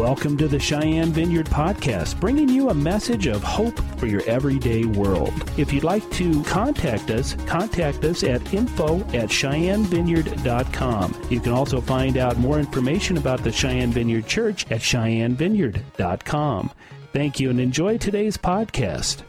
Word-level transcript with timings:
Welcome 0.00 0.38
to 0.38 0.48
the 0.48 0.58
Cheyenne 0.58 1.12
Vineyard 1.12 1.44
Podcast, 1.44 2.18
bringing 2.18 2.48
you 2.48 2.70
a 2.70 2.74
message 2.74 3.26
of 3.26 3.42
hope 3.42 3.78
for 3.98 4.06
your 4.06 4.22
everyday 4.22 4.86
world. 4.86 5.34
If 5.58 5.74
you'd 5.74 5.84
like 5.84 6.10
to 6.12 6.42
contact 6.44 7.10
us, 7.10 7.34
contact 7.44 8.02
us 8.06 8.24
at 8.24 8.54
info 8.54 9.00
at 9.12 9.28
cheyennevineyard.com. 9.28 11.26
You 11.28 11.38
can 11.38 11.52
also 11.52 11.82
find 11.82 12.16
out 12.16 12.38
more 12.38 12.58
information 12.58 13.18
about 13.18 13.44
the 13.44 13.52
Cheyenne 13.52 13.92
Vineyard 13.92 14.26
Church 14.26 14.64
at 14.70 14.80
cheyennevineyard.com. 14.80 16.70
Thank 17.12 17.38
you 17.38 17.50
and 17.50 17.60
enjoy 17.60 17.98
today's 17.98 18.38
podcast. 18.38 19.20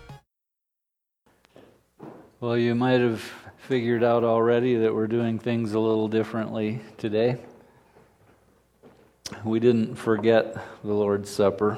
Well, 2.40 2.58
you 2.58 2.76
might 2.76 3.02
have 3.02 3.30
figured 3.58 4.06
out 4.06 4.24
already 4.24 4.78
that 4.78 4.96
we're 4.96 5.08
doing 5.08 5.38
things 5.38 5.74
a 5.74 5.80
little 5.82 6.08
differently 6.08 6.80
today 6.98 7.40
we 9.44 9.60
didn't 9.60 9.96
forget 9.96 10.56
the 10.84 10.94
Lord's 10.94 11.30
Supper. 11.30 11.78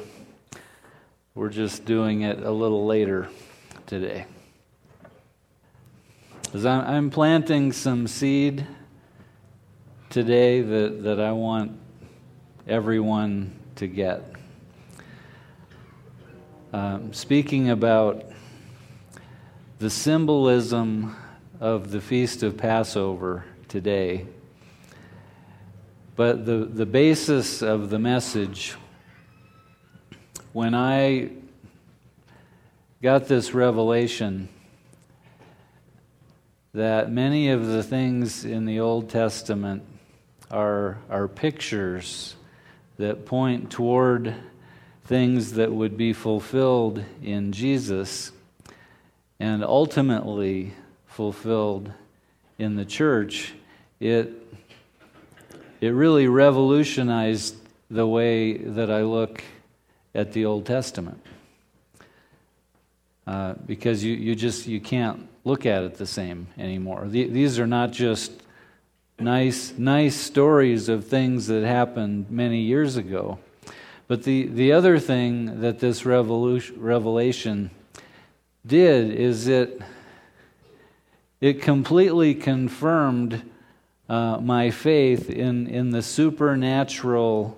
We're 1.35 1.49
just 1.49 1.85
doing 1.85 2.21
it 2.21 2.39
a 2.39 2.51
little 2.51 2.85
later 2.85 3.29
today. 3.85 4.25
As 6.53 6.65
I'm 6.65 7.09
planting 7.09 7.71
some 7.71 8.07
seed 8.07 8.67
today 10.09 10.61
that, 10.61 11.03
that 11.03 11.19
I 11.19 11.31
want 11.31 11.79
everyone 12.67 13.57
to 13.77 13.87
get. 13.87 14.23
Um, 16.71 17.13
speaking 17.13 17.69
about 17.69 18.25
the 19.79 19.89
symbolism 19.89 21.15
of 21.59 21.91
the 21.91 22.01
Feast 22.01 22.43
of 22.43 22.57
Passover 22.57 23.45
today 23.67 24.27
but 26.15 26.45
the, 26.45 26.57
the 26.65 26.85
basis 26.85 27.61
of 27.63 27.89
the 27.89 27.97
message, 27.97 28.75
when 30.51 30.75
I 30.75 31.31
got 33.01 33.27
this 33.27 33.53
revelation 33.53 34.47
that 36.73 37.11
many 37.11 37.49
of 37.49 37.65
the 37.65 37.83
things 37.83 38.45
in 38.45 38.65
the 38.65 38.79
Old 38.79 39.09
Testament 39.09 39.83
are, 40.51 40.99
are 41.09 41.27
pictures 41.27 42.35
that 42.97 43.25
point 43.25 43.71
toward 43.71 44.35
things 45.05 45.53
that 45.53 45.71
would 45.71 45.97
be 45.97 46.13
fulfilled 46.13 47.03
in 47.23 47.51
Jesus 47.51 48.31
and 49.39 49.63
ultimately 49.63 50.73
fulfilled 51.05 51.91
in 52.57 52.75
the 52.75 52.85
church, 52.85 53.53
it 53.99 54.42
it 55.83 55.89
really 55.89 56.29
revolutionized 56.29 57.57
the 57.91 58.07
way 58.07 58.53
that 58.55 58.89
I 58.89 59.01
look 59.01 59.43
at 60.15 60.31
the 60.31 60.45
Old 60.45 60.65
Testament. 60.65 61.21
Uh, 63.27 63.55
because 63.65 64.01
you, 64.01 64.13
you 64.13 64.33
just 64.33 64.65
you 64.65 64.79
can't 64.79 65.27
look 65.43 65.65
at 65.65 65.83
it 65.83 65.95
the 65.95 66.05
same 66.05 66.47
anymore. 66.57 67.09
The, 67.09 67.27
these 67.27 67.59
are 67.59 67.67
not 67.67 67.91
just 67.91 68.31
nice 69.19 69.73
nice 69.77 70.15
stories 70.15 70.87
of 70.87 71.05
things 71.05 71.47
that 71.47 71.65
happened 71.65 72.31
many 72.31 72.61
years 72.61 72.95
ago. 72.95 73.39
But 74.07 74.23
the, 74.23 74.47
the 74.47 74.71
other 74.71 74.99
thing 74.99 75.59
that 75.59 75.79
this 75.79 76.05
revelation 76.05 77.71
did 78.65 79.11
is 79.11 79.47
it 79.49 79.81
it 81.41 81.61
completely 81.61 82.33
confirmed 82.33 83.49
uh, 84.09 84.37
my 84.37 84.69
faith 84.69 85.29
in, 85.29 85.67
in 85.67 85.91
the 85.91 86.01
supernatural 86.01 87.57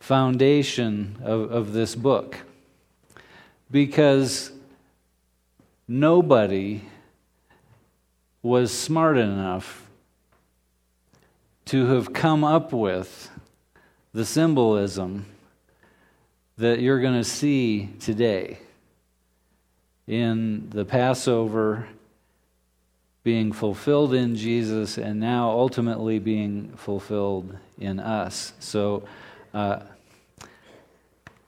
foundation 0.00 1.16
of, 1.22 1.50
of 1.50 1.72
this 1.72 1.94
book. 1.94 2.38
Because 3.70 4.52
nobody 5.86 6.82
was 8.42 8.72
smart 8.72 9.18
enough 9.18 9.88
to 11.66 11.86
have 11.86 12.12
come 12.12 12.44
up 12.44 12.72
with 12.72 13.30
the 14.12 14.24
symbolism 14.24 15.26
that 16.56 16.80
you're 16.80 17.00
going 17.00 17.14
to 17.18 17.24
see 17.24 17.90
today 18.00 18.58
in 20.06 20.70
the 20.70 20.84
Passover 20.84 21.86
being 23.24 23.52
fulfilled 23.52 24.14
in 24.14 24.36
Jesus 24.36 24.96
and 24.96 25.20
now 25.20 25.50
ultimately 25.50 26.18
being 26.18 26.72
fulfilled 26.76 27.56
in 27.78 28.00
us. 28.00 28.52
So 28.60 29.04
uh, 29.52 29.80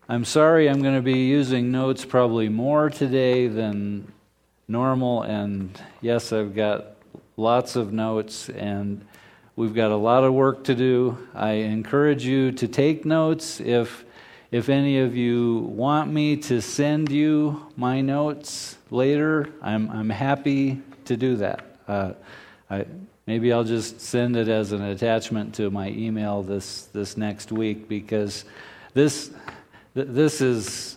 I'm 0.08 0.25
sorry 0.25 0.69
I'm 0.69 0.82
going 0.82 0.97
to 0.97 1.03
be 1.03 1.26
using 1.26 1.70
notes 1.70 2.04
probably 2.04 2.48
more 2.48 2.91
today 2.91 3.47
than 3.47 4.12
normal. 4.69 5.22
And 5.22 5.81
yes, 6.00 6.32
I've 6.32 6.54
got 6.54 6.97
lots 7.36 7.76
of 7.76 7.92
notes 7.92 8.48
and 8.48 9.06
we've 9.56 9.75
got 9.75 9.91
a 9.91 9.97
lot 9.97 10.25
of 10.25 10.34
work 10.34 10.64
to 10.64 10.75
do. 10.75 11.16
I 11.34 11.52
encourage 11.52 12.25
you 12.25 12.52
to 12.52 12.69
take 12.69 13.04
notes 13.04 13.60
if. 13.60 14.04
If 14.52 14.69
any 14.69 14.98
of 14.98 15.14
you 15.14 15.58
want 15.58 16.12
me 16.12 16.37
to 16.38 16.60
send 16.60 17.12
you 17.12 17.69
my 17.76 18.00
notes 18.00 18.76
later, 18.91 19.48
I'm, 19.62 19.88
I'm 19.92 20.10
happy 20.10 20.82
to 21.10 21.16
do 21.16 21.37
that. 21.37 21.65
Uh, 21.88 22.12
I, 22.71 22.87
maybe 23.26 23.53
I'll 23.53 23.65
just 23.65 24.00
send 24.00 24.37
it 24.37 24.47
as 24.47 24.71
an 24.71 24.81
attachment 24.81 25.56
to 25.56 25.69
my 25.69 25.88
email 25.88 26.44
this, 26.44 26.82
this 26.93 27.16
next 27.16 27.50
week 27.50 27.88
because 27.88 28.44
this, 28.94 29.32
th- 29.94 30.06
this 30.09 30.41
is 30.41 30.97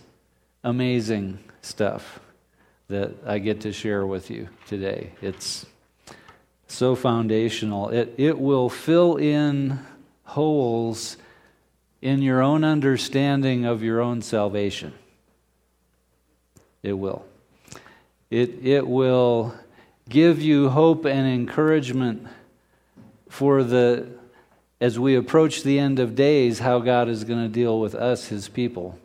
amazing 0.64 1.40
stuff 1.64 2.20
that 2.90 3.12
I 3.26 3.40
get 3.40 3.62
to 3.62 3.74
share 3.74 4.06
with 4.06 4.30
you 4.30 4.50
today. 4.68 5.14
It's 5.20 5.66
so 6.68 6.94
foundational. 6.94 7.90
It, 7.90 8.14
it 8.18 8.38
will 8.38 8.70
fill 8.70 9.16
in 9.16 9.80
holes 10.26 11.18
in 12.04 12.22
your 12.22 12.44
own 12.44 12.64
understanding 12.64 13.66
of 13.66 13.82
your 13.82 14.00
own 14.00 14.22
salvation. 14.22 14.94
It 16.84 16.94
will. 16.94 17.26
It, 18.30 18.64
it 18.64 18.88
will 18.88 19.56
give 20.10 20.42
you 20.42 20.70
hope 20.70 21.06
and 21.06 21.28
encouragement 21.28 22.28
for 23.30 23.64
the 23.64 24.08
as 24.82 25.00
we 25.00 25.16
approach 25.16 25.64
the 25.64 25.80
end 25.80 25.98
of 25.98 26.14
days 26.14 26.60
how 26.60 26.80
God 26.80 27.08
is 27.08 27.24
going 27.24 27.42
to 27.42 27.48
deal 27.48 27.80
with 27.80 27.96
us 27.96 28.28
his 28.28 28.50
people 28.50 29.00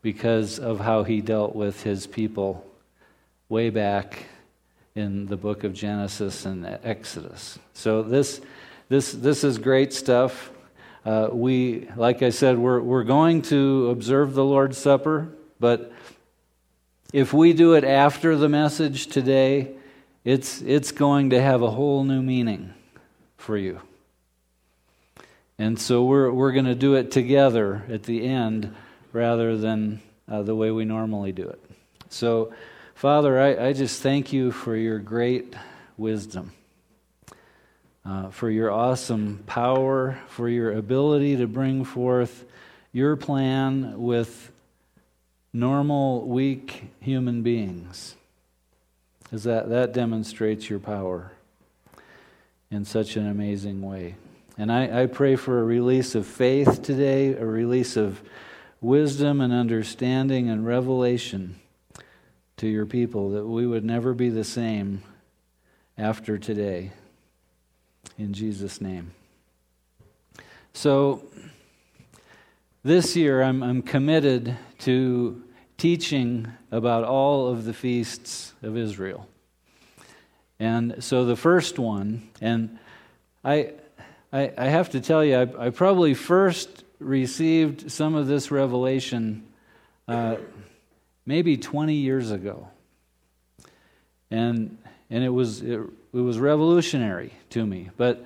because 0.00 0.58
of 0.58 0.80
how 0.80 1.02
he 1.02 1.20
dealt 1.20 1.54
with 1.54 1.82
his 1.82 2.06
people 2.06 2.66
way 3.48 3.68
back 3.68 4.24
in 4.94 5.26
the 5.26 5.36
book 5.36 5.64
of 5.64 5.74
Genesis 5.74 6.46
and 6.46 6.66
Exodus. 6.82 7.58
So 7.74 8.02
this 8.02 8.40
this 8.88 9.12
this 9.12 9.44
is 9.44 9.58
great 9.58 9.92
stuff. 9.92 10.50
Uh, 11.04 11.28
we, 11.32 11.86
like 11.96 12.22
I 12.22 12.30
said, 12.30 12.58
we're 12.58 12.80
we're 12.80 13.04
going 13.04 13.42
to 13.42 13.90
observe 13.90 14.34
the 14.34 14.44
Lord's 14.44 14.78
Supper, 14.78 15.28
but 15.60 15.92
if 17.12 17.32
we 17.32 17.52
do 17.52 17.74
it 17.74 17.84
after 17.84 18.36
the 18.36 18.48
message 18.48 19.08
today, 19.08 19.74
it's, 20.24 20.62
it's 20.62 20.90
going 20.90 21.30
to 21.30 21.40
have 21.40 21.62
a 21.62 21.70
whole 21.70 22.02
new 22.02 22.22
meaning 22.22 22.72
for 23.36 23.56
you. 23.56 23.80
And 25.58 25.78
so 25.78 26.04
we're, 26.04 26.32
we're 26.32 26.52
going 26.52 26.64
to 26.64 26.74
do 26.74 26.94
it 26.94 27.10
together 27.10 27.84
at 27.88 28.04
the 28.04 28.24
end 28.24 28.74
rather 29.12 29.56
than 29.56 30.00
uh, 30.28 30.42
the 30.42 30.54
way 30.54 30.70
we 30.70 30.84
normally 30.84 31.30
do 31.30 31.46
it. 31.46 31.60
So, 32.08 32.52
Father, 32.94 33.38
I, 33.38 33.68
I 33.68 33.72
just 33.72 34.02
thank 34.02 34.32
you 34.32 34.50
for 34.50 34.74
your 34.74 34.98
great 34.98 35.54
wisdom, 35.96 36.52
uh, 38.04 38.30
for 38.30 38.50
your 38.50 38.72
awesome 38.72 39.44
power, 39.46 40.18
for 40.28 40.48
your 40.48 40.72
ability 40.72 41.36
to 41.36 41.46
bring 41.46 41.84
forth 41.84 42.44
your 42.92 43.16
plan 43.16 44.00
with 44.00 44.50
normal, 45.52 46.26
weak 46.26 46.90
human 47.00 47.42
beings 47.42 48.16
that, 49.42 49.68
that 49.70 49.92
demonstrates 49.92 50.70
your 50.70 50.78
power 50.78 51.32
in 52.70 52.84
such 52.84 53.16
an 53.16 53.26
amazing 53.26 53.82
way. 53.82 54.14
And 54.56 54.70
I, 54.70 55.02
I 55.02 55.06
pray 55.06 55.34
for 55.34 55.60
a 55.60 55.64
release 55.64 56.14
of 56.14 56.26
faith 56.26 56.82
today, 56.82 57.34
a 57.34 57.44
release 57.44 57.96
of 57.96 58.22
wisdom 58.80 59.40
and 59.40 59.52
understanding 59.52 60.48
and 60.48 60.64
revelation 60.64 61.56
to 62.58 62.68
your 62.68 62.86
people, 62.86 63.30
that 63.30 63.44
we 63.44 63.66
would 63.66 63.84
never 63.84 64.14
be 64.14 64.28
the 64.28 64.44
same 64.44 65.02
after 65.98 66.38
today. 66.38 66.92
In 68.16 68.32
Jesus' 68.32 68.80
name. 68.80 69.10
So, 70.72 71.24
this 72.84 73.16
year 73.16 73.42
I'm, 73.42 73.62
I'm 73.62 73.82
committed 73.82 74.56
to 74.80 75.42
teaching 75.76 76.52
about 76.70 77.04
all 77.04 77.48
of 77.48 77.64
the 77.64 77.74
feasts 77.74 78.54
of 78.62 78.76
Israel. 78.76 79.28
And 80.58 81.02
so 81.02 81.24
the 81.24 81.36
first 81.36 81.78
one, 81.78 82.30
and 82.40 82.78
I, 83.44 83.72
I, 84.32 84.52
I 84.56 84.64
have 84.66 84.90
to 84.90 85.00
tell 85.00 85.24
you, 85.24 85.36
I, 85.36 85.66
I, 85.66 85.70
probably 85.70 86.14
first 86.14 86.84
received 86.98 87.90
some 87.90 88.14
of 88.14 88.26
this 88.26 88.50
revelation 88.50 89.46
uh, 90.08 90.36
maybe 91.26 91.56
20 91.56 91.94
years 91.94 92.30
ago. 92.30 92.68
And, 94.30 94.78
and 95.10 95.22
it, 95.22 95.28
was, 95.28 95.60
it, 95.60 95.80
it 96.12 96.20
was 96.20 96.38
revolutionary 96.38 97.34
to 97.50 97.66
me. 97.66 97.90
But 97.96 98.24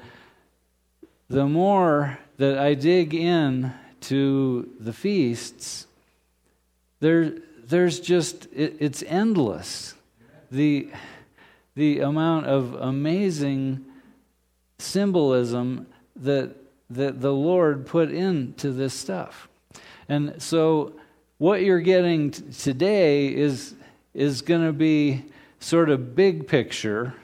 the 1.29 1.47
more 1.47 2.19
that 2.37 2.59
I 2.59 2.75
dig 2.75 3.15
in 3.15 3.73
to 4.03 4.69
the 4.79 4.93
feasts, 4.93 5.88
there, 7.01 7.35
there's 7.65 8.01
just, 8.01 8.47
it, 8.53 8.77
it's 8.81 9.03
endless. 9.05 9.95
The, 10.51 10.89
the 11.75 12.01
amount 12.01 12.47
of 12.47 12.75
amazing 12.75 13.85
symbolism 14.79 15.87
that, 16.17 16.55
that 16.91 17.21
the 17.21 17.33
Lord 17.33 17.87
put 17.87 18.11
into 18.11 18.73
this 18.73 18.95
stuff. 18.95 19.49
And 20.09 20.41
so, 20.43 20.95
what 21.37 21.63
you're 21.63 21.81
getting 21.81 22.33
t- 22.33 22.43
today 22.53 23.33
is, 23.33 23.75
is 24.13 24.43
going 24.43 24.67
to 24.67 24.73
be 24.73 25.25
sort 25.61 25.89
of 25.91 26.17
big 26.17 26.49
picture. 26.49 27.15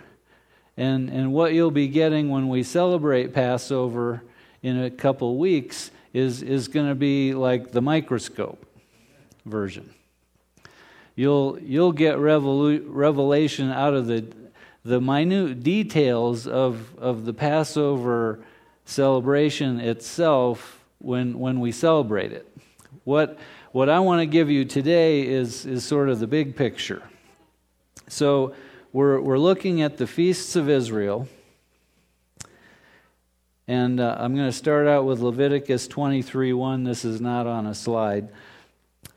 And, 0.76 1.08
and 1.08 1.32
what 1.32 1.52
you'll 1.52 1.72
be 1.72 1.88
getting 1.88 2.30
when 2.30 2.48
we 2.48 2.62
celebrate 2.62 3.32
Passover 3.32 4.22
in 4.62 4.84
a 4.84 4.90
couple 4.90 5.36
weeks 5.36 5.90
is, 6.12 6.42
is 6.42 6.68
going 6.68 6.88
to 6.88 6.94
be 6.94 7.34
like 7.34 7.72
the 7.72 7.82
microscope 7.82 8.64
version. 9.44 9.90
You'll, 11.16 11.58
you'll 11.60 11.92
get 11.92 12.16
revolu- 12.16 12.84
revelation 12.86 13.70
out 13.70 13.94
of 13.94 14.06
the, 14.06 14.26
the 14.84 15.00
minute 15.00 15.62
details 15.62 16.46
of, 16.46 16.96
of 16.98 17.24
the 17.24 17.32
Passover 17.32 18.40
celebration 18.84 19.80
itself 19.80 20.84
when, 20.98 21.38
when 21.38 21.60
we 21.60 21.72
celebrate 21.72 22.32
it. 22.32 22.48
What, 23.04 23.38
what 23.72 23.88
I 23.88 24.00
want 24.00 24.20
to 24.20 24.26
give 24.26 24.50
you 24.50 24.64
today 24.64 25.26
is, 25.26 25.66
is 25.66 25.84
sort 25.84 26.08
of 26.08 26.18
the 26.18 26.26
big 26.26 26.56
picture. 26.56 27.02
So, 28.08 28.54
we're, 28.94 29.20
we're 29.20 29.38
looking 29.38 29.82
at 29.82 29.96
the 29.96 30.06
feasts 30.06 30.54
of 30.54 30.70
Israel. 30.70 31.26
And 33.66 33.98
uh, 33.98 34.16
I'm 34.20 34.36
going 34.36 34.46
to 34.46 34.52
start 34.52 34.86
out 34.86 35.04
with 35.04 35.18
Leviticus 35.18 35.88
23 35.88 36.52
1. 36.52 36.84
This 36.84 37.04
is 37.04 37.20
not 37.20 37.48
on 37.48 37.66
a 37.66 37.74
slide. 37.74 38.28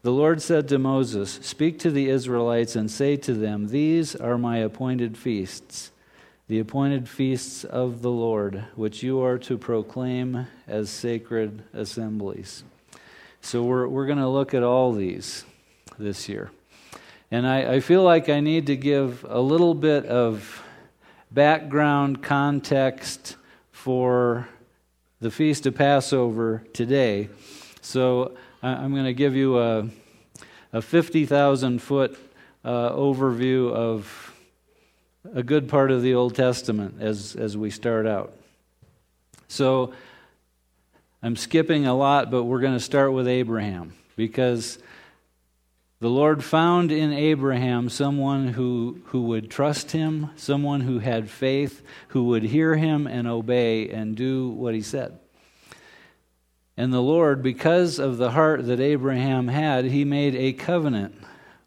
The 0.04 0.12
Lord 0.12 0.42
said 0.44 0.68
to 0.70 0.78
Moses, 0.78 1.40
Speak 1.42 1.80
to 1.80 1.90
the 1.90 2.10
Israelites 2.10 2.76
and 2.76 2.90
say 2.90 3.18
to 3.18 3.34
them, 3.34 3.68
These 3.70 4.16
are 4.16 4.38
my 4.38 4.58
appointed 4.58 5.18
feasts, 5.18 5.92
the 6.48 6.60
appointed 6.60 7.10
feasts 7.10 7.64
of 7.64 8.04
the 8.04 8.12
Lord, 8.12 8.64
which 8.76 9.02
you 9.02 9.22
are 9.22 9.40
to 9.40 9.58
proclaim 9.58 10.46
as 10.68 10.92
sacred 10.92 11.64
assemblies. 11.74 12.64
So 13.42 13.64
we're, 13.64 13.88
we're 13.88 14.06
going 14.06 14.20
to 14.20 14.28
look 14.28 14.54
at 14.54 14.62
all 14.62 14.94
these 14.94 15.44
this 15.98 16.30
year. 16.30 16.52
And 17.32 17.48
I, 17.48 17.74
I 17.74 17.80
feel 17.80 18.04
like 18.04 18.30
I 18.30 18.40
need 18.40 18.68
to 18.68 18.78
give 18.78 19.26
a 19.28 19.40
little 19.40 19.74
bit 19.74 20.06
of 20.06 20.64
background 21.32 22.22
context 22.22 23.36
for 23.72 24.48
the 25.22 25.32
Feast 25.32 25.66
of 25.66 25.76
Passover 25.76 26.64
today. 26.72 27.30
So 27.82 28.38
I'm 28.74 28.92
going 28.92 29.06
to 29.06 29.14
give 29.14 29.36
you 29.36 29.60
a, 29.60 29.88
a 30.74 30.82
50,000 30.82 31.80
foot 31.82 32.18
uh, 32.64 32.92
overview 32.92 33.72
of 33.72 34.34
a 35.34 35.44
good 35.44 35.70
part 35.70 35.92
of 35.92 36.02
the 36.02 36.14
Old 36.16 36.36
Testament 36.36 37.02
as, 37.02 37.36
as 37.36 37.56
we 37.56 37.70
start 37.70 38.06
out. 38.06 38.34
So 39.48 39.94
I'm 41.24 41.36
skipping 41.36 41.86
a 41.86 41.96
lot, 41.96 42.30
but 42.32 42.44
we're 42.44 42.60
going 42.60 42.74
to 42.74 42.80
start 42.80 43.14
with 43.14 43.28
Abraham 43.28 43.94
because 44.16 44.78
the 46.00 46.10
Lord 46.10 46.44
found 46.44 46.92
in 46.92 47.12
Abraham 47.12 47.90
someone 47.90 48.50
who, 48.50 49.02
who 49.06 49.24
would 49.24 49.50
trust 49.50 49.92
him, 49.92 50.30
someone 50.36 50.82
who 50.82 51.00
had 51.00 51.30
faith, 51.30 51.82
who 52.10 52.26
would 52.26 52.44
hear 52.44 52.76
him 52.76 53.08
and 53.08 53.28
obey 53.28 53.90
and 53.90 54.16
do 54.16 54.50
what 54.50 54.76
he 54.76 54.82
said. 54.82 55.18
And 56.78 56.94
the 56.94 57.02
Lord, 57.02 57.42
because 57.42 57.98
of 57.98 58.18
the 58.18 58.32
heart 58.32 58.68
that 58.68 58.80
Abraham 58.80 59.48
had, 59.48 59.86
he 59.86 60.06
made 60.06 60.36
a 60.36 60.54
covenant 60.54 61.16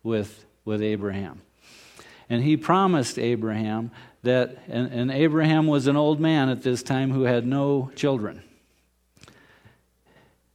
with, 0.04 0.46
with 0.64 0.80
Abraham. 0.80 1.42
And 2.28 2.44
he 2.44 2.56
promised 2.56 3.18
Abraham 3.18 3.90
that, 4.22 4.58
and, 4.68 4.92
and 4.92 5.10
Abraham 5.10 5.66
was 5.66 5.88
an 5.88 5.96
old 5.96 6.20
man 6.20 6.48
at 6.48 6.62
this 6.62 6.84
time 6.84 7.10
who 7.10 7.22
had 7.22 7.44
no 7.44 7.90
children. 7.96 8.44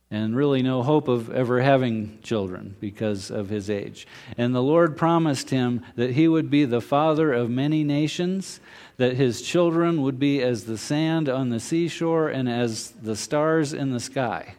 And 0.09 0.35
really 0.35 0.61
no 0.61 0.83
hope 0.83 1.09
of 1.09 1.29
ever 1.31 1.61
having 1.61 2.19
children 2.21 2.77
because 2.79 3.29
of 3.31 3.49
his 3.49 3.69
age. 3.69 4.07
And 4.37 4.55
the 4.55 4.63
Lord 4.63 4.95
promised 4.95 5.49
him 5.49 5.83
that 5.95 6.11
he 6.11 6.29
would 6.29 6.49
be 6.49 6.63
the 6.63 6.79
father 6.79 7.33
of 7.33 7.49
many 7.49 7.83
nations, 7.83 8.61
that 8.97 9.15
his 9.15 9.41
children 9.41 10.01
would 10.01 10.19
be 10.19 10.41
as 10.41 10.65
the 10.65 10.77
sand 10.77 11.27
on 11.27 11.49
the 11.49 11.59
seashore 11.59 12.29
and 12.29 12.49
as 12.49 12.91
the 12.91 13.15
stars 13.15 13.73
in 13.73 13.91
the 13.91 13.99
sky, 13.99 14.55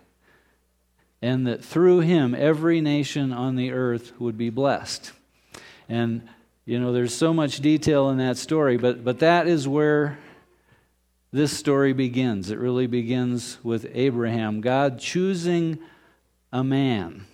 and 1.23 1.47
that 1.47 1.65
through 1.65 2.00
him 2.00 2.35
every 2.35 2.81
nation 2.81 3.33
on 3.33 3.56
the 3.56 3.73
earth 3.73 4.12
would 4.21 4.37
be 4.37 4.50
blessed. 4.50 5.12
And, 5.88 6.29
you 6.65 6.79
know, 6.79 6.93
there's 6.93 7.15
so 7.15 7.33
much 7.33 7.61
detail 7.61 8.11
in 8.11 8.19
that 8.19 8.37
story, 8.37 8.77
but, 8.77 9.05
but 9.05 9.21
that 9.21 9.47
is 9.47 9.67
where 9.67 10.19
this 11.33 11.56
story 11.56 11.93
begins. 11.93 12.50
It 12.50 12.59
really 12.59 12.87
begins 12.87 13.59
with 13.62 13.91
Abraham, 13.93 14.61
God 14.61 14.99
choosing 14.99 15.79
a 16.53 16.62
man 16.62 17.27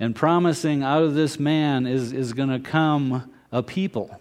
and 0.00 0.14
promising 0.14 0.82
out 0.82 1.02
of 1.02 1.14
this 1.14 1.38
man 1.38 1.86
is, 1.86 2.12
is 2.12 2.32
going 2.32 2.48
to 2.50 2.60
come 2.60 3.32
a 3.50 3.62
people. 3.62 4.20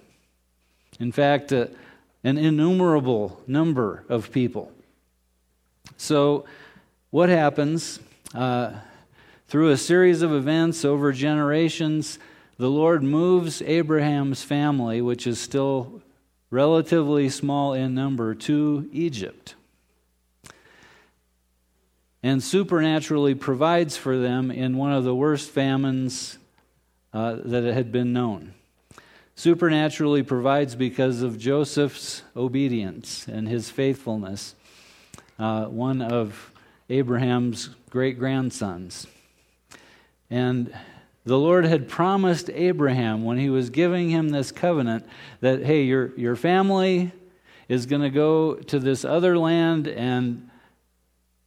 In 1.00 1.12
fact, 1.12 1.54
uh, 1.54 1.68
an 2.24 2.38
innumerable 2.38 3.42
number 3.48 4.04
of 4.10 4.32
people. 4.32 4.72
So, 5.98 6.46
what 7.12 7.30
happens 7.30 8.00
uh, 8.34 8.74
through 9.48 9.72
a 9.72 9.78
series 9.78 10.22
of 10.22 10.34
events 10.34 10.84
over 10.84 11.12
generations? 11.12 12.20
The 12.58 12.70
Lord 12.70 13.04
moves 13.04 13.62
Abraham's 13.62 14.44
family, 14.44 15.02
which 15.02 15.28
is 15.28 15.40
still 15.40 16.02
relatively 16.50 17.30
small 17.30 17.74
in 17.74 17.94
number, 17.94 18.34
to 18.36 18.90
Egypt 18.92 19.56
and 22.24 22.44
supernaturally 22.44 23.36
provides 23.36 23.96
for 23.96 24.18
them 24.18 24.52
in 24.52 24.76
one 24.76 24.92
of 24.92 25.04
the 25.04 25.16
worst 25.16 25.50
famines 25.50 26.38
uh, 27.14 27.38
that 27.46 27.64
had 27.64 27.92
been 27.92 28.12
known 28.12 28.54
supernaturally 29.38 30.24
provides 30.24 30.76
because 30.76 31.22
of 31.22 31.38
Joseph's 31.38 32.24
obedience 32.36 33.28
and 33.28 33.48
his 33.48 33.70
faithfulness, 33.70 34.56
uh, 35.38 35.66
one 35.66 36.02
of 36.02 36.52
Abraham's 36.90 37.70
great 37.92 38.18
grandsons. 38.18 39.06
And 40.32 40.76
the 41.24 41.38
Lord 41.38 41.66
had 41.66 41.88
promised 41.88 42.50
Abraham 42.50 43.24
when 43.24 43.38
he 43.38 43.52
was 43.52 43.70
giving 43.70 44.10
him 44.10 44.30
this 44.30 44.52
covenant 44.52 45.06
that, 45.42 45.64
hey, 45.64 45.84
your, 45.84 46.18
your 46.18 46.36
family 46.36 47.12
is 47.70 47.86
going 47.86 48.02
to 48.02 48.10
go 48.10 48.56
to 48.56 48.80
this 48.80 49.06
other 49.06 49.38
land, 49.38 49.88
and 49.88 50.50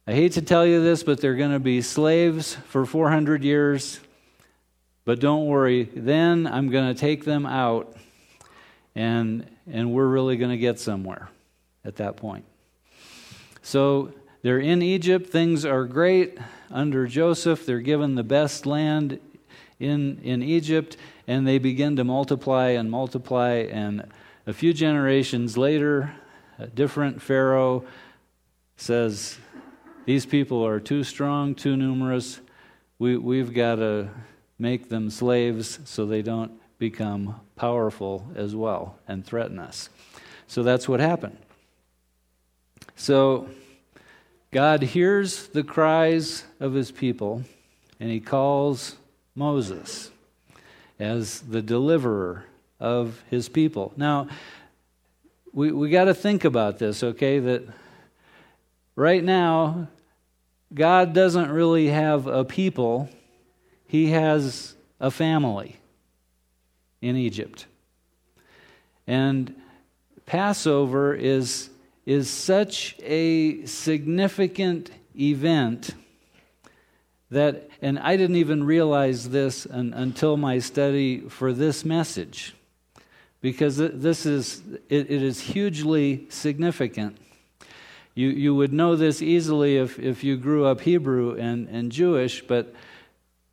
I 0.07 0.13
hate 0.13 0.31
to 0.33 0.41
tell 0.41 0.65
you 0.65 0.81
this, 0.81 1.03
but 1.03 1.19
they're 1.19 1.35
going 1.35 1.51
to 1.51 1.59
be 1.59 1.81
slaves 1.81 2.55
for 2.67 2.85
400 2.85 3.43
years 3.43 3.99
but 5.05 5.19
don't 5.19 5.45
worry, 5.45 5.83
then 5.95 6.47
I'm 6.47 6.69
going 6.69 6.93
to 6.93 6.99
take 6.99 7.25
them 7.25 7.45
out 7.45 7.95
and, 8.95 9.49
and 9.71 9.91
we're 9.91 10.07
really 10.07 10.37
going 10.37 10.51
to 10.51 10.57
get 10.57 10.79
somewhere 10.79 11.29
at 11.83 11.95
that 11.97 12.17
point. 12.17 12.45
So 13.61 14.13
they're 14.41 14.59
in 14.59 14.81
Egypt. 14.81 15.29
Things 15.29 15.65
are 15.65 15.85
great 15.85 16.37
under 16.69 17.07
Joseph. 17.07 17.65
They're 17.65 17.79
given 17.79 18.15
the 18.15 18.23
best 18.23 18.65
land 18.65 19.19
in, 19.79 20.19
in 20.23 20.43
Egypt, 20.43 20.97
and 21.27 21.47
they 21.47 21.57
begin 21.57 21.95
to 21.95 22.03
multiply 22.03 22.69
and 22.69 22.89
multiply. 22.89 23.67
And 23.71 24.07
a 24.45 24.53
few 24.53 24.73
generations 24.73 25.57
later, 25.57 26.13
a 26.59 26.67
different 26.67 27.21
Pharaoh 27.21 27.85
says, 28.77 29.37
These 30.05 30.25
people 30.25 30.65
are 30.65 30.79
too 30.79 31.03
strong, 31.03 31.55
too 31.55 31.77
numerous. 31.77 32.39
We, 32.99 33.17
we've 33.17 33.53
got 33.53 33.75
to 33.75 34.09
make 34.61 34.89
them 34.89 35.09
slaves 35.09 35.79
so 35.85 36.05
they 36.05 36.21
don't 36.21 36.51
become 36.77 37.39
powerful 37.55 38.25
as 38.35 38.55
well 38.55 38.95
and 39.07 39.25
threaten 39.25 39.57
us. 39.57 39.89
So 40.47 40.61
that's 40.61 40.87
what 40.87 40.99
happened. 40.99 41.37
So 42.95 43.49
God 44.51 44.83
hears 44.83 45.47
the 45.47 45.63
cries 45.63 46.43
of 46.59 46.73
his 46.73 46.91
people 46.91 47.43
and 47.99 48.11
he 48.11 48.19
calls 48.19 48.97
Moses 49.33 50.11
as 50.99 51.41
the 51.41 51.61
deliverer 51.61 52.45
of 52.79 53.23
his 53.29 53.49
people. 53.49 53.93
Now, 53.97 54.27
we, 55.53 55.71
we 55.71 55.89
got 55.89 56.05
to 56.05 56.13
think 56.13 56.45
about 56.45 56.77
this, 56.77 57.03
okay? 57.03 57.39
That 57.39 57.63
right 58.95 59.23
now, 59.23 59.87
God 60.73 61.13
doesn't 61.13 61.49
really 61.49 61.87
have 61.87 62.27
a 62.27 62.45
people, 62.45 63.09
He 63.91 64.11
has 64.11 64.73
a 65.01 65.11
family 65.11 65.75
in 67.01 67.17
Egypt. 67.17 67.65
And 69.05 69.53
Passover 70.25 71.13
is, 71.13 71.69
is 72.05 72.29
such 72.29 72.95
a 73.01 73.65
significant 73.65 74.91
event 75.19 75.89
that, 77.31 77.69
and 77.81 77.99
I 77.99 78.15
didn't 78.15 78.37
even 78.37 78.63
realize 78.63 79.29
this 79.29 79.67
un, 79.69 79.91
until 79.93 80.37
my 80.37 80.59
study 80.59 81.27
for 81.27 81.51
this 81.51 81.83
message, 81.83 82.55
because 83.41 83.75
this 83.75 84.25
is, 84.25 84.61
it, 84.87 85.11
it 85.11 85.21
is 85.21 85.41
hugely 85.41 86.27
significant. 86.29 87.17
You, 88.15 88.29
you 88.29 88.55
would 88.55 88.71
know 88.71 88.95
this 88.95 89.21
easily 89.21 89.75
if, 89.75 89.99
if 89.99 90.23
you 90.23 90.37
grew 90.37 90.65
up 90.65 90.79
Hebrew 90.79 91.35
and, 91.35 91.67
and 91.67 91.91
Jewish, 91.91 92.41
but 92.47 92.73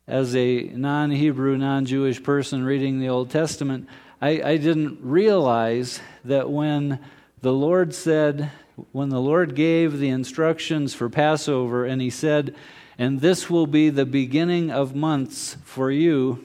as 0.09 0.35
a 0.35 0.63
non 0.63 1.11
Hebrew, 1.11 1.55
non 1.55 1.85
Jewish 1.85 2.21
person 2.21 2.63
reading 2.63 2.99
the 2.99 3.09
Old 3.09 3.29
Testament, 3.29 3.87
I, 4.19 4.41
I 4.41 4.57
didn't 4.57 4.99
realize 5.01 6.01
that 6.25 6.49
when 6.49 6.99
the 7.41 7.53
Lord 7.53 7.93
said, 7.93 8.51
when 8.91 9.09
the 9.09 9.21
Lord 9.21 9.55
gave 9.55 9.99
the 9.99 10.09
instructions 10.09 10.95
for 10.95 11.09
Passover, 11.09 11.85
and 11.85 12.01
He 12.01 12.09
said, 12.09 12.55
and 12.97 13.21
this 13.21 13.49
will 13.49 13.67
be 13.67 13.89
the 13.89 14.05
beginning 14.05 14.71
of 14.71 14.95
months 14.95 15.55
for 15.63 15.91
you, 15.91 16.43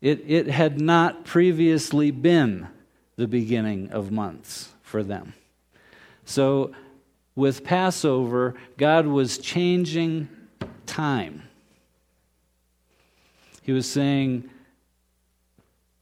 it, 0.00 0.24
it 0.26 0.46
had 0.48 0.80
not 0.80 1.24
previously 1.24 2.10
been 2.10 2.66
the 3.16 3.28
beginning 3.28 3.90
of 3.90 4.10
months 4.10 4.70
for 4.82 5.02
them. 5.02 5.34
So, 6.24 6.72
with 7.34 7.62
Passover, 7.62 8.54
God 8.78 9.06
was 9.06 9.36
changing 9.36 10.28
time. 10.86 11.45
He 13.66 13.72
was 13.72 13.90
saying, 13.90 14.48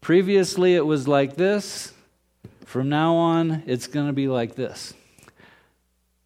previously 0.02 0.75
it 0.75 0.85
was 0.85 1.09
like 1.09 1.37
this, 1.37 1.94
from 2.66 2.90
now 2.90 3.14
on 3.14 3.62
it's 3.64 3.87
going 3.87 4.06
to 4.06 4.12
be 4.12 4.28
like 4.28 4.54
this. 4.54 4.92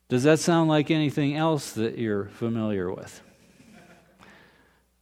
Does 0.09 0.25
that 0.25 0.41
sound 0.41 0.69
like 0.69 0.91
anything 0.91 1.37
else 1.37 1.71
that 1.75 1.97
you're 1.97 2.25
familiar 2.25 2.93
with? 2.93 3.23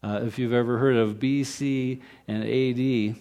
Uh, 0.02 0.20
if 0.24 0.38
you've 0.38 0.52
ever 0.52 0.76
heard 0.76 0.96
of 0.96 1.14
BC 1.14 2.02
and 2.28 2.44
AD, 2.44 3.16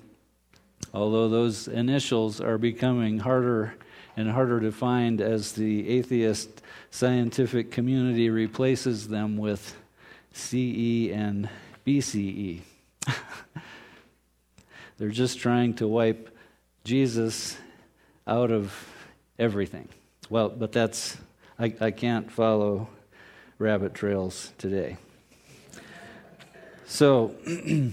although 0.94 1.30
those 1.30 1.70
initials 1.70 2.42
are 2.42 2.58
becoming 2.58 3.20
harder 3.20 3.76
and 4.18 4.30
harder 4.30 4.60
to 4.60 4.74
find 4.74 5.22
as 5.22 5.54
the 5.54 5.88
atheist 5.88 6.62
scientific 6.92 7.72
community 7.72 8.30
replaces 8.30 9.08
them 9.08 9.38
with 9.38 9.74
CE 10.34 11.14
and 11.14 11.48
BCE. 11.88 12.60
They're 14.98 15.10
just 15.10 15.40
trying 15.40 15.74
to 15.76 15.88
wipe 15.88 16.36
Jesus 16.84 17.58
out 18.28 18.52
of 18.52 18.74
everything. 19.38 19.90
Well, 20.30 20.50
but 20.50 20.72
that's, 20.72 21.18
I, 21.60 21.74
I 21.80 21.92
can't 21.92 22.32
follow 22.32 22.88
rabbit 23.60 23.94
trails 23.94 24.52
today. 24.58 24.98
So, 26.86 27.36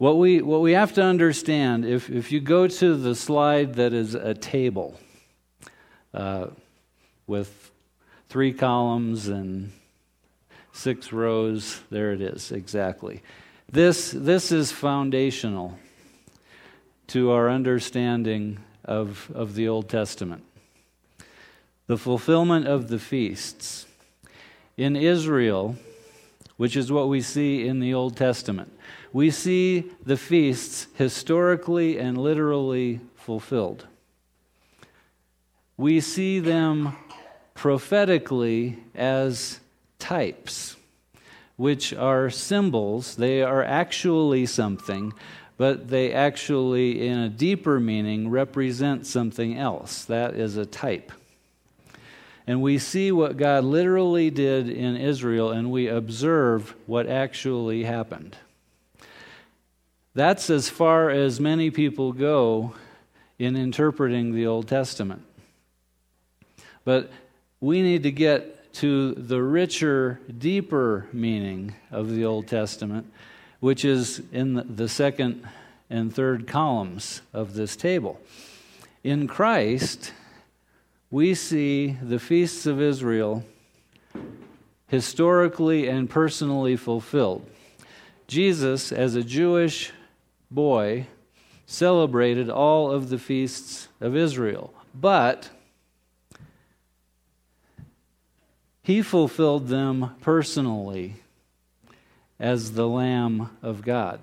What 0.00 0.16
we, 0.16 0.40
what 0.40 0.62
we 0.62 0.72
have 0.72 0.94
to 0.94 1.02
understand, 1.02 1.84
if, 1.84 2.08
if 2.08 2.32
you 2.32 2.40
go 2.40 2.66
to 2.66 2.96
the 2.96 3.14
slide 3.14 3.74
that 3.74 3.92
is 3.92 4.14
a 4.14 4.32
table 4.32 4.98
uh, 6.14 6.46
with 7.26 7.70
three 8.30 8.54
columns 8.54 9.28
and 9.28 9.72
six 10.72 11.12
rows, 11.12 11.80
there 11.90 12.12
it 12.12 12.20
is, 12.20 12.52
exactly. 12.52 13.22
This, 13.70 14.10
this 14.10 14.50
is 14.50 14.72
foundational 14.72 15.78
to 17.08 17.30
our 17.30 17.48
understanding 17.48 18.58
of, 18.84 19.30
of 19.34 19.54
the 19.54 19.68
Old 19.68 19.88
Testament. 19.88 20.44
The 21.86 21.98
fulfillment 21.98 22.66
of 22.66 22.88
the 22.88 22.98
feasts. 22.98 23.86
In 24.76 24.96
Israel, 24.96 25.76
which 26.56 26.76
is 26.76 26.92
what 26.92 27.08
we 27.08 27.20
see 27.20 27.66
in 27.66 27.80
the 27.80 27.94
Old 27.94 28.16
Testament, 28.16 28.72
we 29.12 29.30
see 29.30 29.90
the 30.04 30.16
feasts 30.16 30.86
historically 30.94 31.98
and 31.98 32.16
literally 32.16 33.00
fulfilled. 33.16 33.86
We 35.76 36.00
see 36.00 36.38
them 36.38 36.96
prophetically 37.54 38.78
as 38.94 39.60
types, 40.00 40.76
which 41.56 41.94
are 41.94 42.30
symbols. 42.30 43.16
They 43.16 43.42
are 43.42 43.62
actually 43.62 44.46
something, 44.46 45.12
but 45.56 45.88
they 45.88 46.12
actually, 46.12 47.06
in 47.06 47.18
a 47.18 47.28
deeper 47.28 47.78
meaning, 47.78 48.30
represent 48.30 49.06
something 49.06 49.56
else. 49.56 50.04
That 50.06 50.34
is 50.34 50.56
a 50.56 50.66
type. 50.66 51.12
And 52.46 52.62
we 52.62 52.78
see 52.78 53.12
what 53.12 53.36
God 53.36 53.62
literally 53.62 54.30
did 54.30 54.68
in 54.68 54.96
Israel, 54.96 55.50
and 55.50 55.70
we 55.70 55.86
observe 55.86 56.74
what 56.86 57.06
actually 57.06 57.84
happened. 57.84 58.36
That's 60.14 60.50
as 60.50 60.68
far 60.68 61.10
as 61.10 61.38
many 61.38 61.70
people 61.70 62.12
go 62.12 62.74
in 63.38 63.56
interpreting 63.56 64.34
the 64.34 64.46
Old 64.46 64.66
Testament. 64.66 65.22
But 66.84 67.12
we 67.60 67.82
need 67.82 68.02
to 68.02 68.10
get 68.10 68.59
to 68.74 69.14
the 69.14 69.42
richer, 69.42 70.20
deeper 70.38 71.06
meaning 71.12 71.74
of 71.90 72.10
the 72.10 72.24
Old 72.24 72.46
Testament, 72.46 73.12
which 73.60 73.84
is 73.84 74.22
in 74.32 74.74
the 74.76 74.88
second 74.88 75.46
and 75.88 76.14
third 76.14 76.46
columns 76.46 77.22
of 77.32 77.54
this 77.54 77.76
table. 77.76 78.20
In 79.02 79.26
Christ, 79.26 80.12
we 81.10 81.34
see 81.34 81.96
the 82.02 82.18
feasts 82.18 82.66
of 82.66 82.80
Israel 82.80 83.44
historically 84.88 85.88
and 85.88 86.08
personally 86.08 86.76
fulfilled. 86.76 87.48
Jesus, 88.26 88.92
as 88.92 89.14
a 89.14 89.24
Jewish 89.24 89.92
boy 90.50 91.06
celebrated 91.66 92.50
all 92.50 92.90
of 92.90 93.08
the 93.08 93.18
feasts 93.18 93.88
of 94.00 94.16
Israel. 94.16 94.72
But 94.94 95.50
he 98.90 99.02
fulfilled 99.02 99.68
them 99.68 100.16
personally 100.20 101.14
as 102.40 102.72
the 102.72 102.88
Lamb 102.88 103.48
of 103.62 103.82
God 103.82 104.18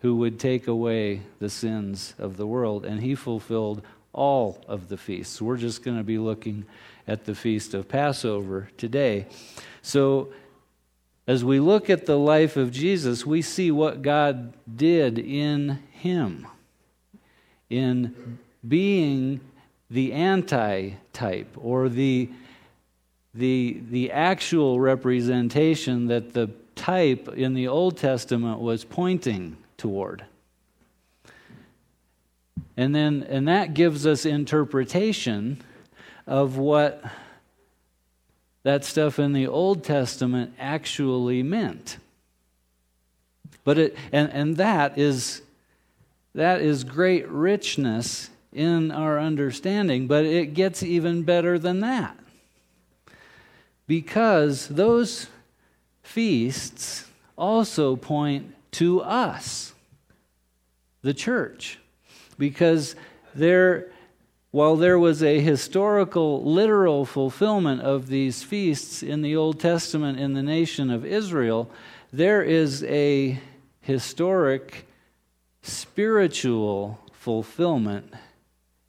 who 0.00 0.16
would 0.16 0.38
take 0.38 0.66
away 0.66 1.22
the 1.38 1.48
sins 1.48 2.14
of 2.18 2.36
the 2.36 2.46
world. 2.46 2.84
And 2.84 3.00
he 3.00 3.14
fulfilled 3.14 3.82
all 4.12 4.62
of 4.68 4.88
the 4.88 4.96
feasts. 4.96 5.40
We're 5.40 5.56
just 5.56 5.82
going 5.82 5.96
to 5.96 6.04
be 6.04 6.18
looking 6.18 6.66
at 7.08 7.24
the 7.24 7.34
feast 7.34 7.72
of 7.72 7.88
Passover 7.88 8.68
today. 8.76 9.26
So, 9.80 10.28
as 11.26 11.42
we 11.42 11.58
look 11.58 11.90
at 11.90 12.06
the 12.06 12.18
life 12.18 12.56
of 12.56 12.70
Jesus, 12.70 13.26
we 13.26 13.42
see 13.42 13.70
what 13.70 14.02
God 14.02 14.52
did 14.76 15.18
in 15.18 15.80
him, 15.90 16.46
in 17.68 18.38
being 18.66 19.40
the 19.90 20.12
anti-type 20.12 21.56
or 21.56 21.88
the, 21.88 22.30
the, 23.36 23.80
the 23.90 24.12
actual 24.12 24.80
representation 24.80 26.06
that 26.08 26.32
the 26.32 26.50
type 26.74 27.28
in 27.28 27.54
the 27.54 27.68
Old 27.68 27.96
Testament 27.96 28.60
was 28.60 28.84
pointing 28.84 29.56
toward. 29.76 30.24
And 32.76 32.94
then 32.94 33.26
and 33.28 33.48
that 33.48 33.74
gives 33.74 34.06
us 34.06 34.26
interpretation 34.26 35.62
of 36.26 36.58
what 36.58 37.02
that 38.62 38.84
stuff 38.84 39.18
in 39.18 39.32
the 39.32 39.46
Old 39.46 39.82
Testament 39.82 40.54
actually 40.58 41.42
meant. 41.42 41.96
But 43.64 43.78
it 43.78 43.96
and, 44.12 44.30
and 44.30 44.56
that 44.58 44.98
is 44.98 45.42
that 46.34 46.60
is 46.60 46.84
great 46.84 47.26
richness 47.28 48.28
in 48.52 48.90
our 48.90 49.18
understanding, 49.18 50.06
but 50.06 50.24
it 50.24 50.52
gets 50.54 50.82
even 50.82 51.22
better 51.22 51.58
than 51.58 51.80
that. 51.80 52.16
Because 53.86 54.68
those 54.68 55.28
feasts 56.02 57.06
also 57.36 57.96
point 57.96 58.54
to 58.72 59.00
us, 59.00 59.74
the 61.02 61.14
church. 61.14 61.78
Because 62.38 62.96
they're 63.34 63.90
while 64.56 64.76
there 64.76 64.98
was 64.98 65.22
a 65.22 65.38
historical, 65.40 66.42
literal 66.42 67.04
fulfillment 67.04 67.82
of 67.82 68.06
these 68.06 68.42
feasts 68.42 69.02
in 69.02 69.20
the 69.20 69.36
Old 69.36 69.60
Testament 69.60 70.18
in 70.18 70.32
the 70.32 70.42
nation 70.42 70.90
of 70.90 71.04
Israel, 71.04 71.70
there 72.10 72.42
is 72.42 72.82
a 72.84 73.38
historic, 73.82 74.86
spiritual 75.60 76.98
fulfillment 77.12 78.14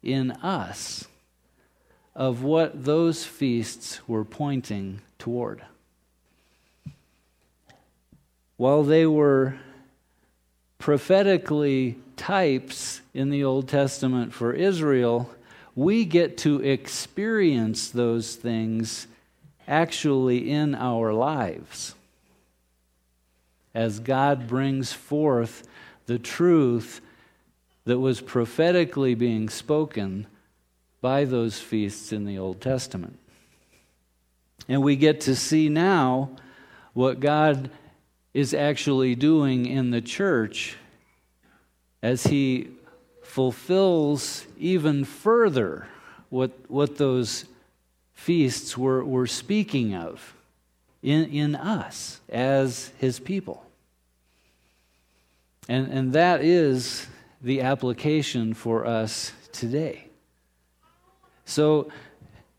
in 0.02 0.30
us 0.30 1.06
of 2.18 2.42
what 2.42 2.84
those 2.84 3.24
feasts 3.24 4.00
were 4.08 4.24
pointing 4.24 5.00
toward. 5.20 5.62
While 8.56 8.82
they 8.82 9.06
were 9.06 9.54
prophetically 10.78 11.96
types 12.16 13.00
in 13.14 13.30
the 13.30 13.44
Old 13.44 13.68
Testament 13.68 14.32
for 14.32 14.52
Israel, 14.52 15.30
we 15.76 16.04
get 16.04 16.36
to 16.38 16.60
experience 16.60 17.88
those 17.88 18.34
things 18.34 19.06
actually 19.68 20.50
in 20.50 20.74
our 20.74 21.12
lives 21.12 21.94
as 23.74 24.00
God 24.00 24.48
brings 24.48 24.92
forth 24.92 25.68
the 26.06 26.18
truth 26.18 27.00
that 27.84 28.00
was 28.00 28.20
prophetically 28.20 29.14
being 29.14 29.48
spoken 29.48 30.26
by 31.00 31.24
those 31.24 31.60
feasts 31.60 32.12
in 32.12 32.24
the 32.24 32.38
Old 32.38 32.60
Testament. 32.60 33.18
And 34.68 34.82
we 34.82 34.96
get 34.96 35.22
to 35.22 35.36
see 35.36 35.68
now 35.68 36.30
what 36.92 37.20
God 37.20 37.70
is 38.34 38.52
actually 38.52 39.14
doing 39.14 39.66
in 39.66 39.90
the 39.90 40.00
church 40.00 40.76
as 42.02 42.24
He 42.24 42.68
fulfills 43.22 44.46
even 44.58 45.04
further 45.04 45.86
what, 46.28 46.52
what 46.68 46.98
those 46.98 47.44
feasts 48.14 48.76
were, 48.76 49.04
were 49.04 49.26
speaking 49.26 49.94
of 49.94 50.34
in, 51.02 51.24
in 51.26 51.54
us 51.54 52.20
as 52.28 52.90
His 52.98 53.18
people. 53.18 53.64
And, 55.68 55.92
and 55.92 56.12
that 56.14 56.42
is 56.42 57.06
the 57.40 57.60
application 57.60 58.54
for 58.54 58.86
us 58.86 59.32
today. 59.52 60.07
So, 61.48 61.90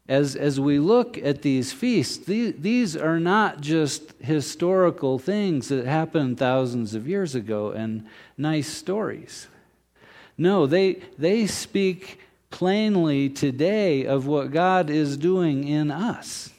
as, 0.07 0.35
as 0.35 0.59
we 0.59 0.79
look 0.79 1.15
at 1.19 1.43
these 1.43 1.71
feasts, 1.71 2.17
these, 2.25 2.97
are 2.97 3.19
not 3.19 3.61
just 3.61 4.13
historical 4.19 5.19
things 5.19 5.67
that 5.67 5.85
happened 5.85 6.39
thousands 6.39 6.95
of 6.95 7.07
years 7.07 7.35
ago 7.35 7.69
and 7.69 8.07
nice 8.35 8.67
stories. 8.67 9.47
No, 10.39 10.65
they, 10.65 11.03
they 11.19 11.45
speak 11.45 12.19
plainly 12.49 13.29
today 13.29 14.05
of 14.05 14.25
what 14.25 14.51
God 14.51 14.89
is 14.89 15.17
doing 15.17 15.67
in 15.67 15.91
us. 15.91 16.49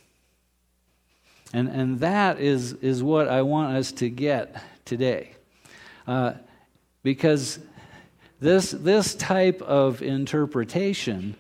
And, 1.53 1.67
and 1.67 1.99
that 1.99 2.39
is, 2.39 2.75
is 2.75 3.03
what 3.03 3.27
I 3.27 3.43
want 3.43 3.77
us 3.77 3.91
to 3.93 4.09
get 4.09 4.63
today. 4.85 5.33
Uh, 6.07 6.35
because 7.03 7.59
this, 8.39 8.71
this 8.71 9.17
type 9.17 9.61
of 9.63 10.01
interpretation 10.01 11.35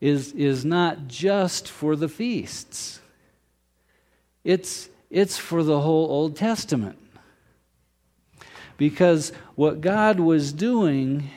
is, 0.00 0.32
is 0.32 0.64
not 0.64 1.08
just 1.08 1.68
for 1.68 1.96
the 1.96 2.08
feasts, 2.08 3.00
it's, 4.44 4.88
it's 5.10 5.36
for 5.36 5.62
the 5.62 5.80
whole 5.80 6.08
Old 6.10 6.36
Testament. 6.36 6.98
Because 8.76 9.32
what 9.56 9.80
God 9.80 10.20
was 10.20 10.52
doing 10.52 11.28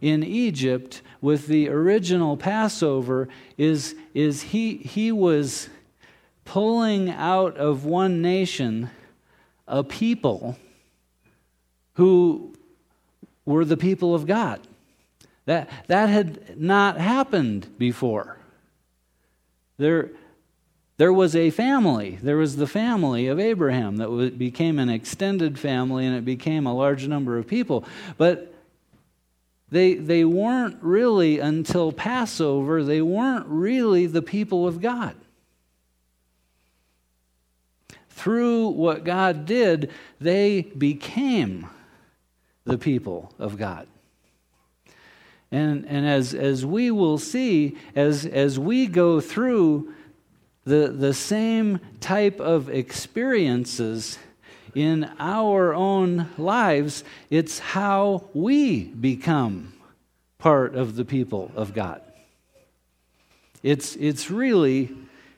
in 0.00 0.24
Egypt 0.24 1.00
with 1.20 1.46
the 1.46 1.68
original 1.68 2.36
Passover 2.36 3.28
is, 3.56 3.94
is 4.12 4.42
he, 4.42 4.78
he 4.78 5.12
was 5.12 5.68
pulling 6.44 7.08
out 7.08 7.56
of 7.56 7.84
one 7.84 8.20
nation 8.20 8.90
a 9.68 9.84
people 9.84 10.58
who 11.94 12.52
were 13.44 13.64
the 13.64 13.76
people 13.76 14.14
of 14.14 14.26
God. 14.26 14.60
That, 15.46 15.68
that 15.88 16.08
had 16.08 16.60
not 16.60 16.98
happened 16.98 17.66
before. 17.78 18.38
There, 19.76 20.10
there 20.98 21.12
was 21.12 21.34
a 21.34 21.50
family. 21.50 22.18
There 22.22 22.36
was 22.36 22.56
the 22.56 22.66
family 22.66 23.26
of 23.26 23.40
Abraham 23.40 23.96
that 23.96 24.38
became 24.38 24.78
an 24.78 24.88
extended 24.88 25.58
family 25.58 26.06
and 26.06 26.14
it 26.16 26.24
became 26.24 26.66
a 26.66 26.74
large 26.74 27.08
number 27.08 27.38
of 27.38 27.46
people. 27.48 27.84
But 28.16 28.54
they, 29.72 29.94
they 29.94 30.24
weren't 30.24 30.76
really, 30.82 31.38
until 31.38 31.92
Passover, 31.92 32.84
they 32.84 33.00
weren't 33.00 33.46
really 33.46 34.06
the 34.06 34.22
people 34.22 34.68
of 34.68 34.80
God. 34.80 35.16
Through 38.10 38.68
what 38.68 39.02
God 39.02 39.46
did, 39.46 39.90
they 40.20 40.62
became 40.62 41.68
the 42.64 42.78
people 42.78 43.32
of 43.38 43.56
God. 43.56 43.88
And, 45.52 45.86
and 45.86 46.06
as, 46.06 46.32
as 46.32 46.64
we 46.64 46.90
will 46.90 47.18
see, 47.18 47.76
as, 47.94 48.24
as 48.24 48.58
we 48.58 48.86
go 48.86 49.20
through 49.20 49.92
the, 50.64 50.88
the 50.88 51.12
same 51.12 51.78
type 52.00 52.40
of 52.40 52.70
experiences 52.70 54.18
in 54.74 55.10
our 55.18 55.74
own 55.74 56.30
lives, 56.38 57.04
it's 57.28 57.58
how 57.58 58.30
we 58.32 58.84
become 58.84 59.74
part 60.38 60.74
of 60.74 60.96
the 60.96 61.04
people 61.04 61.52
of 61.54 61.74
God. 61.74 62.00
It's, 63.62 63.94
it's 63.96 64.30
really, 64.30 64.90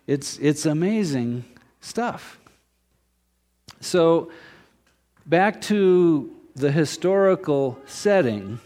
it's, 0.07 0.39
it's 0.39 0.65
amazing 0.65 1.45
stuff. 1.81 2.39
So, 3.81 4.31
back 5.27 5.61
to 5.63 6.33
the 6.55 6.71
historical 6.71 7.79
setting 7.87 8.61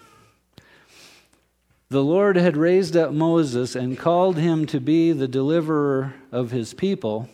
the 1.91 2.05
Lord 2.05 2.37
had 2.37 2.57
raised 2.57 2.97
up 2.97 3.13
Moses 3.13 3.75
and 3.75 3.99
called 3.99 4.37
him 4.37 4.67
to 4.67 4.81
be 4.81 5.13
the 5.13 5.29
deliverer 5.29 6.15
of 6.31 6.51
his 6.51 6.75
people, 6.75 7.31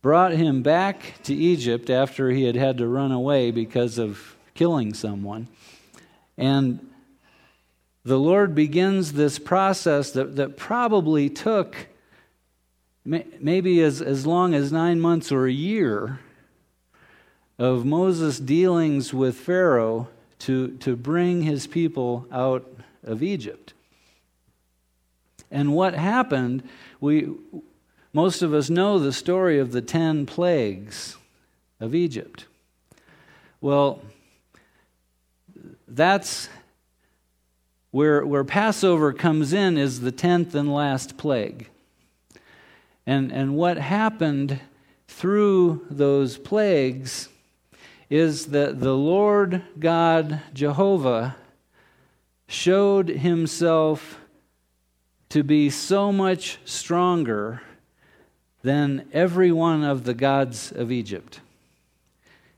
brought 0.00 0.32
him 0.32 0.62
back 0.62 1.14
to 1.24 1.34
Egypt 1.34 1.90
after 1.90 2.30
he 2.30 2.44
had 2.44 2.56
had 2.56 2.78
to 2.78 2.88
run 2.88 3.12
away 3.12 3.50
because 3.50 3.98
of 3.98 4.36
killing 4.54 4.94
someone. 4.94 5.48
And 6.38 6.88
the 8.02 8.18
Lord 8.18 8.54
begins 8.54 9.12
this 9.12 9.38
process 9.38 10.12
that, 10.12 10.36
that 10.36 10.56
probably 10.56 11.28
took 11.28 11.88
maybe 13.04 13.82
as, 13.82 14.00
as 14.00 14.26
long 14.26 14.54
as 14.54 14.72
nine 14.72 15.00
months 15.00 15.30
or 15.32 15.46
a 15.46 15.52
year 15.52 16.20
of 17.58 17.84
Moses' 17.84 18.38
dealings 18.38 19.12
with 19.12 19.36
Pharaoh 19.36 20.08
to, 20.40 20.76
to 20.78 20.96
bring 20.96 21.42
his 21.42 21.66
people 21.66 22.26
out 22.30 22.77
of 23.04 23.22
Egypt. 23.22 23.72
And 25.50 25.72
what 25.74 25.94
happened, 25.94 26.62
we, 27.00 27.28
most 28.12 28.42
of 28.42 28.52
us 28.52 28.68
know 28.68 28.98
the 28.98 29.12
story 29.12 29.58
of 29.58 29.72
the 29.72 29.80
10 29.80 30.26
plagues 30.26 31.16
of 31.80 31.94
Egypt. 31.94 32.46
Well, 33.60 34.02
that's 35.86 36.48
where, 37.90 38.24
where 38.26 38.44
Passover 38.44 39.12
comes 39.12 39.52
in, 39.52 39.78
is 39.78 40.00
the 40.00 40.12
10th 40.12 40.54
and 40.54 40.72
last 40.72 41.16
plague. 41.16 41.68
And, 43.06 43.32
and 43.32 43.56
what 43.56 43.78
happened 43.78 44.60
through 45.08 45.86
those 45.90 46.36
plagues 46.36 47.30
is 48.10 48.46
that 48.46 48.80
the 48.80 48.94
Lord 48.94 49.62
God 49.78 50.42
Jehovah 50.52 51.36
showed 52.48 53.08
himself 53.08 54.18
to 55.28 55.44
be 55.44 55.68
so 55.68 56.10
much 56.10 56.58
stronger 56.64 57.60
than 58.62 59.06
every 59.12 59.52
one 59.52 59.84
of 59.84 60.04
the 60.04 60.14
gods 60.14 60.72
of 60.72 60.90
Egypt. 60.90 61.40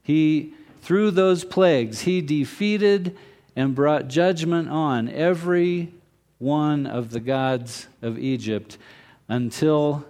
He, 0.02 0.54
through 0.80 1.10
those 1.10 1.44
plagues, 1.44 2.02
he 2.02 2.20
defeated 2.20 3.16
and 3.56 3.74
brought 3.74 4.08
judgment 4.08 4.68
on 4.68 5.08
every 5.08 5.92
one 6.38 6.86
of 6.86 7.10
the 7.10 7.20
gods 7.20 7.88
of 8.00 8.18
Egypt 8.18 8.78
until 9.28 10.04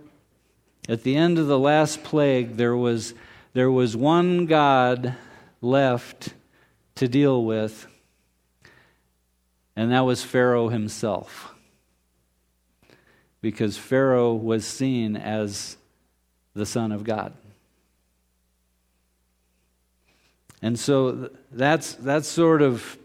at 0.88 1.02
the 1.02 1.16
end 1.16 1.38
of 1.38 1.46
the 1.46 1.58
last 1.58 2.04
plague 2.04 2.56
there 2.56 2.76
was, 2.76 3.14
there 3.54 3.70
was 3.70 3.96
one 3.96 4.46
God 4.46 5.14
left 5.62 6.34
to 6.96 7.08
deal 7.08 7.44
with, 7.44 7.86
and 9.80 9.92
that 9.92 10.00
was 10.00 10.22
Pharaoh 10.22 10.68
himself. 10.68 11.54
Because 13.40 13.78
Pharaoh 13.78 14.34
was 14.34 14.66
seen 14.66 15.16
as 15.16 15.78
the 16.52 16.66
Son 16.66 16.92
of 16.92 17.02
God. 17.02 17.32
And 20.60 20.78
so 20.78 21.30
that's, 21.50 21.94
that's 21.94 22.28
sort 22.28 22.60
of 22.60 22.98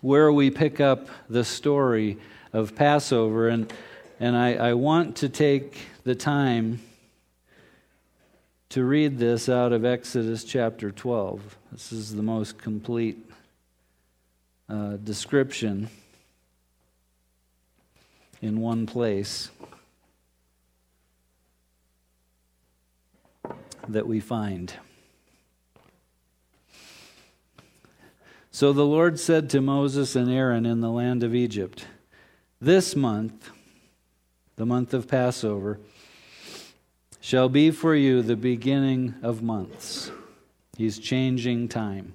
where 0.00 0.32
we 0.32 0.48
pick 0.48 0.78
up 0.78 1.08
the 1.28 1.42
story 1.42 2.18
of 2.52 2.76
Passover. 2.76 3.48
And, 3.48 3.72
and 4.20 4.36
I, 4.36 4.54
I 4.54 4.74
want 4.74 5.16
to 5.16 5.28
take 5.28 5.76
the 6.04 6.14
time 6.14 6.78
to 8.68 8.84
read 8.84 9.18
this 9.18 9.48
out 9.48 9.72
of 9.72 9.84
Exodus 9.84 10.44
chapter 10.44 10.92
12. 10.92 11.58
This 11.72 11.90
is 11.90 12.14
the 12.14 12.22
most 12.22 12.58
complete 12.58 13.29
uh, 14.70 14.96
description 14.98 15.88
in 18.40 18.60
one 18.60 18.86
place 18.86 19.50
that 23.88 24.06
we 24.06 24.20
find. 24.20 24.74
So 28.52 28.72
the 28.72 28.86
Lord 28.86 29.18
said 29.18 29.50
to 29.50 29.60
Moses 29.60 30.14
and 30.14 30.30
Aaron 30.30 30.64
in 30.64 30.80
the 30.80 30.90
land 30.90 31.24
of 31.24 31.34
Egypt, 31.34 31.86
This 32.60 32.94
month, 32.94 33.50
the 34.54 34.66
month 34.66 34.94
of 34.94 35.08
Passover, 35.08 35.80
shall 37.20 37.48
be 37.48 37.72
for 37.72 37.96
you 37.96 38.22
the 38.22 38.36
beginning 38.36 39.16
of 39.20 39.42
months. 39.42 40.12
He's 40.76 41.00
changing 41.00 41.66
time. 41.66 42.14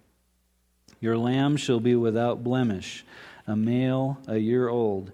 Your 1.01 1.17
lamb 1.17 1.57
shall 1.57 1.79
be 1.79 1.95
without 1.95 2.43
blemish, 2.43 3.03
a 3.47 3.55
male 3.55 4.19
a 4.27 4.37
year 4.37 4.69
old. 4.69 5.11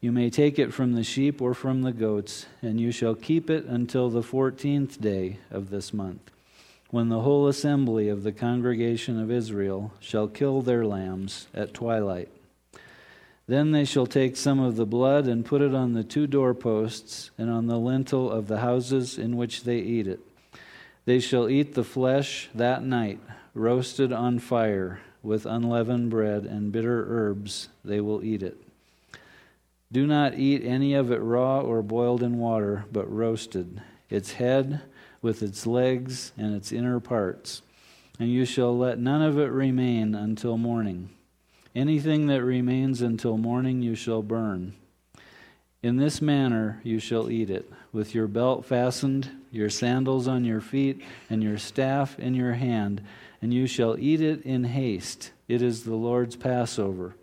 You 0.00 0.12
may 0.12 0.30
take 0.30 0.58
it 0.58 0.74
from 0.74 0.94
the 0.94 1.04
sheep 1.04 1.40
or 1.40 1.54
from 1.54 1.82
the 1.82 1.92
goats, 1.92 2.46
and 2.60 2.80
you 2.80 2.90
shall 2.90 3.14
keep 3.14 3.48
it 3.48 3.64
until 3.64 4.10
the 4.10 4.22
fourteenth 4.22 5.00
day 5.00 5.38
of 5.50 5.70
this 5.70 5.94
month, 5.94 6.30
when 6.90 7.08
the 7.08 7.20
whole 7.20 7.46
assembly 7.46 8.08
of 8.08 8.24
the 8.24 8.32
congregation 8.32 9.20
of 9.20 9.30
Israel 9.30 9.92
shall 10.00 10.26
kill 10.26 10.60
their 10.60 10.84
lambs 10.84 11.46
at 11.54 11.72
twilight. 11.72 12.28
Then 13.46 13.70
they 13.70 13.84
shall 13.84 14.06
take 14.06 14.36
some 14.36 14.60
of 14.60 14.76
the 14.76 14.86
blood 14.86 15.26
and 15.26 15.44
put 15.44 15.62
it 15.62 15.74
on 15.74 15.94
the 15.94 16.04
two 16.04 16.26
doorposts 16.26 17.30
and 17.38 17.48
on 17.48 17.66
the 17.66 17.78
lintel 17.78 18.30
of 18.30 18.46
the 18.48 18.58
houses 18.58 19.16
in 19.16 19.36
which 19.36 19.64
they 19.64 19.78
eat 19.78 20.06
it. 20.06 20.20
They 21.06 21.20
shall 21.20 21.48
eat 21.48 21.74
the 21.74 21.84
flesh 21.84 22.50
that 22.54 22.82
night, 22.82 23.20
roasted 23.54 24.12
on 24.12 24.38
fire, 24.38 25.00
with 25.22 25.46
unleavened 25.46 26.10
bread 26.10 26.44
and 26.44 26.72
bitter 26.72 27.06
herbs, 27.08 27.68
they 27.84 28.00
will 28.00 28.22
eat 28.24 28.42
it. 28.42 28.56
Do 29.90 30.06
not 30.06 30.34
eat 30.34 30.64
any 30.64 30.94
of 30.94 31.10
it 31.10 31.20
raw 31.20 31.60
or 31.60 31.82
boiled 31.82 32.22
in 32.22 32.38
water, 32.38 32.84
but 32.92 33.10
roasted, 33.10 33.80
its 34.10 34.32
head 34.32 34.82
with 35.22 35.42
its 35.42 35.66
legs 35.66 36.32
and 36.36 36.54
its 36.54 36.72
inner 36.72 37.00
parts. 37.00 37.62
And 38.20 38.30
you 38.30 38.44
shall 38.44 38.76
let 38.76 38.98
none 38.98 39.22
of 39.22 39.38
it 39.38 39.50
remain 39.50 40.14
until 40.14 40.58
morning. 40.58 41.10
Anything 41.74 42.26
that 42.26 42.42
remains 42.42 43.00
until 43.00 43.38
morning 43.38 43.82
you 43.82 43.94
shall 43.94 44.22
burn. 44.22 44.74
In 45.82 45.96
this 45.96 46.20
manner 46.20 46.80
you 46.82 46.98
shall 46.98 47.30
eat 47.30 47.50
it, 47.50 47.70
with 47.92 48.14
your 48.14 48.26
belt 48.26 48.64
fastened, 48.64 49.30
your 49.50 49.70
sandals 49.70 50.26
on 50.26 50.44
your 50.44 50.60
feet, 50.60 51.02
and 51.30 51.42
your 51.42 51.56
staff 51.56 52.18
in 52.18 52.34
your 52.34 52.54
hand, 52.54 53.00
and 53.40 53.52
you 53.52 53.66
shall 53.66 53.98
eat 53.98 54.20
it 54.20 54.42
in 54.42 54.64
haste. 54.64 55.32
It 55.46 55.62
is 55.62 55.84
the 55.84 55.94
Lord's 55.94 56.36
Passover. 56.36 57.14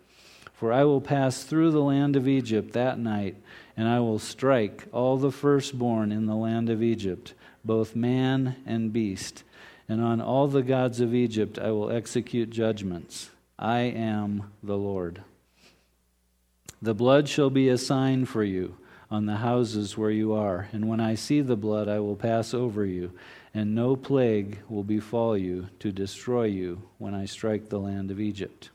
For 0.54 0.72
I 0.72 0.84
will 0.84 1.02
pass 1.02 1.44
through 1.44 1.70
the 1.70 1.82
land 1.82 2.16
of 2.16 2.26
Egypt 2.26 2.72
that 2.72 2.98
night, 2.98 3.36
and 3.76 3.86
I 3.86 4.00
will 4.00 4.18
strike 4.18 4.86
all 4.90 5.18
the 5.18 5.30
firstborn 5.30 6.10
in 6.10 6.26
the 6.26 6.34
land 6.34 6.70
of 6.70 6.82
Egypt, 6.82 7.34
both 7.64 7.94
man 7.94 8.56
and 8.64 8.92
beast. 8.92 9.44
And 9.88 10.02
on 10.02 10.20
all 10.20 10.48
the 10.48 10.62
gods 10.62 11.00
of 11.00 11.14
Egypt 11.14 11.58
I 11.58 11.70
will 11.72 11.90
execute 11.90 12.48
judgments. 12.50 13.30
I 13.58 13.80
am 13.80 14.50
the 14.62 14.78
Lord. 14.78 15.22
The 16.80 16.94
blood 16.94 17.28
shall 17.28 17.50
be 17.50 17.68
a 17.68 17.78
sign 17.78 18.24
for 18.24 18.42
you 18.42 18.76
on 19.10 19.26
the 19.26 19.36
houses 19.36 19.96
where 19.96 20.10
you 20.10 20.32
are, 20.32 20.68
and 20.72 20.88
when 20.88 21.00
I 21.00 21.14
see 21.14 21.40
the 21.40 21.56
blood, 21.56 21.88
I 21.88 22.00
will 22.00 22.16
pass 22.16 22.52
over 22.52 22.84
you, 22.84 23.12
and 23.56 23.74
no 23.74 23.96
plague 23.96 24.58
will 24.68 24.84
befall 24.84 25.34
you 25.34 25.66
to 25.78 25.90
destroy 25.90 26.44
you 26.44 26.82
when 26.98 27.14
I 27.14 27.24
strike 27.24 27.70
the 27.70 27.80
land 27.80 28.10
of 28.10 28.20
Egypt. 28.20 28.68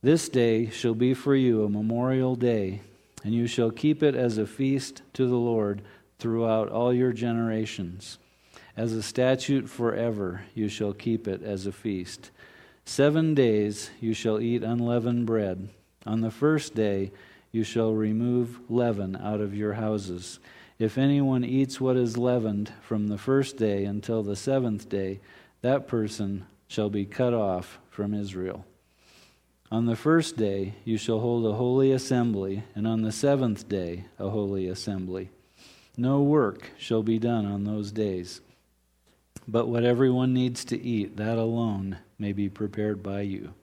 This 0.00 0.28
day 0.28 0.70
shall 0.70 0.94
be 0.94 1.14
for 1.14 1.34
you 1.34 1.64
a 1.64 1.68
memorial 1.68 2.36
day, 2.36 2.82
and 3.24 3.34
you 3.34 3.48
shall 3.48 3.72
keep 3.72 4.04
it 4.04 4.14
as 4.14 4.38
a 4.38 4.46
feast 4.46 5.02
to 5.14 5.26
the 5.26 5.34
Lord 5.34 5.82
throughout 6.20 6.70
all 6.70 6.94
your 6.94 7.12
generations. 7.12 8.18
As 8.76 8.92
a 8.92 9.02
statute 9.02 9.68
forever, 9.68 10.42
you 10.54 10.68
shall 10.68 10.92
keep 10.92 11.26
it 11.26 11.42
as 11.42 11.66
a 11.66 11.72
feast. 11.72 12.30
Seven 12.84 13.34
days 13.34 13.90
you 14.00 14.14
shall 14.14 14.40
eat 14.40 14.62
unleavened 14.62 15.26
bread. 15.26 15.70
On 16.06 16.20
the 16.20 16.30
first 16.30 16.76
day 16.76 17.10
you 17.50 17.64
shall 17.64 17.94
remove 17.94 18.60
leaven 18.70 19.16
out 19.16 19.40
of 19.40 19.56
your 19.56 19.72
houses. 19.72 20.38
If 20.78 20.98
anyone 20.98 21.44
eats 21.44 21.80
what 21.80 21.96
is 21.96 22.18
leavened 22.18 22.70
from 22.82 23.08
the 23.08 23.16
first 23.16 23.56
day 23.56 23.84
until 23.84 24.22
the 24.22 24.36
seventh 24.36 24.88
day, 24.88 25.20
that 25.62 25.88
person 25.88 26.46
shall 26.68 26.90
be 26.90 27.06
cut 27.06 27.32
off 27.32 27.78
from 27.88 28.12
Israel. 28.12 28.66
On 29.70 29.86
the 29.86 29.96
first 29.96 30.36
day 30.36 30.74
you 30.84 30.98
shall 30.98 31.20
hold 31.20 31.46
a 31.46 31.54
holy 31.54 31.92
assembly, 31.92 32.62
and 32.74 32.86
on 32.86 33.02
the 33.02 33.12
seventh 33.12 33.68
day 33.68 34.04
a 34.18 34.28
holy 34.28 34.68
assembly. 34.68 35.30
No 35.96 36.20
work 36.20 36.70
shall 36.76 37.02
be 37.02 37.18
done 37.18 37.46
on 37.46 37.64
those 37.64 37.90
days. 37.90 38.42
But 39.48 39.68
what 39.68 39.84
everyone 39.84 40.34
needs 40.34 40.64
to 40.66 40.80
eat, 40.80 41.16
that 41.16 41.38
alone 41.38 41.98
may 42.18 42.32
be 42.32 42.50
prepared 42.50 43.02
by 43.02 43.22
you. 43.22 43.54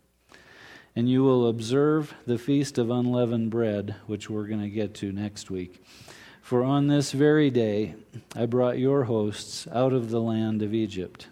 And 0.95 1.10
you 1.10 1.23
will 1.23 1.47
observe 1.47 2.13
the 2.26 2.38
feast 2.38 2.78
of 2.78 2.89
unleavened 2.89 3.52
bread, 3.52 3.95
which 4.08 4.30
we're 4.30 4.47
going 4.47 4.62
to 4.62 4.69
get 4.69 4.95
to 4.95 5.12
next 5.12 5.52
week. 5.52 5.84
For 6.43 6.62
on 6.62 6.88
this 6.88 7.13
very 7.13 7.49
day 7.49 7.95
I 8.36 8.47
brought 8.47 8.77
your 8.77 9.06
hosts 9.06 9.65
out 9.71 9.93
of 9.93 10.10
the 10.10 10.19
land 10.19 10.62
of 10.62 10.73
Egypt. 10.73 11.29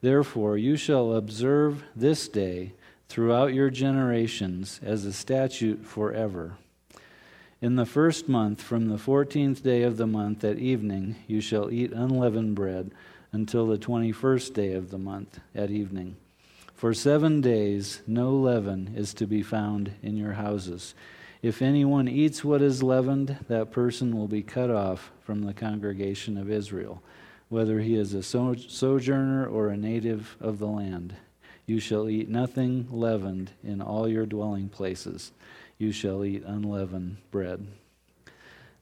Therefore 0.00 0.56
you 0.56 0.76
shall 0.76 1.16
observe 1.16 1.82
this 1.96 2.28
day 2.28 2.72
throughout 3.08 3.52
your 3.52 3.68
generations 3.68 4.78
as 4.80 5.04
a 5.04 5.12
statute 5.12 5.84
forever. 5.84 6.52
In 7.60 7.74
the 7.74 7.84
first 7.84 8.28
month, 8.28 8.62
from 8.62 8.88
the 8.88 8.96
fourteenth 8.96 9.64
day 9.64 9.82
of 9.82 9.96
the 9.96 10.06
month 10.06 10.44
at 10.44 10.58
evening, 10.58 11.16
you 11.26 11.40
shall 11.40 11.72
eat 11.72 11.90
unleavened 11.90 12.54
bread 12.54 12.92
until 13.32 13.66
the 13.66 13.76
twenty 13.76 14.12
first 14.12 14.54
day 14.54 14.74
of 14.74 14.90
the 14.90 14.98
month 14.98 15.40
at 15.52 15.72
evening. 15.72 16.14
For 16.74 16.94
seven 16.94 17.40
days 17.40 18.02
no 18.06 18.32
leaven 18.32 18.94
is 18.96 19.14
to 19.14 19.26
be 19.26 19.42
found 19.42 19.94
in 20.00 20.16
your 20.16 20.34
houses. 20.34 20.94
If 21.44 21.60
anyone 21.60 22.08
eats 22.08 22.42
what 22.42 22.62
is 22.62 22.82
leavened, 22.82 23.36
that 23.48 23.70
person 23.70 24.16
will 24.16 24.28
be 24.28 24.40
cut 24.40 24.70
off 24.70 25.12
from 25.20 25.42
the 25.42 25.52
congregation 25.52 26.38
of 26.38 26.50
Israel, 26.50 27.02
whether 27.50 27.80
he 27.80 27.96
is 27.96 28.14
a 28.14 28.22
sojourner 28.22 29.46
or 29.46 29.68
a 29.68 29.76
native 29.76 30.38
of 30.40 30.58
the 30.58 30.68
land. 30.68 31.14
You 31.66 31.80
shall 31.80 32.08
eat 32.08 32.30
nothing 32.30 32.88
leavened 32.90 33.50
in 33.62 33.82
all 33.82 34.08
your 34.08 34.24
dwelling 34.24 34.70
places. 34.70 35.32
You 35.76 35.92
shall 35.92 36.24
eat 36.24 36.42
unleavened 36.46 37.18
bread. 37.30 37.66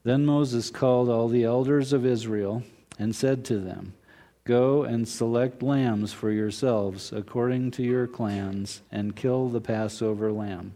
Then 0.05 0.25
Moses 0.25 0.69
called 0.69 1.09
all 1.09 1.27
the 1.27 1.43
elders 1.43 1.91
of 1.91 2.05
Israel 2.05 2.63
and 2.97 3.13
said 3.13 3.43
to 3.43 3.59
them, 3.59 3.93
Go 4.45 4.83
and 4.83 5.05
select 5.05 5.61
lambs 5.61 6.13
for 6.13 6.31
yourselves 6.31 7.11
according 7.11 7.71
to 7.71 7.83
your 7.83 8.07
clans, 8.07 8.83
and 8.89 9.17
kill 9.17 9.49
the 9.49 9.59
Passover 9.59 10.31
lamb. 10.31 10.75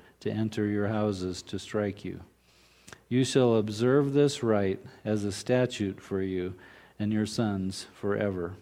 to 0.21 0.31
enter 0.31 0.65
your 0.65 0.87
houses 0.87 1.41
to 1.43 1.59
strike 1.59 2.05
you. 2.05 2.21
You 3.09 3.25
shall 3.25 3.57
observe 3.57 4.13
this 4.13 4.41
rite 4.41 4.79
as 5.03 5.25
a 5.25 5.31
statute 5.31 5.99
for 5.99 6.21
you 6.21 6.53
and 6.97 7.11
your 7.11 7.25
sons 7.25 7.87
forever. 7.93 8.53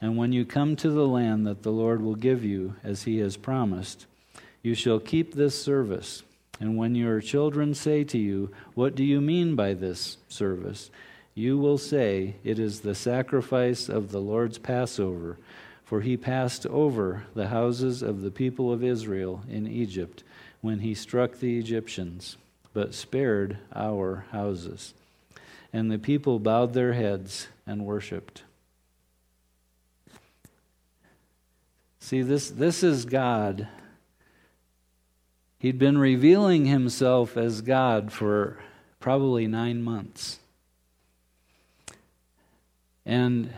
And 0.00 0.16
when 0.16 0.32
you 0.32 0.44
come 0.44 0.76
to 0.76 0.90
the 0.90 1.06
land 1.06 1.46
that 1.46 1.62
the 1.62 1.72
Lord 1.72 2.00
will 2.00 2.14
give 2.14 2.44
you, 2.44 2.76
as 2.84 3.02
he 3.04 3.18
has 3.18 3.36
promised, 3.36 4.06
you 4.62 4.74
shall 4.74 5.00
keep 5.00 5.34
this 5.34 5.60
service. 5.60 6.22
And 6.60 6.76
when 6.76 6.94
your 6.94 7.20
children 7.20 7.74
say 7.74 8.04
to 8.04 8.18
you, 8.18 8.50
What 8.74 8.94
do 8.94 9.02
you 9.02 9.20
mean 9.20 9.56
by 9.56 9.74
this 9.74 10.18
service? 10.28 10.90
you 11.34 11.56
will 11.56 11.78
say, 11.78 12.36
It 12.44 12.58
is 12.58 12.80
the 12.80 12.94
sacrifice 12.94 13.88
of 13.88 14.12
the 14.12 14.20
Lord's 14.20 14.58
Passover. 14.58 15.38
for 15.84 16.00
he 16.00 16.16
passed 16.16 16.66
over 16.66 17.24
the 17.34 17.48
houses 17.48 18.02
of 18.02 18.22
the 18.22 18.30
people 18.30 18.72
of 18.72 18.82
Israel 18.82 19.42
in 19.50 19.66
Egypt 19.66 20.24
when 20.62 20.78
he 20.78 20.94
struck 20.94 21.38
the 21.38 21.58
Egyptians, 21.58 22.38
but 22.72 22.94
spared 22.94 23.58
our 23.74 24.24
houses. 24.30 24.94
And 25.72 25.90
the 25.90 25.98
people 25.98 26.38
bowed 26.38 26.72
their 26.72 26.94
heads 26.94 27.48
and 27.66 27.84
worshiped. 27.84 28.44
See, 31.98 32.22
this, 32.22 32.48
this 32.50 32.82
is 32.82 33.04
God. 33.04 33.68
He'd 35.58 35.78
been 35.78 35.98
revealing 35.98 36.66
himself 36.66 37.36
as 37.36 37.60
God 37.60 38.12
for 38.12 38.58
probably 39.00 39.46
nine 39.46 39.82
months. 39.82 40.38
And, 43.04 43.52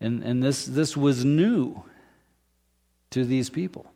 and, 0.00 0.22
and 0.22 0.42
this, 0.42 0.64
this 0.64 0.96
was 0.96 1.24
new 1.24 1.82
to 3.10 3.24
these 3.24 3.50
people. 3.50 3.91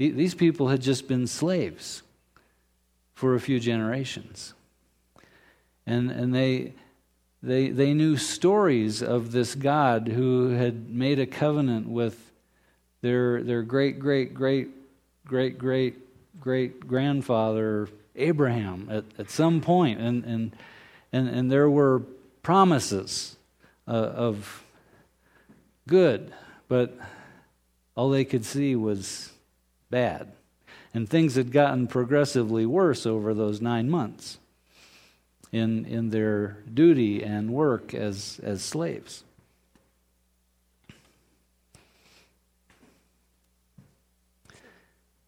These 0.00 0.34
people 0.34 0.68
had 0.68 0.80
just 0.80 1.08
been 1.08 1.26
slaves 1.26 2.02
for 3.12 3.34
a 3.34 3.40
few 3.40 3.60
generations. 3.60 4.54
And, 5.86 6.10
and 6.10 6.34
they, 6.34 6.72
they, 7.42 7.68
they 7.68 7.92
knew 7.92 8.16
stories 8.16 9.02
of 9.02 9.30
this 9.32 9.54
God 9.54 10.08
who 10.08 10.50
had 10.50 10.88
made 10.88 11.18
a 11.18 11.26
covenant 11.26 11.86
with 11.86 12.32
their, 13.02 13.42
their 13.42 13.60
great, 13.60 13.98
great, 13.98 14.32
great, 14.32 14.70
great, 15.26 15.58
great, 15.58 16.40
great 16.40 16.88
grandfather, 16.88 17.86
Abraham, 18.16 18.88
at, 18.90 19.04
at 19.18 19.30
some 19.30 19.60
point. 19.60 20.00
And, 20.00 20.24
and, 20.24 20.56
and, 21.12 21.28
and 21.28 21.52
there 21.52 21.68
were 21.68 22.00
promises 22.42 23.36
uh, 23.86 23.90
of 23.90 24.64
good, 25.86 26.32
but 26.68 26.96
all 27.94 28.08
they 28.08 28.24
could 28.24 28.46
see 28.46 28.74
was 28.74 29.29
bad. 29.90 30.32
And 30.94 31.08
things 31.08 31.34
had 31.34 31.52
gotten 31.52 31.86
progressively 31.86 32.66
worse 32.66 33.06
over 33.06 33.34
those 33.34 33.60
nine 33.60 33.90
months 33.90 34.38
in, 35.52 35.84
in 35.84 36.10
their 36.10 36.58
duty 36.72 37.22
and 37.22 37.52
work 37.52 37.94
as, 37.94 38.40
as 38.42 38.62
slaves. 38.62 39.24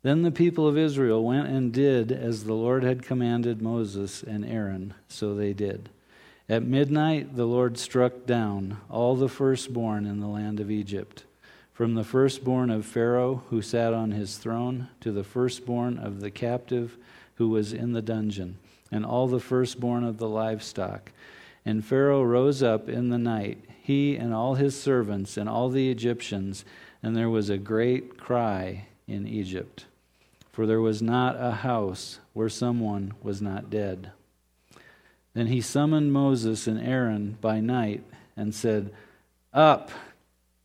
Then 0.03 0.23
the 0.23 0.33
people 0.33 0.67
of 0.67 0.77
Israel 0.77 1.25
went 1.25 1.47
and 1.47 1.73
did 1.73 2.11
as 2.11 2.43
the 2.43 2.55
Lord 2.55 2.83
had 2.83 3.05
commanded 3.05 3.63
Moses 3.63 4.25
and 4.25 4.45
Aaron, 4.45 4.95
so 5.07 5.35
they 5.35 5.53
did. 5.53 5.91
At 6.49 6.65
midnight 6.65 7.37
the 7.37 7.47
Lord 7.47 7.79
struck 7.79 8.27
down 8.27 8.79
all 8.91 9.15
the 9.15 9.29
firstborn 9.29 10.05
in 10.05 10.19
the 10.19 10.27
land 10.27 10.59
of 10.59 10.73
Egypt 10.73 11.25
from 11.83 11.95
the 11.95 12.05
firstborn 12.05 12.71
of 12.71 12.87
Pharaoh 12.87 13.43
who 13.51 13.61
sat 13.61 13.93
on 13.93 14.13
his 14.13 14.39
throne 14.39 14.87
to 15.01 15.11
the 15.11 15.25
firstborn 15.25 15.99
of 15.99 16.21
the 16.21 16.31
captive 16.31 16.97
who 17.35 17.49
was 17.49 17.73
in 17.73 17.93
the 17.93 18.01
dungeon, 18.01 18.57
and 18.93 19.05
all 19.05 19.27
the 19.27 19.41
firstborn 19.41 20.05
of 20.05 20.19
the 20.19 20.29
livestock. 20.29 21.11
And 21.65 21.85
Pharaoh 21.85 22.23
rose 22.23 22.63
up 22.63 22.89
in 22.89 23.09
the 23.09 23.19
night, 23.19 23.65
he 23.83 24.15
and 24.15 24.33
all 24.33 24.55
his 24.55 24.81
servants 24.81 25.37
and 25.37 25.49
all 25.49 25.71
the 25.71 25.91
Egyptians, 25.91 26.65
and 27.03 27.17
there 27.17 27.29
was 27.29 27.51
a 27.51 27.59
great 27.59 28.17
cry 28.17 28.87
in 29.09 29.27
Egypt, 29.27 29.87
for 30.53 30.67
there 30.67 30.81
was 30.81 31.03
not 31.03 31.35
a 31.37 31.51
house 31.51 32.21
where 32.33 32.49
someone 32.49 33.13
was 33.25 33.43
not 33.43 33.71
dead. 33.71 34.13
Then 35.35 35.49
he 35.49 35.61
summoned 35.61 36.13
Moses 36.13 36.69
and 36.69 36.81
Aaron 36.81 37.39
by 37.41 37.59
night 37.59 38.05
and 38.37 38.55
said, 38.55 38.95
Up! 39.53 39.91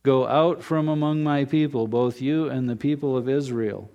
Go 0.02 0.26
out 0.26 0.62
from 0.62 0.88
among 0.88 1.22
my 1.22 1.44
people, 1.44 1.86
both 1.86 2.20
you 2.20 2.48
and 2.48 2.68
the 2.68 2.76
people 2.76 3.16
of 3.16 3.28
Israel, 3.28 3.90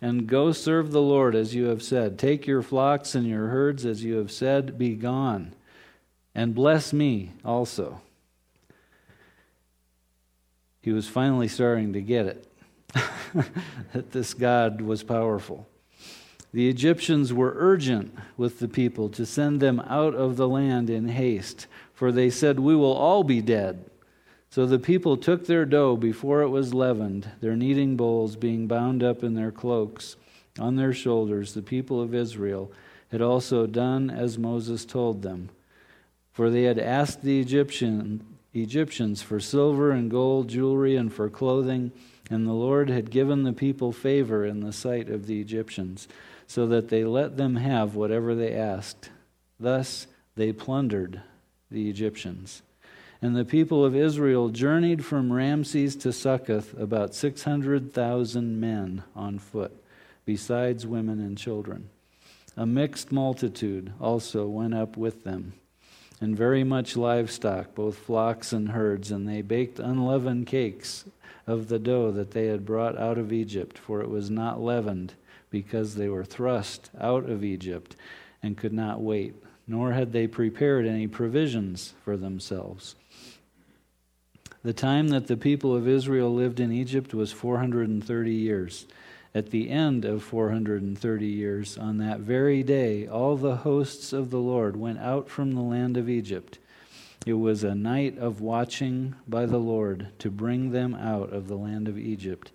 and 0.00 0.26
go 0.26 0.52
serve 0.52 0.90
the 0.90 1.00
Lord 1.00 1.34
as 1.34 1.54
you 1.54 1.66
have 1.66 1.82
said. 1.82 2.18
Take 2.18 2.46
your 2.46 2.62
flocks 2.62 3.14
and 3.14 3.26
your 3.26 3.48
herds 3.48 3.86
as 3.86 4.04
you 4.04 4.16
have 4.16 4.30
said, 4.30 4.78
be 4.78 4.94
gone, 4.94 5.54
and 6.34 6.54
bless 6.54 6.92
me 6.92 7.32
also. 7.44 8.00
He 10.82 10.92
was 10.92 11.08
finally 11.08 11.48
starting 11.48 11.92
to 11.92 12.00
get 12.00 12.26
it 12.26 12.46
that 13.92 14.10
this 14.10 14.34
God 14.34 14.80
was 14.80 15.02
powerful. 15.02 15.68
The 16.52 16.68
Egyptians 16.68 17.32
were 17.32 17.54
urgent 17.56 18.14
with 18.36 18.58
the 18.58 18.68
people 18.68 19.08
to 19.10 19.24
send 19.24 19.60
them 19.60 19.80
out 19.80 20.14
of 20.14 20.36
the 20.36 20.48
land 20.48 20.90
in 20.90 21.08
haste, 21.08 21.66
for 21.94 22.12
they 22.12 22.28
said, 22.28 22.60
We 22.60 22.76
will 22.76 22.92
all 22.92 23.24
be 23.24 23.40
dead. 23.40 23.86
So 24.52 24.66
the 24.66 24.78
people 24.78 25.16
took 25.16 25.46
their 25.46 25.64
dough 25.64 25.96
before 25.96 26.42
it 26.42 26.50
was 26.50 26.74
leavened, 26.74 27.26
their 27.40 27.56
kneading 27.56 27.96
bowls 27.96 28.36
being 28.36 28.66
bound 28.66 29.02
up 29.02 29.24
in 29.24 29.32
their 29.32 29.50
cloaks 29.50 30.16
on 30.58 30.76
their 30.76 30.92
shoulders. 30.92 31.54
The 31.54 31.62
people 31.62 32.02
of 32.02 32.14
Israel 32.14 32.70
had 33.10 33.22
also 33.22 33.66
done 33.66 34.10
as 34.10 34.36
Moses 34.36 34.84
told 34.84 35.22
them. 35.22 35.48
For 36.34 36.50
they 36.50 36.64
had 36.64 36.78
asked 36.78 37.22
the 37.22 37.40
Egyptian, 37.40 38.26
Egyptians 38.52 39.22
for 39.22 39.40
silver 39.40 39.90
and 39.90 40.10
gold, 40.10 40.48
jewelry, 40.48 40.96
and 40.96 41.10
for 41.10 41.30
clothing, 41.30 41.90
and 42.28 42.46
the 42.46 42.52
Lord 42.52 42.90
had 42.90 43.10
given 43.10 43.44
the 43.44 43.54
people 43.54 43.90
favor 43.90 44.44
in 44.44 44.60
the 44.60 44.70
sight 44.70 45.08
of 45.08 45.26
the 45.26 45.40
Egyptians, 45.40 46.08
so 46.46 46.66
that 46.66 46.90
they 46.90 47.04
let 47.04 47.38
them 47.38 47.56
have 47.56 47.94
whatever 47.94 48.34
they 48.34 48.54
asked. 48.54 49.08
Thus 49.58 50.08
they 50.34 50.52
plundered 50.52 51.22
the 51.70 51.88
Egyptians. 51.88 52.60
And 53.22 53.36
the 53.36 53.44
people 53.44 53.84
of 53.84 53.94
Israel 53.94 54.48
journeyed 54.48 55.04
from 55.04 55.32
Ramses 55.32 55.94
to 55.96 56.12
Succoth, 56.12 56.76
about 56.76 57.14
600,000 57.14 58.58
men 58.58 59.04
on 59.14 59.38
foot, 59.38 59.72
besides 60.24 60.88
women 60.88 61.20
and 61.20 61.38
children. 61.38 61.88
A 62.56 62.66
mixed 62.66 63.12
multitude 63.12 63.92
also 64.00 64.48
went 64.48 64.74
up 64.74 64.96
with 64.96 65.22
them, 65.22 65.52
and 66.20 66.36
very 66.36 66.64
much 66.64 66.96
livestock, 66.96 67.76
both 67.76 67.96
flocks 67.96 68.52
and 68.52 68.70
herds, 68.70 69.12
and 69.12 69.28
they 69.28 69.40
baked 69.40 69.78
unleavened 69.78 70.48
cakes 70.48 71.04
of 71.46 71.68
the 71.68 71.78
dough 71.78 72.10
that 72.10 72.32
they 72.32 72.46
had 72.46 72.66
brought 72.66 72.98
out 72.98 73.18
of 73.18 73.32
Egypt, 73.32 73.78
for 73.78 74.00
it 74.00 74.10
was 74.10 74.30
not 74.30 74.60
leavened, 74.60 75.14
because 75.48 75.94
they 75.94 76.08
were 76.08 76.24
thrust 76.24 76.90
out 77.00 77.30
of 77.30 77.44
Egypt 77.44 77.94
and 78.42 78.58
could 78.58 78.72
not 78.72 79.00
wait, 79.00 79.36
nor 79.68 79.92
had 79.92 80.12
they 80.12 80.26
prepared 80.26 80.86
any 80.86 81.06
provisions 81.06 81.94
for 82.04 82.16
themselves. 82.16 82.96
The 84.64 84.72
time 84.72 85.08
that 85.08 85.26
the 85.26 85.36
people 85.36 85.74
of 85.74 85.88
Israel 85.88 86.32
lived 86.32 86.60
in 86.60 86.70
Egypt 86.70 87.12
was 87.12 87.32
430 87.32 88.32
years. 88.32 88.86
At 89.34 89.50
the 89.50 89.70
end 89.70 90.04
of 90.04 90.22
430 90.22 91.26
years, 91.26 91.76
on 91.76 91.98
that 91.98 92.20
very 92.20 92.62
day, 92.62 93.08
all 93.08 93.36
the 93.36 93.56
hosts 93.56 94.12
of 94.12 94.30
the 94.30 94.38
Lord 94.38 94.76
went 94.76 95.00
out 95.00 95.28
from 95.28 95.52
the 95.52 95.62
land 95.62 95.96
of 95.96 96.08
Egypt. 96.08 96.58
It 97.26 97.34
was 97.34 97.64
a 97.64 97.74
night 97.74 98.18
of 98.18 98.40
watching 98.40 99.16
by 99.26 99.46
the 99.46 99.58
Lord 99.58 100.08
to 100.20 100.30
bring 100.30 100.70
them 100.70 100.94
out 100.94 101.32
of 101.32 101.48
the 101.48 101.56
land 101.56 101.88
of 101.88 101.98
Egypt. 101.98 102.52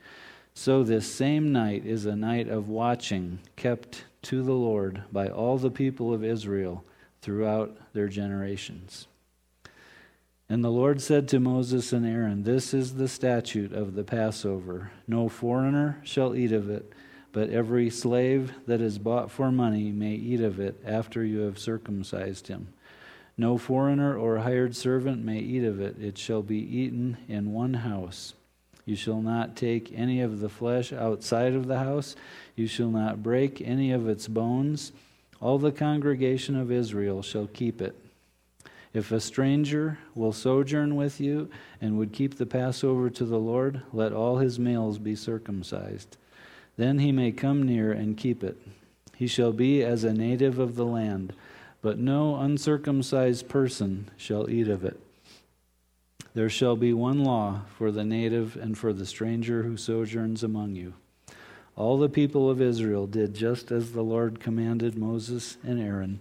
So, 0.54 0.84
this 0.84 1.12
same 1.12 1.52
night 1.52 1.86
is 1.86 2.06
a 2.06 2.16
night 2.16 2.48
of 2.48 2.70
watching 2.70 3.40
kept 3.56 4.06
to 4.24 4.44
the 4.44 4.54
Lord 4.54 5.04
by 5.12 5.28
all 5.28 5.58
the 5.58 5.72
people 5.72 6.14
of 6.14 6.24
Israel 6.24 6.86
throughout 7.22 7.78
their 7.94 8.08
generations. 8.08 9.08
And 10.50 10.64
the 10.64 10.70
Lord 10.70 11.02
said 11.02 11.28
to 11.30 11.42
Moses 11.42 11.92
and 11.92 12.06
Aaron, 12.06 12.44
This 12.44 12.74
is 12.74 12.96
the 12.96 13.10
statute 13.10 13.74
of 13.74 13.96
the 13.96 14.06
Passover. 14.06 14.92
No 15.06 15.28
foreigner 15.28 16.00
shall 16.04 16.36
eat 16.36 16.54
of 16.54 16.70
it, 16.70 16.94
but 17.34 17.50
every 17.50 17.90
slave 17.90 18.54
that 18.66 18.80
is 18.80 18.98
bought 18.98 19.30
for 19.30 19.52
money 19.52 19.92
may 19.92 20.14
eat 20.14 20.40
of 20.40 20.60
it 20.60 20.82
after 20.86 21.26
you 21.26 21.40
have 21.40 21.60
circumcised 21.60 22.48
him. 22.48 22.70
No 23.38 23.58
foreigner 23.58 24.18
or 24.18 24.40
hired 24.40 24.76
servant 24.76 25.24
may 25.24 25.40
eat 25.40 25.66
of 25.66 25.82
it. 25.82 26.02
It 26.02 26.18
shall 26.18 26.42
be 26.42 26.58
eaten 26.58 27.18
in 27.28 27.52
one 27.52 27.74
house. 27.74 28.34
You 28.86 28.96
shall 28.96 29.22
not 29.22 29.58
take 29.58 29.92
any 29.94 30.22
of 30.22 30.40
the 30.40 30.50
flesh 30.50 30.94
outside 30.94 31.54
of 31.54 31.68
the 31.68 31.80
house. 31.80 32.16
You 32.56 32.68
shall 32.68 32.90
not 32.90 33.22
break 33.22 33.62
any 33.62 33.92
of 33.92 34.08
its 34.08 34.30
bones. 34.30 34.94
All 35.42 35.60
the 35.60 35.74
congregation 35.74 36.56
of 36.56 36.72
Israel 36.72 37.22
shall 37.22 37.48
keep 37.48 37.82
it. 37.82 37.96
If 38.98 39.12
a 39.12 39.20
stranger 39.20 40.00
will 40.16 40.34
sojourn 40.34 40.96
with 40.96 41.22
you 41.22 41.52
and 41.80 42.00
would 42.00 42.12
keep 42.12 42.36
the 42.36 42.48
Passover 42.48 43.12
to 43.12 43.26
the 43.26 43.38
Lord, 43.38 43.84
let 43.94 44.12
all 44.12 44.40
his 44.40 44.58
males 44.58 44.98
be 44.98 45.16
circumcised. 45.16 46.18
Then 46.78 46.98
he 46.98 47.12
may 47.12 47.32
come 47.32 47.62
near 47.62 47.92
and 47.92 48.18
keep 48.18 48.44
it. 48.44 48.58
He 49.16 49.28
shall 49.28 49.54
be 49.54 49.84
as 49.84 50.04
a 50.04 50.14
native 50.14 50.58
of 50.58 50.76
the 50.76 50.86
land, 50.86 51.34
but 51.84 52.00
no 52.00 52.38
uncircumcised 52.38 53.48
person 53.48 54.10
shall 54.18 54.50
eat 54.50 54.68
of 54.68 54.84
it. 54.84 55.00
There 56.34 56.50
shall 56.50 56.76
be 56.76 56.92
one 56.92 57.24
law 57.24 57.66
for 57.78 57.92
the 57.92 58.04
native 58.04 58.56
and 58.56 58.76
for 58.76 58.94
the 58.94 59.06
stranger 59.06 59.62
who 59.62 59.78
sojourns 59.78 60.42
among 60.42 60.76
you. 60.76 60.96
All 61.76 62.00
the 62.00 62.10
people 62.10 62.50
of 62.50 62.60
Israel 62.60 63.06
did 63.06 63.36
just 63.36 63.72
as 63.72 63.92
the 63.92 64.02
Lord 64.02 64.40
commanded 64.40 64.98
Moses 64.98 65.58
and 65.64 65.80
Aaron. 65.80 66.20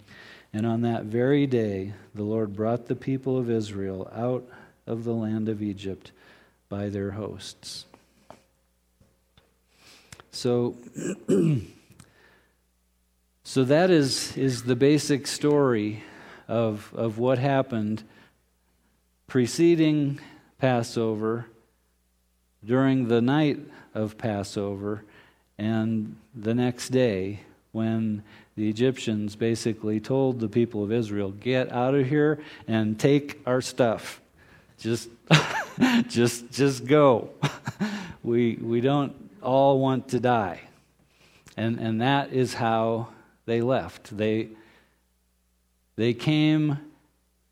And 0.57 0.65
on 0.65 0.81
that 0.81 1.05
very 1.05 1.47
day, 1.47 1.93
the 2.15 2.23
Lord 2.23 2.57
brought 2.57 2.87
the 2.87 2.97
people 2.97 3.37
of 3.37 3.51
Israel 3.51 4.11
out 4.11 4.43
of 4.87 5.05
the 5.05 5.13
land 5.13 5.51
of 5.51 5.61
Egypt 5.61 6.13
by 6.71 6.89
their 6.89 7.11
hosts. 7.11 7.85
So, 10.31 10.75
so 13.45 13.65
that 13.65 13.91
is, 13.91 14.35
is 14.35 14.63
the 14.63 14.77
basic 14.77 15.27
story 15.27 16.03
of, 16.49 16.91
of 16.97 17.19
what 17.19 17.39
happened 17.39 18.03
preceding 19.27 20.21
Passover, 20.59 21.45
during 22.65 23.09
the 23.09 23.21
night 23.21 23.59
of 23.93 24.17
Passover, 24.17 25.05
and 25.59 26.17
the 26.35 26.55
next 26.55 26.89
day 26.89 27.41
when 27.73 28.23
the 28.57 28.69
Egyptians 28.69 29.37
basically 29.37 30.01
told 30.01 30.41
the 30.41 30.49
people 30.49 30.83
of 30.83 30.91
Israel, 30.91 31.31
"Get 31.31 31.71
out 31.71 31.95
of 31.95 32.09
here 32.09 32.41
and 32.67 32.99
take 32.99 33.41
our 33.47 33.61
stuff. 33.61 34.21
Just 34.79 35.11
just 36.09 36.51
just 36.51 36.87
go. 36.87 37.31
we 38.23 38.57
we 38.57 38.81
don't 38.81 39.15
all 39.43 39.79
want 39.79 40.09
to 40.09 40.21
die." 40.21 40.63
And 41.57 41.79
and 41.79 42.01
that 42.01 42.33
is 42.33 42.55
how 42.55 43.09
they 43.45 43.61
left. 43.61 44.17
They 44.17 44.49
they 45.97 46.15
came 46.15 46.79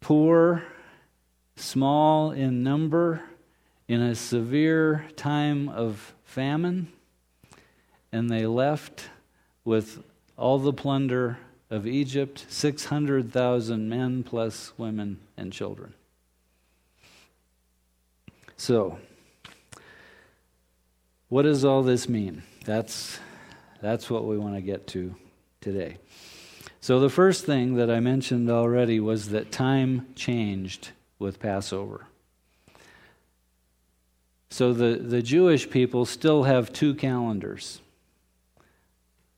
poor, 0.01 0.63
small 1.57 2.31
in 2.31 2.63
number, 2.63 3.23
in 3.89 4.01
a 4.01 4.15
severe 4.15 5.05
time 5.17 5.69
of 5.69 6.15
famine, 6.25 6.89
and 8.11 8.31
they 8.31 8.47
left 8.47 9.09
with 9.65 10.03
all 10.37 10.59
the 10.59 10.73
plunder 10.73 11.39
of 11.71 11.87
Egypt 11.87 12.47
600,000 12.49 13.89
men 13.89 14.23
plus 14.23 14.73
women 14.77 15.21
and 15.37 15.53
children. 15.53 15.95
So, 18.57 18.99
what 21.29 21.43
does 21.43 21.65
all 21.65 21.83
this 21.83 22.09
mean? 22.09 22.43
That's, 22.65 23.19
that's 23.81 24.09
what 24.09 24.25
we 24.25 24.39
want 24.39 24.55
to 24.55 24.61
get 24.61 24.87
to 24.89 25.15
today. 25.61 25.99
So, 26.81 27.01
the 27.01 27.11
first 27.11 27.45
thing 27.45 27.77
that 27.77 27.91
I 27.91 28.01
mentioned 28.01 28.51
already 28.51 29.01
was 29.01 29.31
that 29.31 29.51
time 29.51 30.07
changed 30.15 30.91
with 31.19 31.41
Passover. 31.41 32.07
So, 34.51 34.73
the, 34.73 34.97
the 34.97 35.23
Jewish 35.23 35.69
people 35.69 36.05
still 36.05 36.45
have 36.45 36.73
two 36.73 36.95
calendars. 36.95 37.81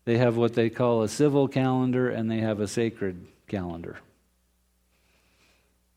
They 0.06 0.18
have 0.18 0.36
what 0.36 0.54
they 0.54 0.70
call 0.70 1.02
a 1.02 1.08
civil 1.08 1.48
calendar 1.48 2.08
and 2.08 2.30
they 2.30 2.38
have 2.38 2.60
a 2.60 2.68
sacred 2.68 3.26
calendar. 3.48 3.98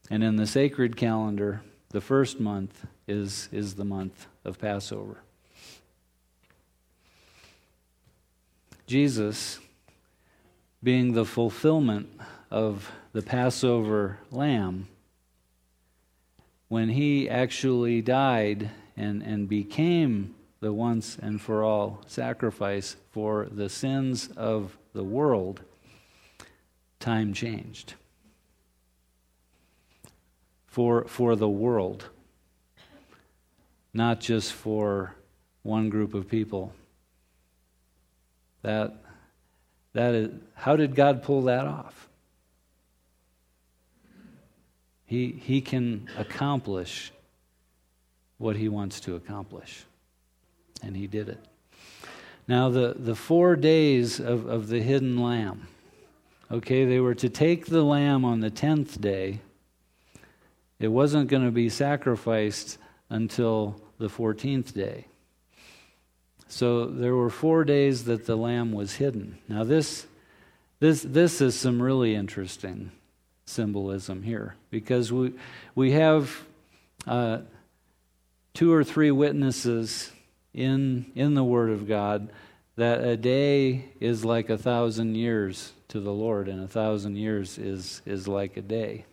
And 0.09 0.23
in 0.23 0.35
the 0.35 0.47
sacred 0.47 0.97
calendar, 0.97 1.61
the 1.89 2.01
first 2.01 2.39
month 2.39 2.87
is, 3.07 3.47
is 3.51 3.75
the 3.75 3.85
month 3.85 4.25
of 4.43 4.59
Passover. 4.59 5.17
Jesus, 8.87 9.59
being 10.81 11.13
the 11.13 11.25
fulfillment 11.25 12.09
of 12.49 12.91
the 13.13 13.21
Passover 13.21 14.17
lamb, 14.31 14.87
when 16.67 16.89
he 16.89 17.29
actually 17.29 18.01
died 18.01 18.71
and, 18.97 19.21
and 19.21 19.47
became 19.47 20.33
the 20.59 20.73
once 20.73 21.17
and 21.21 21.39
for 21.39 21.63
all 21.63 22.01
sacrifice 22.07 22.97
for 23.11 23.47
the 23.51 23.69
sins 23.69 24.29
of 24.35 24.77
the 24.93 25.03
world, 25.03 25.61
time 26.99 27.33
changed. 27.33 27.93
For, 30.67 31.05
for 31.05 31.35
the 31.35 31.49
world, 31.49 32.09
not 33.93 34.19
just 34.19 34.53
for 34.53 35.15
one 35.63 35.89
group 35.89 36.13
of 36.13 36.27
people. 36.27 36.73
That, 38.61 38.97
that 39.93 40.13
is, 40.13 40.31
how 40.53 40.75
did 40.75 40.95
God 40.95 41.23
pull 41.23 41.43
that 41.43 41.65
off? 41.65 42.07
He, 45.05 45.31
he 45.31 45.61
can 45.61 46.07
accomplish 46.17 47.11
what 48.37 48.55
he 48.55 48.69
wants 48.69 48.99
to 49.01 49.15
accomplish. 49.15 49.85
And 50.81 50.95
he 50.95 51.07
did 51.07 51.29
it. 51.29 51.43
Now, 52.47 52.69
the, 52.69 52.95
the 52.97 53.15
four 53.15 53.55
days 53.55 54.19
of, 54.19 54.47
of 54.47 54.69
the 54.69 54.81
hidden 54.81 55.21
lamb, 55.21 55.67
okay, 56.51 56.85
they 56.85 56.99
were 56.99 57.15
to 57.15 57.29
take 57.29 57.67
the 57.67 57.83
lamb 57.83 58.25
on 58.25 58.39
the 58.39 58.49
tenth 58.49 58.99
day. 58.99 59.41
It 60.79 60.87
wasn't 60.87 61.29
going 61.29 61.45
to 61.45 61.51
be 61.51 61.69
sacrificed 61.69 62.77
until 63.09 63.79
the 63.99 64.07
14th 64.07 64.73
day. 64.73 65.05
So 66.47 66.87
there 66.87 67.15
were 67.15 67.29
four 67.29 67.63
days 67.63 68.05
that 68.05 68.25
the 68.25 68.35
lamb 68.35 68.71
was 68.71 68.95
hidden. 68.95 69.37
Now, 69.47 69.63
this, 69.63 70.07
this, 70.79 71.03
this 71.03 71.41
is 71.41 71.53
some 71.53 71.79
really 71.79 72.15
interesting 72.15 72.91
symbolism 73.45 74.23
here 74.23 74.55
because 74.71 75.11
we, 75.11 75.33
we 75.75 75.91
have 75.91 76.35
uh, 77.05 77.39
two 78.55 78.73
or 78.73 78.83
three 78.83 79.11
witnesses 79.11 80.11
in, 80.53 81.11
in 81.15 81.33
the 81.35 81.43
Word 81.43 81.69
of 81.69 81.87
God 81.87 82.31
that 82.75 83.03
a 83.03 83.17
day 83.17 83.89
is 83.99 84.23
like 84.23 84.49
a 84.49 84.57
thousand 84.57 85.15
years 85.15 85.73
to 85.89 85.99
the 85.99 86.13
Lord, 86.13 86.47
and 86.47 86.63
a 86.63 86.67
thousand 86.67 87.17
years 87.17 87.57
is, 87.57 88.01
is 88.05 88.27
like 88.27 88.55
a 88.55 88.61
day. 88.61 89.05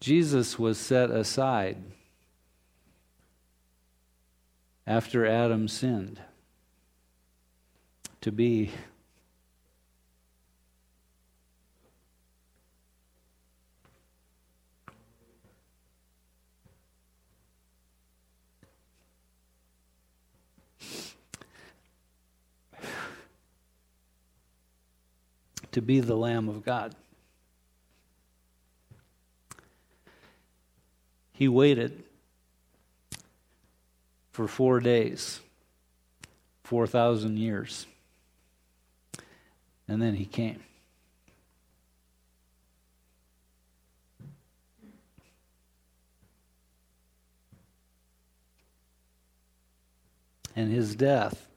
Jesus 0.00 0.58
was 0.58 0.78
set 0.78 1.10
aside 1.10 1.76
after 4.86 5.26
Adam 5.26 5.68
sinned 5.68 6.20
to 8.22 8.32
be 8.32 8.70
to 25.72 25.80
be 25.80 26.00
the 26.00 26.16
Lamb 26.16 26.48
of 26.48 26.64
God. 26.64 26.94
He 31.32 31.48
waited 31.48 32.04
for 34.32 34.46
four 34.46 34.80
days, 34.80 35.40
4,000 36.64 37.38
years, 37.38 37.86
and 39.88 40.00
then 40.00 40.14
he 40.14 40.24
came. 40.24 40.62
And 50.54 50.70
his 50.70 50.94
death 50.94 51.49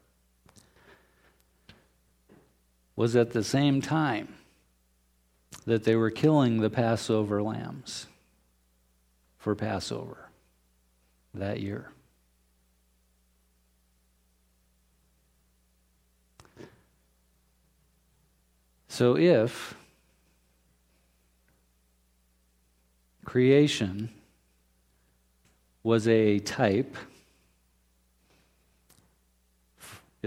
was 2.95 3.15
at 3.15 3.31
the 3.31 3.43
same 3.43 3.81
time 3.81 4.27
that 5.65 5.83
they 5.83 5.95
were 5.95 6.11
killing 6.11 6.59
the 6.59 6.69
Passover 6.69 7.41
lambs 7.41 8.07
for 9.37 9.55
Passover 9.55 10.29
that 11.33 11.59
year. 11.59 11.91
So 18.87 19.17
if 19.17 19.73
creation 23.25 24.09
was 25.81 26.07
a 26.07 26.37
type 26.39 26.95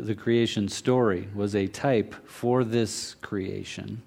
the 0.04 0.14
creation 0.14 0.68
story 0.68 1.28
was 1.34 1.54
a 1.54 1.66
type 1.66 2.14
for 2.28 2.64
this 2.64 3.14
creation. 3.22 4.02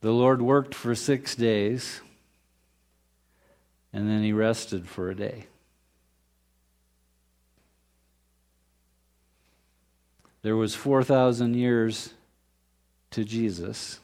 The 0.00 0.10
Lord 0.10 0.42
worked 0.42 0.74
for 0.74 0.96
six 0.96 1.36
days, 1.36 2.00
and 3.92 4.08
then 4.08 4.24
he 4.24 4.32
rested 4.32 4.88
for 4.88 5.08
a 5.08 5.14
day. 5.14 5.46
There 10.42 10.56
was 10.56 10.74
4,000 10.74 11.54
years 11.54 12.14
to 13.12 13.24
Jesus. 13.24 14.00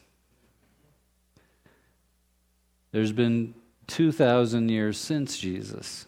There's 2.91 3.11
been 3.11 3.53
2,000 3.87 4.69
years 4.69 4.97
since 4.97 5.37
Jesus. 5.37 6.05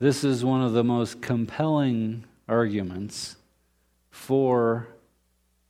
This 0.00 0.24
is 0.24 0.42
one 0.42 0.62
of 0.62 0.72
the 0.72 0.82
most 0.82 1.20
compelling 1.20 2.24
arguments 2.48 3.36
for 4.10 4.88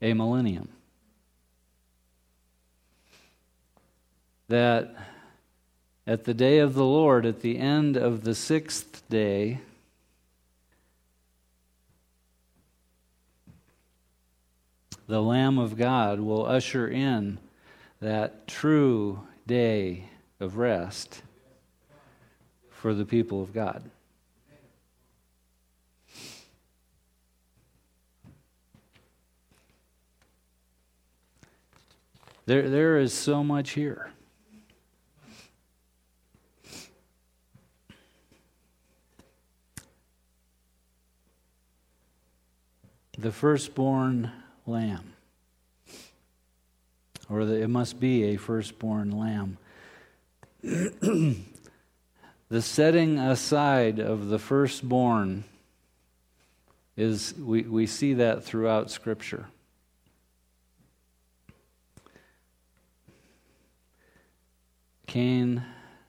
a 0.01 0.15
millennium. 0.15 0.69
That 4.47 4.95
at 6.07 6.25
the 6.25 6.35
day 6.35 6.61
of 6.61 6.75
the 6.75 6.85
Lord, 6.85 7.27
at 7.27 7.41
the 7.41 7.59
end 7.59 7.97
of 7.97 8.23
the 8.23 8.37
sixth 8.37 9.03
day, 9.09 9.59
the 15.09 15.21
Lamb 15.21 15.59
of 15.59 15.77
God 15.77 16.21
will 16.21 16.47
usher 16.47 16.87
in 16.87 17.39
that 17.99 18.47
true 18.47 19.27
day 19.49 20.05
of 20.39 20.57
rest 20.57 21.23
for 22.71 22.95
the 22.95 23.05
people 23.05 23.43
of 23.43 23.53
God. 23.53 23.91
There, 32.47 32.69
there 32.69 32.99
is 32.99 33.13
so 33.13 33.45
much 33.45 33.71
here. 33.71 34.11
The 43.19 43.31
firstborn 43.31 44.33
lamb, 44.67 45.13
or 47.29 47.45
the, 47.45 47.63
it 47.63 47.69
must 47.69 48.01
be 48.01 48.25
a 48.25 48.37
firstborn 48.37 49.11
lamb. 49.11 49.59
the 50.63 51.43
setting 52.63 53.19
aside 53.19 53.99
of 53.99 54.29
the 54.29 54.39
firstborn 54.39 55.45
is, 56.97 57.35
we, 57.35 57.63
we 57.63 57.87
see 57.87 58.15
that 58.15 58.43
throughout 58.43 58.91
Scripture. 58.91 59.47
Cain 65.11 65.65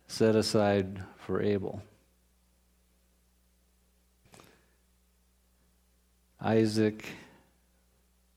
set 0.05 0.35
aside 0.35 1.03
for 1.17 1.41
Abel. 1.41 1.81
Isaac 6.39 7.07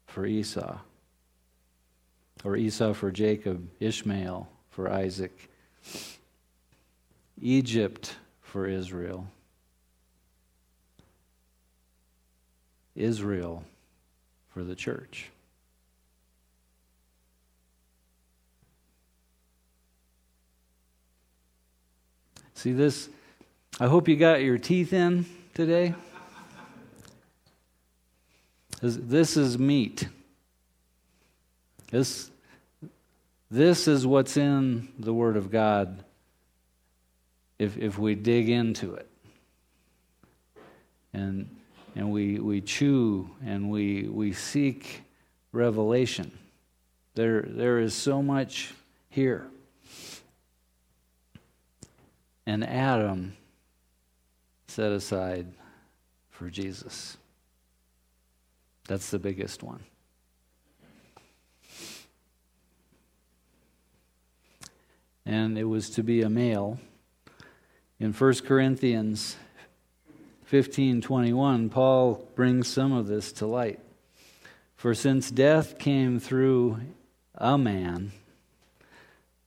for 0.06 0.24
Esau. 0.24 0.78
Or 2.44 2.56
Esau 2.56 2.94
for 2.94 3.10
Jacob, 3.10 3.68
Ishmael 3.78 4.48
for 4.70 4.90
Isaac, 4.90 5.50
Egypt 7.42 8.16
for 8.40 8.66
Israel, 8.66 9.28
Israel 12.94 13.64
for 14.48 14.64
the 14.64 14.74
church. 14.74 15.28
See 22.64 22.72
this? 22.72 23.10
I 23.78 23.88
hope 23.88 24.08
you 24.08 24.16
got 24.16 24.40
your 24.40 24.56
teeth 24.56 24.94
in 24.94 25.26
today. 25.52 25.94
This 28.80 29.36
is 29.36 29.58
meat. 29.58 30.08
This, 31.90 32.30
this 33.50 33.86
is 33.86 34.06
what's 34.06 34.38
in 34.38 34.88
the 34.98 35.12
Word 35.12 35.36
of 35.36 35.50
God 35.50 36.04
if, 37.58 37.76
if 37.76 37.98
we 37.98 38.14
dig 38.14 38.48
into 38.48 38.94
it. 38.94 39.10
And, 41.12 41.54
and 41.94 42.10
we, 42.10 42.38
we 42.38 42.62
chew 42.62 43.28
and 43.44 43.68
we, 43.68 44.08
we 44.08 44.32
seek 44.32 45.02
revelation. 45.52 46.32
There, 47.14 47.42
there 47.42 47.78
is 47.78 47.92
so 47.92 48.22
much 48.22 48.72
here 49.10 49.48
and 52.46 52.64
Adam 52.64 53.36
set 54.66 54.92
aside 54.92 55.46
for 56.30 56.50
Jesus. 56.50 57.16
That's 58.86 59.10
the 59.10 59.18
biggest 59.18 59.62
one. 59.62 59.84
And 65.24 65.56
it 65.56 65.64
was 65.64 65.88
to 65.90 66.02
be 66.02 66.20
a 66.22 66.28
male. 66.28 66.78
In 67.98 68.12
1 68.12 68.44
Corinthians 68.44 69.36
15:21, 70.44 71.70
Paul 71.70 72.28
brings 72.34 72.68
some 72.68 72.92
of 72.92 73.06
this 73.06 73.32
to 73.32 73.46
light. 73.46 73.80
For 74.76 74.94
since 74.94 75.30
death 75.30 75.78
came 75.78 76.20
through 76.20 76.80
a 77.34 77.56
man, 77.56 78.12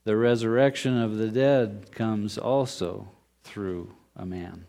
the 0.08 0.16
resurrection 0.16 0.98
of 1.02 1.18
the 1.18 1.28
dead 1.28 1.92
comes 1.92 2.38
also 2.38 3.10
through 3.44 3.94
a 4.16 4.26
man. 4.26 4.64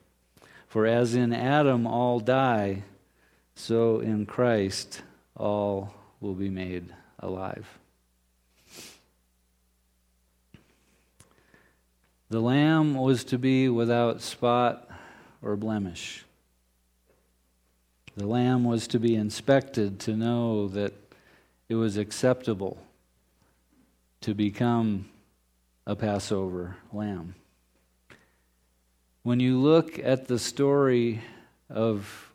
For 0.66 0.84
as 0.84 1.14
in 1.14 1.32
Adam 1.32 1.86
all 1.86 2.18
die, 2.18 2.82
so 3.55 4.01
in 4.01 4.26
Christ 4.26 5.03
all 5.36 5.95
will 6.18 6.34
be 6.34 6.51
made 6.51 6.93
alive. 7.20 7.78
The 12.30 12.41
lamb 12.41 12.97
was 12.97 13.22
to 13.26 13.39
be 13.39 13.68
without 13.68 14.20
spot 14.20 14.91
or 15.41 15.55
blemish. 15.55 16.24
The 18.16 18.26
lamb 18.26 18.64
was 18.64 18.89
to 18.89 18.99
be 18.99 19.14
inspected 19.14 20.01
to 20.01 20.16
know 20.16 20.66
that 20.66 20.95
it 21.68 21.76
was 21.76 21.97
acceptable 21.97 22.76
to 24.22 24.34
become 24.34 25.09
a 25.89 25.97
Passover 25.97 26.76
lamb. 26.93 27.34
When 29.22 29.41
you 29.41 29.59
look 29.59 29.99
at 29.99 30.28
the 30.28 30.39
story 30.39 31.22
of 31.70 32.30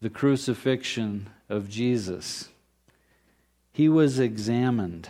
the 0.00 0.10
crucifixion 0.10 1.30
of 1.48 1.70
Jesus, 1.70 2.48
he 3.72 3.88
was 3.88 4.18
examined 4.18 5.08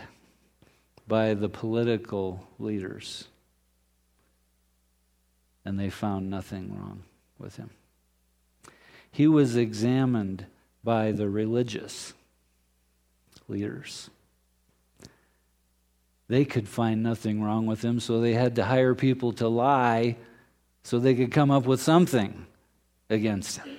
by 1.07 1.33
the 1.33 1.49
political 1.49 2.47
leaders, 2.59 3.27
and 5.65 5.79
they 5.79 5.89
found 5.89 6.29
nothing 6.29 6.77
wrong 6.77 7.01
with 7.39 7.55
him. 7.55 7.71
He 9.11 9.27
was 9.27 9.55
examined 9.55 10.45
by 10.83 11.11
the 11.11 11.29
religious 11.29 12.13
leaders 13.47 14.11
they 16.31 16.45
could 16.45 16.65
find 16.65 17.03
nothing 17.03 17.43
wrong 17.43 17.65
with 17.65 17.83
him, 17.83 17.99
so 17.99 18.21
they 18.21 18.33
had 18.33 18.55
to 18.55 18.63
hire 18.63 18.95
people 18.95 19.33
to 19.33 19.49
lie 19.49 20.15
so 20.81 20.97
they 20.97 21.13
could 21.13 21.29
come 21.29 21.51
up 21.51 21.65
with 21.65 21.81
something 21.81 22.47
against 23.09 23.57
him. 23.57 23.69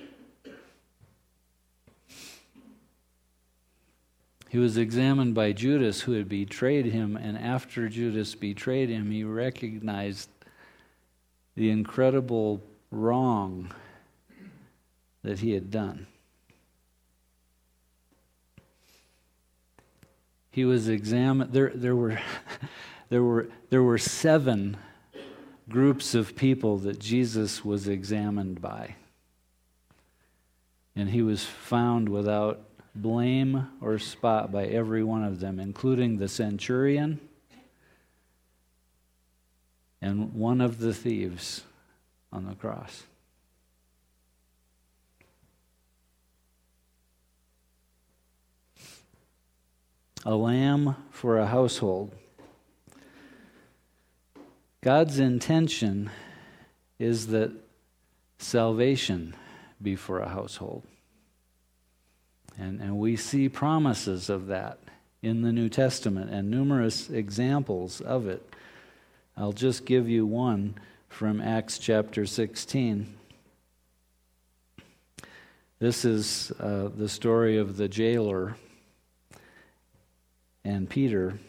He 4.49 4.59
was 4.59 4.77
examined 4.77 5.33
by 5.33 5.51
Judas, 5.53 6.01
who 6.01 6.11
had 6.11 6.29
betrayed 6.29 6.85
him, 6.85 7.17
and 7.17 7.39
after 7.39 7.89
Judas 7.89 8.35
betrayed 8.35 8.89
him, 8.89 9.09
he 9.09 9.23
recognized 9.23 10.29
the 11.55 11.71
incredible 11.71 12.61
wrong 12.91 13.73
that 15.23 15.39
he 15.39 15.53
had 15.53 15.71
done. 15.71 16.05
He 20.53 20.65
was 20.65 20.87
examined. 20.87 21.51
There, 21.51 21.71
there, 21.73 21.95
were, 21.95 22.19
there, 23.09 23.23
were, 23.23 23.49
there 23.71 23.81
were 23.81 23.97
seven 23.97 24.77
groups 25.67 26.13
of 26.13 26.35
people 26.35 26.77
that 26.77 26.99
Jesus 26.99 27.65
was 27.65 27.87
examined 27.87 28.61
by. 28.61 28.95
And 30.95 31.09
he 31.09 31.23
was 31.23 31.43
found 31.43 32.07
without 32.07 32.61
blame 32.93 33.67
or 33.81 33.97
spot 33.97 34.51
by 34.51 34.65
every 34.65 35.03
one 35.03 35.23
of 35.23 35.39
them, 35.39 35.59
including 35.59 36.17
the 36.17 36.27
centurion 36.27 37.19
and 40.03 40.35
one 40.35 40.61
of 40.61 40.77
the 40.77 40.93
thieves 40.93 41.63
on 42.31 42.45
the 42.45 42.53
cross. 42.53 43.05
A 50.25 50.35
lamb 50.35 50.95
for 51.09 51.37
a 51.37 51.47
household. 51.47 52.13
God's 54.81 55.19
intention 55.19 56.09
is 56.99 57.27
that 57.27 57.51
salvation 58.37 59.35
be 59.81 59.95
for 59.95 60.19
a 60.19 60.29
household. 60.29 60.83
And, 62.57 62.79
and 62.81 62.97
we 62.97 63.15
see 63.15 63.49
promises 63.49 64.29
of 64.29 64.47
that 64.47 64.79
in 65.21 65.41
the 65.41 65.51
New 65.51 65.69
Testament 65.69 66.31
and 66.31 66.51
numerous 66.51 67.09
examples 67.09 68.01
of 68.01 68.27
it. 68.27 68.53
I'll 69.35 69.53
just 69.53 69.85
give 69.85 70.07
you 70.07 70.25
one 70.25 70.75
from 71.09 71.41
Acts 71.41 71.77
chapter 71.79 72.25
16. 72.25 73.13
This 75.79 76.05
is 76.05 76.51
uh, 76.59 76.89
the 76.95 77.09
story 77.09 77.57
of 77.57 77.77
the 77.77 77.87
jailer 77.87 78.55
and 80.63 80.89
Peter. 80.89 81.39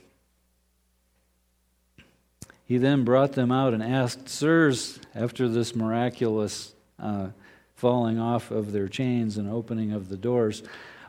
He 2.65 2.79
then 2.79 3.05
brought 3.05 3.33
them 3.33 3.53
out 3.53 3.75
and 3.75 3.83
asked, 3.83 4.29
Sirs, 4.29 4.99
after 5.15 5.49
this 5.49 5.77
miraculous 5.77 6.75
uh, 6.99 7.29
falling 7.75 8.19
off 8.19 8.51
of 8.51 8.73
their 8.73 8.89
chains 8.89 9.37
and 9.37 9.51
opening 9.51 9.93
of 9.93 10.09
the 10.09 10.17
doors, 10.17 10.63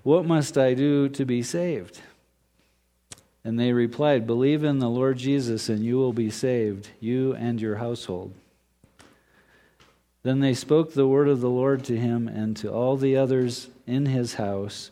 what 0.03 0.25
must 0.25 0.57
I 0.57 0.73
do 0.73 1.07
to 1.09 1.25
be 1.25 1.41
saved? 1.41 2.01
And 3.43 3.59
they 3.59 3.73
replied, 3.73 4.27
Believe 4.27 4.63
in 4.63 4.79
the 4.79 4.89
Lord 4.89 5.17
Jesus, 5.17 5.69
and 5.69 5.85
you 5.85 5.97
will 5.97 6.13
be 6.13 6.29
saved, 6.29 6.89
you 6.99 7.33
and 7.35 7.61
your 7.61 7.75
household. 7.75 8.33
Then 10.23 10.39
they 10.39 10.55
spoke 10.55 10.93
the 10.93 11.07
word 11.07 11.27
of 11.27 11.41
the 11.41 11.49
Lord 11.49 11.83
to 11.85 11.95
him 11.95 12.27
and 12.27 12.57
to 12.57 12.71
all 12.71 12.97
the 12.97 13.15
others 13.15 13.69
in 13.85 14.07
his 14.07 14.33
house. 14.33 14.89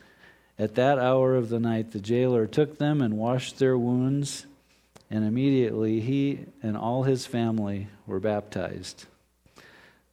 At 0.58 0.76
that 0.76 1.00
hour 1.00 1.36
of 1.36 1.50
the 1.50 1.60
night, 1.60 1.92
the 1.92 2.00
jailer 2.00 2.46
took 2.46 2.78
them 2.78 3.02
and 3.02 3.18
washed 3.18 3.58
their 3.58 3.78
wounds, 3.78 4.46
and 5.10 5.26
immediately 5.26 6.00
he 6.00 6.46
and 6.62 6.78
all 6.78 7.04
his 7.04 7.26
family 7.26 7.88
were 8.06 8.20
baptized. 8.20 9.06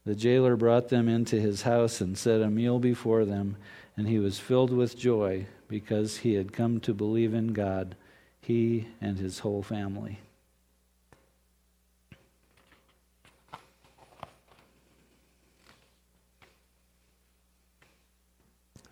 The 0.05 0.15
jailer 0.15 0.57
brought 0.57 0.89
them 0.89 1.09
into 1.09 1.39
his 1.39 1.63
house 1.63 2.01
and 2.01 2.17
set 2.17 2.41
a 2.41 2.49
meal 2.49 2.79
before 2.79 3.25
them, 3.25 3.57
and 3.97 4.09
he 4.09 4.19
was 4.19 4.39
filled 4.39 4.73
with 4.73 4.99
joy 4.99 5.47
because 5.69 6.19
he 6.19 6.35
had 6.35 6.53
come 6.53 6.81
to 6.81 6.95
believe 6.95 7.35
in 7.35 7.49
God, 7.53 7.95
he 8.41 8.89
and 9.01 9.19
his 9.19 9.41
whole 9.41 9.63
family. 9.63 10.21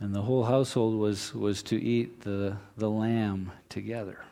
And 0.00 0.14
the 0.14 0.22
whole 0.22 0.44
household 0.44 0.94
was, 0.94 1.34
was 1.34 1.62
to 1.64 1.76
eat 1.76 2.20
the, 2.20 2.56
the 2.76 2.88
lamb 2.88 3.52
together. 3.68 4.24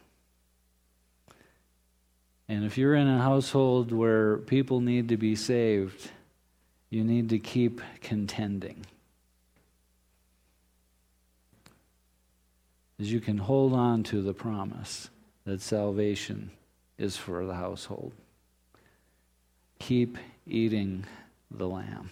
And 2.49 2.65
if 2.65 2.79
you're 2.79 2.95
in 2.95 3.09
a 3.09 3.21
household 3.21 3.91
where 3.91 4.37
people 4.37 4.81
need 4.81 5.09
to 5.09 5.17
be 5.17 5.35
saved, 5.35 6.11
you 6.91 7.03
need 7.03 7.31
to 7.31 7.39
keep 7.39 7.81
contending. 8.01 8.87
As 13.01 13.13
you 13.13 13.21
can 13.21 13.39
hold 13.39 13.73
on 13.73 14.05
to 14.05 14.23
the 14.23 14.33
promise 14.33 15.11
that 15.45 15.61
salvation 15.61 16.51
is 16.99 17.17
for 17.17 17.45
the 17.45 17.55
household. 17.55 18.13
Keep 19.81 20.17
eating 20.47 21.05
the 21.51 21.69
lamb. 21.69 22.11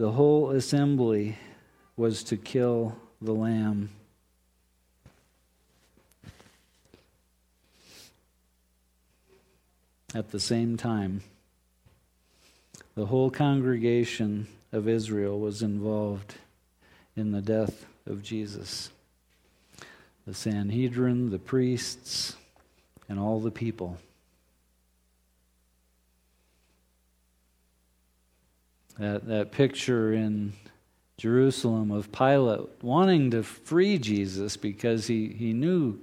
The 0.00 0.12
whole 0.12 0.48
assembly 0.52 1.36
was 1.94 2.22
to 2.24 2.38
kill 2.38 2.96
the 3.20 3.34
lamb. 3.34 3.90
At 10.14 10.30
the 10.30 10.40
same 10.40 10.78
time, 10.78 11.20
the 12.94 13.04
whole 13.04 13.30
congregation 13.30 14.46
of 14.72 14.88
Israel 14.88 15.38
was 15.38 15.60
involved 15.60 16.36
in 17.14 17.32
the 17.32 17.42
death 17.42 17.84
of 18.06 18.22
Jesus. 18.22 18.88
The 20.26 20.32
Sanhedrin, 20.32 21.28
the 21.28 21.38
priests, 21.38 22.36
and 23.06 23.18
all 23.18 23.38
the 23.38 23.50
people. 23.50 23.98
That, 29.00 29.26
that 29.28 29.50
picture 29.50 30.12
in 30.12 30.52
Jerusalem 31.16 31.90
of 31.90 32.12
Pilate 32.12 32.68
wanting 32.82 33.30
to 33.30 33.42
free 33.42 33.96
Jesus 33.96 34.58
because 34.58 35.06
he, 35.06 35.28
he 35.28 35.54
knew 35.54 35.98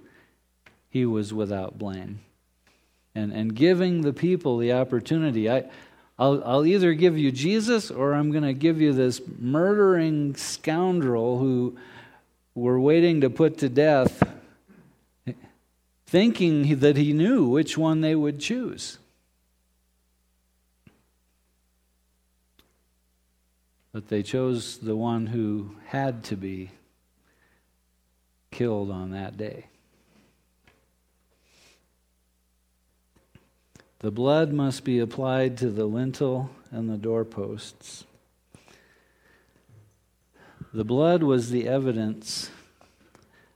he 0.90 1.06
was 1.06 1.32
without 1.32 1.78
blame. 1.78 2.22
And, 3.14 3.32
and 3.32 3.54
giving 3.54 4.02
the 4.02 4.14
people 4.14 4.58
the 4.58 4.74
opportunity. 4.74 5.48
I, 5.48 5.66
I'll, 6.18 6.44
I'll 6.44 6.66
either 6.66 6.96
give 6.96 7.20
you 7.20 7.32
Jesus 7.32 7.92
or 7.92 8.16
I'm 8.16 8.32
going 8.32 8.44
to 8.44 8.54
give 8.54 8.82
you 8.82 8.94
this 8.94 9.22
murdering 9.38 10.36
scoundrel 10.36 11.38
who 11.38 11.78
we're 12.56 12.80
waiting 12.80 13.22
to 13.22 13.30
put 13.30 13.60
to 13.60 13.70
death, 13.70 14.24
thinking 16.08 16.80
that 16.80 16.98
he 16.98 17.14
knew 17.14 17.48
which 17.48 17.78
one 17.78 18.02
they 18.02 18.16
would 18.16 18.40
choose. 18.40 18.98
But 23.98 24.10
they 24.10 24.22
chose 24.22 24.78
the 24.78 24.96
one 24.96 25.26
who 25.26 25.72
had 25.88 26.24
to 26.26 26.36
be 26.36 26.70
killed 28.52 28.92
on 28.92 29.10
that 29.10 29.38
day. 29.38 29.66
The 33.98 34.12
blood 34.12 34.54
must 34.54 34.84
be 34.84 35.00
applied 35.00 35.58
to 35.58 35.72
the 35.72 35.88
lintel 35.88 36.52
and 36.70 36.88
the 36.88 36.98
doorposts. 36.98 38.04
The 40.72 40.86
blood 40.86 41.24
was 41.24 41.50
the 41.50 41.68
evidence 41.68 42.52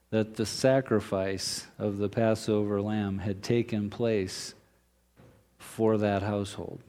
that 0.10 0.38
the 0.38 0.48
sacrifice 0.48 1.68
of 1.78 2.00
the 2.00 2.10
Passover 2.10 2.82
lamb 2.82 3.20
had 3.20 3.44
taken 3.44 3.92
place 3.92 4.56
for 5.60 6.00
that 6.00 6.24
household. 6.24 6.82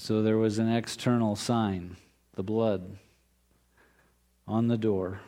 So 0.00 0.22
there 0.22 0.38
was 0.38 0.60
an 0.60 0.72
external 0.72 1.34
sign, 1.34 1.96
the 2.36 2.44
blood, 2.44 2.98
on 4.46 4.68
the 4.68 4.78
door. 4.78 5.20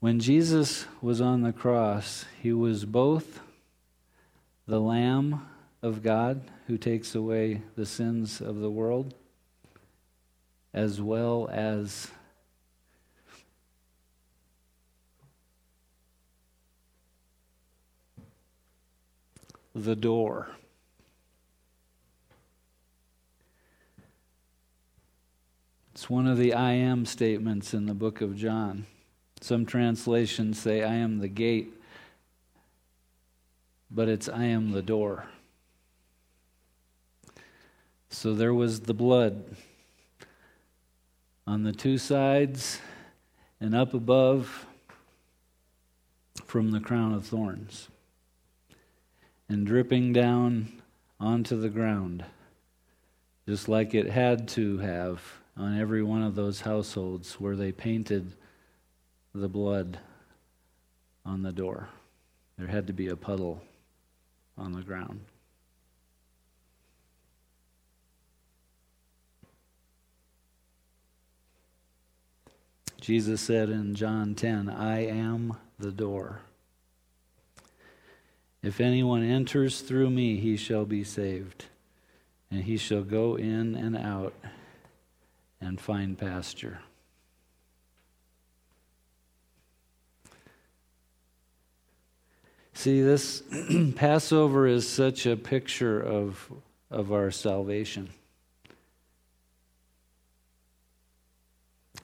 When 0.00 0.20
Jesus 0.20 0.86
was 1.02 1.20
on 1.20 1.42
the 1.42 1.52
cross, 1.52 2.24
he 2.42 2.50
was 2.50 2.86
both 2.86 3.40
the 4.66 4.80
Lamb 4.80 5.46
of 5.82 6.02
God 6.02 6.40
who 6.66 6.78
takes 6.78 7.14
away 7.14 7.60
the 7.76 7.86
sins 7.86 8.40
of 8.40 8.56
the 8.60 8.70
world, 8.70 9.12
as 10.72 10.98
well 10.98 11.46
as 11.52 12.10
the 19.74 19.96
door. 19.96 20.48
It's 25.92 26.10
one 26.10 26.26
of 26.26 26.38
the 26.38 26.54
I 26.54 26.72
am 26.72 27.06
statements 27.06 27.74
in 27.74 27.86
the 27.86 27.94
book 27.94 28.20
of 28.20 28.36
John. 28.36 28.86
Some 29.40 29.66
translations 29.66 30.58
say, 30.58 30.82
I 30.82 30.94
am 30.94 31.18
the 31.18 31.28
gate, 31.28 31.72
but 33.90 34.08
it's 34.08 34.28
I 34.28 34.44
am 34.44 34.72
the 34.72 34.82
door. 34.82 35.26
So 38.10 38.34
there 38.34 38.54
was 38.54 38.80
the 38.80 38.94
blood 38.94 39.44
on 41.46 41.62
the 41.62 41.72
two 41.72 41.98
sides 41.98 42.80
and 43.60 43.74
up 43.74 43.94
above 43.94 44.66
from 46.44 46.70
the 46.70 46.80
crown 46.80 47.14
of 47.14 47.26
thorns 47.26 47.88
and 49.52 49.66
dripping 49.66 50.14
down 50.14 50.72
onto 51.20 51.60
the 51.60 51.68
ground, 51.68 52.24
just 53.46 53.68
like 53.68 53.94
it 53.94 54.08
had 54.08 54.48
to 54.48 54.78
have 54.78 55.20
on 55.56 55.78
every 55.78 56.02
one 56.02 56.22
of 56.22 56.34
those 56.34 56.62
households 56.62 57.34
where 57.38 57.54
they 57.54 57.70
painted 57.70 58.32
the 59.34 59.48
blood 59.48 59.98
on 61.26 61.42
the 61.42 61.52
door. 61.52 61.88
There 62.58 62.66
had 62.66 62.86
to 62.86 62.94
be 62.94 63.08
a 63.08 63.16
puddle 63.16 63.62
on 64.56 64.72
the 64.72 64.80
ground. 64.80 65.20
Jesus 73.00 73.40
said 73.40 73.68
in 73.68 73.94
John 73.94 74.34
10, 74.34 74.70
I 74.70 75.06
am 75.06 75.56
the 75.78 75.90
door. 75.90 76.40
If 78.62 78.80
anyone 78.80 79.24
enters 79.24 79.80
through 79.80 80.10
me, 80.10 80.36
he 80.36 80.56
shall 80.56 80.84
be 80.84 81.02
saved, 81.02 81.64
and 82.50 82.62
he 82.62 82.76
shall 82.76 83.02
go 83.02 83.34
in 83.34 83.74
and 83.74 83.96
out 83.96 84.34
and 85.60 85.80
find 85.80 86.16
pasture. 86.16 86.78
See, 92.74 93.02
this 93.02 93.42
Passover 93.96 94.66
is 94.66 94.88
such 94.88 95.26
a 95.26 95.36
picture 95.36 96.00
of, 96.00 96.50
of 96.90 97.12
our 97.12 97.30
salvation. 97.30 98.10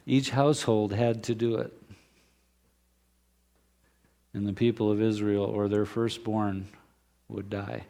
Each 0.06 0.30
household 0.30 0.92
had 0.92 1.22
to 1.24 1.34
do 1.34 1.56
it 1.56 1.77
and 4.38 4.46
the 4.46 4.54
people 4.54 4.90
of 4.90 5.02
Israel 5.02 5.44
or 5.44 5.68
their 5.68 5.84
firstborn 5.84 6.68
would 7.28 7.50
die. 7.50 7.84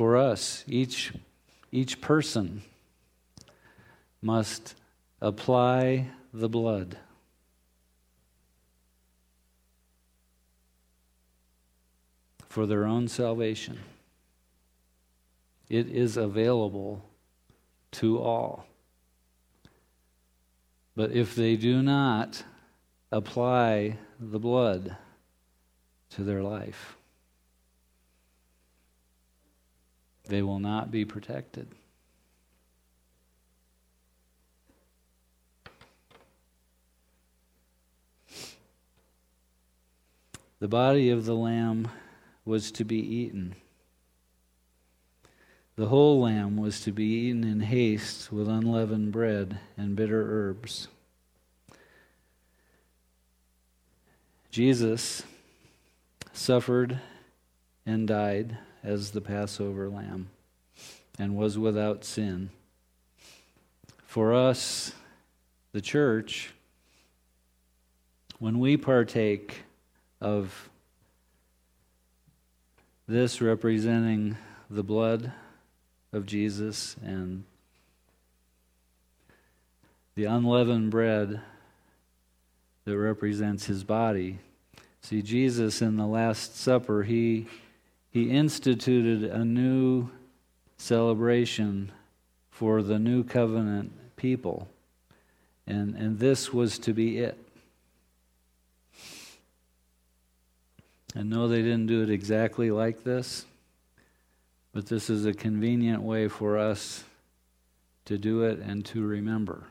for 0.00 0.16
us, 0.16 0.64
each, 0.66 1.12
each 1.70 2.00
person 2.00 2.62
must 4.22 4.74
apply 5.20 6.06
the 6.32 6.48
blood. 6.48 6.96
For 12.48 12.64
their 12.64 12.86
own 12.86 13.08
salvation. 13.08 13.78
It 15.68 15.86
is 15.88 16.16
available 16.16 17.04
to 17.92 18.22
all. 18.22 18.64
But 21.00 21.12
if 21.12 21.34
they 21.34 21.56
do 21.56 21.80
not 21.80 22.44
apply 23.10 23.96
the 24.18 24.38
blood 24.38 24.98
to 26.10 26.22
their 26.22 26.42
life, 26.42 26.98
they 30.28 30.42
will 30.42 30.58
not 30.58 30.90
be 30.90 31.06
protected. 31.06 31.68
The 40.58 40.68
body 40.68 41.08
of 41.08 41.24
the 41.24 41.34
lamb 41.34 41.88
was 42.44 42.70
to 42.72 42.84
be 42.84 42.98
eaten. 42.98 43.54
The 45.80 45.88
whole 45.88 46.20
lamb 46.20 46.58
was 46.58 46.82
to 46.82 46.92
be 46.92 47.04
eaten 47.04 47.42
in 47.42 47.60
haste 47.60 48.30
with 48.30 48.48
unleavened 48.48 49.12
bread 49.12 49.60
and 49.78 49.96
bitter 49.96 50.22
herbs. 50.30 50.88
Jesus 54.50 55.22
suffered 56.34 57.00
and 57.86 58.06
died 58.06 58.58
as 58.84 59.12
the 59.12 59.22
Passover 59.22 59.88
lamb 59.88 60.28
and 61.18 61.34
was 61.34 61.56
without 61.56 62.04
sin. 62.04 62.50
For 64.04 64.34
us, 64.34 64.92
the 65.72 65.80
church, 65.80 66.52
when 68.38 68.58
we 68.58 68.76
partake 68.76 69.62
of 70.20 70.68
this 73.08 73.40
representing 73.40 74.36
the 74.68 74.82
blood 74.82 75.32
of 76.12 76.26
Jesus 76.26 76.96
and 77.04 77.44
the 80.14 80.24
unleavened 80.24 80.90
bread 80.90 81.40
that 82.84 82.98
represents 82.98 83.66
his 83.66 83.84
body. 83.84 84.38
See, 85.02 85.22
Jesus 85.22 85.80
in 85.80 85.96
the 85.96 86.06
Last 86.06 86.56
Supper, 86.56 87.04
he, 87.04 87.46
he 88.10 88.30
instituted 88.30 89.24
a 89.24 89.44
new 89.44 90.10
celebration 90.76 91.92
for 92.50 92.82
the 92.82 92.98
new 92.98 93.24
covenant 93.24 93.92
people. 94.16 94.68
And, 95.66 95.94
and 95.94 96.18
this 96.18 96.52
was 96.52 96.78
to 96.80 96.92
be 96.92 97.18
it. 97.18 97.38
And 101.14 101.30
no, 101.30 101.48
they 101.48 101.62
didn't 101.62 101.86
do 101.86 102.02
it 102.02 102.10
exactly 102.10 102.70
like 102.70 103.02
this, 103.02 103.44
but 104.72 104.86
this 104.86 105.10
is 105.10 105.26
a 105.26 105.32
convenient 105.32 106.02
way 106.02 106.28
for 106.28 106.58
us 106.58 107.04
to 108.04 108.18
do 108.18 108.42
it 108.42 108.58
and 108.58 108.84
to 108.86 109.04
remember. 109.04 109.64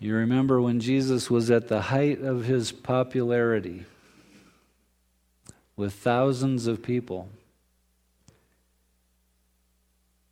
You 0.00 0.14
remember 0.14 0.60
when 0.60 0.80
Jesus 0.80 1.30
was 1.30 1.50
at 1.50 1.68
the 1.68 1.82
height 1.82 2.22
of 2.22 2.44
his 2.44 2.72
popularity 2.72 3.84
with 5.76 5.92
thousands 5.92 6.66
of 6.66 6.82
people, 6.82 7.28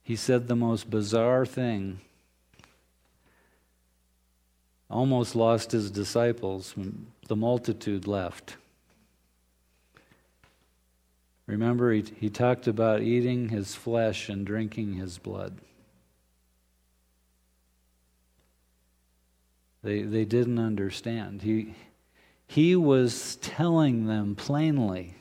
he 0.02 0.16
said 0.16 0.48
the 0.48 0.56
most 0.56 0.88
bizarre 0.88 1.44
thing. 1.44 2.00
Almost 4.90 5.36
lost 5.36 5.72
his 5.72 5.90
disciples 5.90 6.74
the 7.26 7.36
multitude 7.36 8.06
left. 8.06 8.56
Remember, 11.48 11.92
he, 11.92 12.04
he 12.20 12.28
talked 12.28 12.66
about 12.66 13.00
eating 13.00 13.48
his 13.48 13.74
flesh 13.74 14.28
and 14.28 14.46
drinking 14.46 14.92
his 14.94 15.16
blood. 15.16 15.56
They, 19.82 20.02
they 20.02 20.26
didn't 20.26 20.58
understand. 20.58 21.40
He, 21.40 21.74
he 22.46 22.76
was 22.76 23.36
telling 23.36 24.06
them 24.06 24.34
plainly 24.36 25.14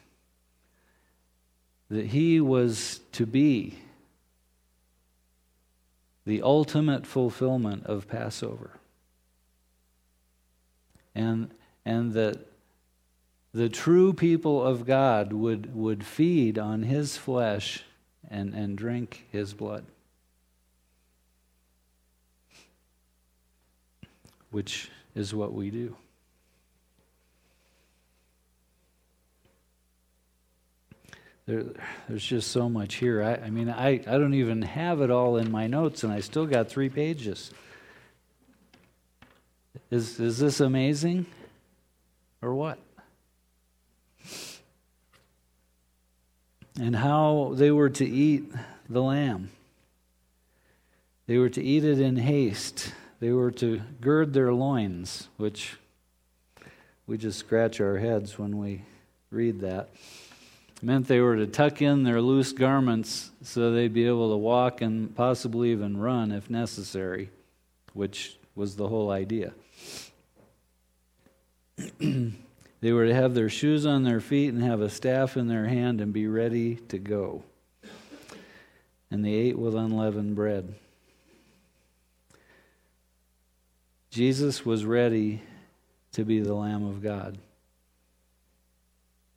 that 1.89 2.07
he 2.07 2.41
was 2.41 2.99
to 3.13 3.25
be 3.25 3.79
the 6.25 6.41
ultimate 6.41 7.07
fulfillment 7.07 7.85
of 7.85 8.09
Passover. 8.09 8.71
And 11.15 11.51
and 11.85 12.11
that 12.13 12.45
the 13.57 13.69
true 13.69 14.13
people 14.13 14.63
of 14.63 14.85
God 14.85 15.33
would, 15.33 15.75
would 15.75 16.05
feed 16.05 16.59
on 16.59 16.83
his 16.83 17.17
flesh 17.17 17.83
and, 18.29 18.53
and 18.53 18.77
drink 18.77 19.25
his 19.31 19.55
blood. 19.55 19.83
Which 24.51 24.91
is 25.15 25.33
what 25.33 25.53
we 25.53 25.71
do. 25.71 25.95
There, 31.47 31.63
there's 32.07 32.25
just 32.25 32.51
so 32.51 32.69
much 32.69 32.95
here. 32.95 33.23
I, 33.23 33.47
I 33.47 33.49
mean, 33.49 33.69
I, 33.69 33.93
I 34.05 34.17
don't 34.19 34.35
even 34.35 34.61
have 34.61 35.01
it 35.01 35.09
all 35.09 35.37
in 35.37 35.49
my 35.49 35.65
notes, 35.65 36.03
and 36.03 36.13
I 36.13 36.19
still 36.19 36.45
got 36.45 36.69
three 36.69 36.89
pages. 36.89 37.51
Is, 39.89 40.19
is 40.19 40.37
this 40.37 40.59
amazing? 40.59 41.25
or 42.41 42.53
what? 42.53 42.77
And 46.79 46.95
how 46.95 47.53
they 47.55 47.71
were 47.71 47.89
to 47.89 48.05
eat 48.05 48.51
the 48.89 49.01
lamb. 49.01 49.49
They 51.25 51.37
were 51.37 51.49
to 51.49 51.61
eat 51.61 51.83
it 51.83 51.99
in 51.99 52.17
haste. 52.17 52.93
They 53.19 53.31
were 53.31 53.51
to 53.51 53.81
gird 53.99 54.33
their 54.33 54.53
loins, 54.53 55.27
which 55.37 55.75
we 57.07 57.17
just 57.17 57.39
scratch 57.39 57.81
our 57.81 57.97
heads 57.97 58.37
when 58.37 58.57
we 58.57 58.83
read 59.31 59.61
that. 59.61 59.89
It 60.77 60.83
meant 60.83 61.07
they 61.07 61.19
were 61.19 61.35
to 61.35 61.47
tuck 61.47 61.81
in 61.81 62.03
their 62.03 62.21
loose 62.21 62.51
garments 62.51 63.31
so 63.41 63.71
they'd 63.71 63.93
be 63.93 64.05
able 64.05 64.29
to 64.31 64.37
walk 64.37 64.81
and 64.81 65.15
possibly 65.15 65.71
even 65.71 65.97
run 65.97 66.31
if 66.31 66.49
necessary, 66.49 67.29
which 67.93 68.37
was 68.55 68.75
the 68.75 68.87
whole 68.87 69.09
idea. 69.09 69.53
they 72.79 72.91
were 72.91 73.07
to 73.07 73.13
have 73.13 73.33
their 73.33 73.49
shoes 73.49 73.85
on 73.85 74.03
their 74.03 74.19
feet 74.19 74.53
and 74.53 74.63
have 74.63 74.81
a 74.81 74.89
staff 74.89 75.35
in 75.35 75.47
their 75.47 75.65
hand 75.65 75.99
and 75.99 76.13
be 76.13 76.27
ready 76.27 76.75
to 76.75 76.97
go. 76.97 77.43
And 79.09 79.23
they 79.23 79.33
ate 79.33 79.57
with 79.57 79.73
unleavened 79.73 80.35
bread. 80.35 80.75
Jesus 84.09 84.65
was 84.65 84.85
ready 84.85 85.41
to 86.11 86.23
be 86.23 86.39
the 86.39 86.53
Lamb 86.53 86.85
of 86.85 87.01
God. 87.01 87.37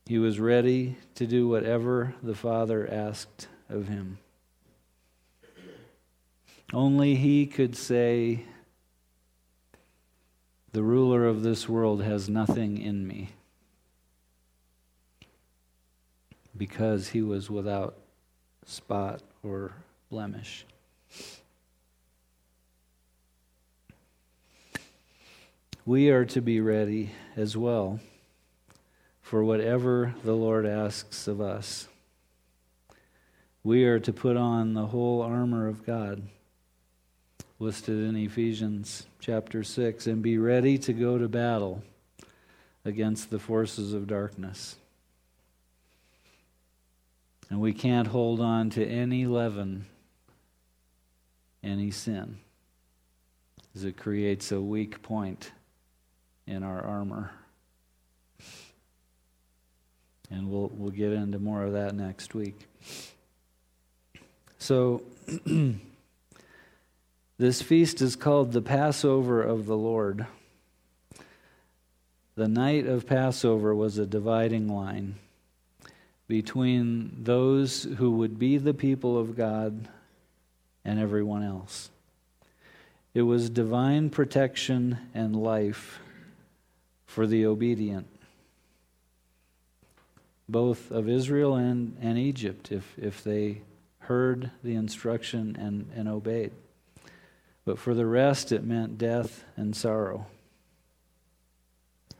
He 0.06 0.18
was 0.18 0.40
ready 0.40 0.96
to 1.14 1.26
do 1.26 1.46
whatever 1.46 2.14
the 2.22 2.34
Father 2.34 2.88
asked 2.90 3.48
of 3.68 3.88
him. 3.88 4.18
Only 6.72 7.14
he 7.14 7.46
could 7.46 7.76
say, 7.76 8.44
the 10.72 10.82
ruler 10.82 11.26
of 11.26 11.42
this 11.42 11.68
world 11.68 12.02
has 12.02 12.28
nothing 12.28 12.78
in 12.78 13.06
me 13.06 13.30
because 16.56 17.08
he 17.08 17.22
was 17.22 17.50
without 17.50 17.96
spot 18.64 19.22
or 19.42 19.72
blemish. 20.10 20.64
We 25.84 26.10
are 26.10 26.24
to 26.26 26.40
be 26.40 26.60
ready 26.60 27.10
as 27.36 27.56
well 27.56 27.98
for 29.22 29.42
whatever 29.42 30.14
the 30.24 30.34
Lord 30.34 30.66
asks 30.66 31.26
of 31.26 31.40
us. 31.40 31.88
We 33.64 33.84
are 33.84 33.98
to 33.98 34.12
put 34.12 34.36
on 34.36 34.74
the 34.74 34.86
whole 34.86 35.22
armor 35.22 35.66
of 35.66 35.84
God 35.84 36.22
listed 37.60 38.08
in 38.08 38.16
Ephesians 38.16 39.06
chapter 39.20 39.62
6 39.62 40.06
and 40.06 40.22
be 40.22 40.38
ready 40.38 40.78
to 40.78 40.94
go 40.94 41.18
to 41.18 41.28
battle 41.28 41.82
against 42.86 43.28
the 43.28 43.38
forces 43.38 43.92
of 43.92 44.06
darkness. 44.06 44.76
And 47.50 47.60
we 47.60 47.74
can't 47.74 48.08
hold 48.08 48.40
on 48.40 48.70
to 48.70 48.86
any 48.86 49.26
leaven, 49.26 49.84
any 51.62 51.90
sin, 51.90 52.38
as 53.74 53.84
it 53.84 53.98
creates 53.98 54.50
a 54.52 54.60
weak 54.60 55.02
point 55.02 55.52
in 56.46 56.62
our 56.62 56.80
armor. 56.82 57.30
And 60.30 60.50
we'll, 60.50 60.70
we'll 60.72 60.92
get 60.92 61.12
into 61.12 61.38
more 61.38 61.62
of 61.62 61.74
that 61.74 61.94
next 61.94 62.34
week. 62.34 62.66
So, 64.58 65.02
this 67.40 67.62
feast 67.62 68.02
is 68.02 68.16
called 68.16 68.52
the 68.52 68.60
Passover 68.60 69.42
of 69.42 69.64
the 69.64 69.76
Lord. 69.76 70.26
The 72.34 72.48
night 72.48 72.86
of 72.86 73.06
Passover 73.06 73.74
was 73.74 73.96
a 73.96 74.04
dividing 74.04 74.68
line 74.68 75.14
between 76.28 77.16
those 77.24 77.84
who 77.96 78.10
would 78.10 78.38
be 78.38 78.58
the 78.58 78.74
people 78.74 79.16
of 79.16 79.38
God 79.38 79.88
and 80.84 81.00
everyone 81.00 81.42
else. 81.42 81.88
It 83.14 83.22
was 83.22 83.48
divine 83.48 84.10
protection 84.10 84.98
and 85.14 85.34
life 85.34 85.98
for 87.06 87.26
the 87.26 87.46
obedient, 87.46 88.06
both 90.46 90.90
of 90.90 91.08
Israel 91.08 91.54
and, 91.54 91.96
and 92.02 92.18
Egypt, 92.18 92.70
if, 92.70 92.98
if 92.98 93.24
they 93.24 93.62
heard 94.00 94.50
the 94.62 94.74
instruction 94.74 95.56
and, 95.58 95.90
and 95.96 96.06
obeyed. 96.06 96.52
But 97.70 97.78
for 97.78 97.94
the 97.94 98.04
rest, 98.04 98.50
it 98.50 98.64
meant 98.64 98.98
death 98.98 99.44
and 99.56 99.76
sorrow. 99.76 100.26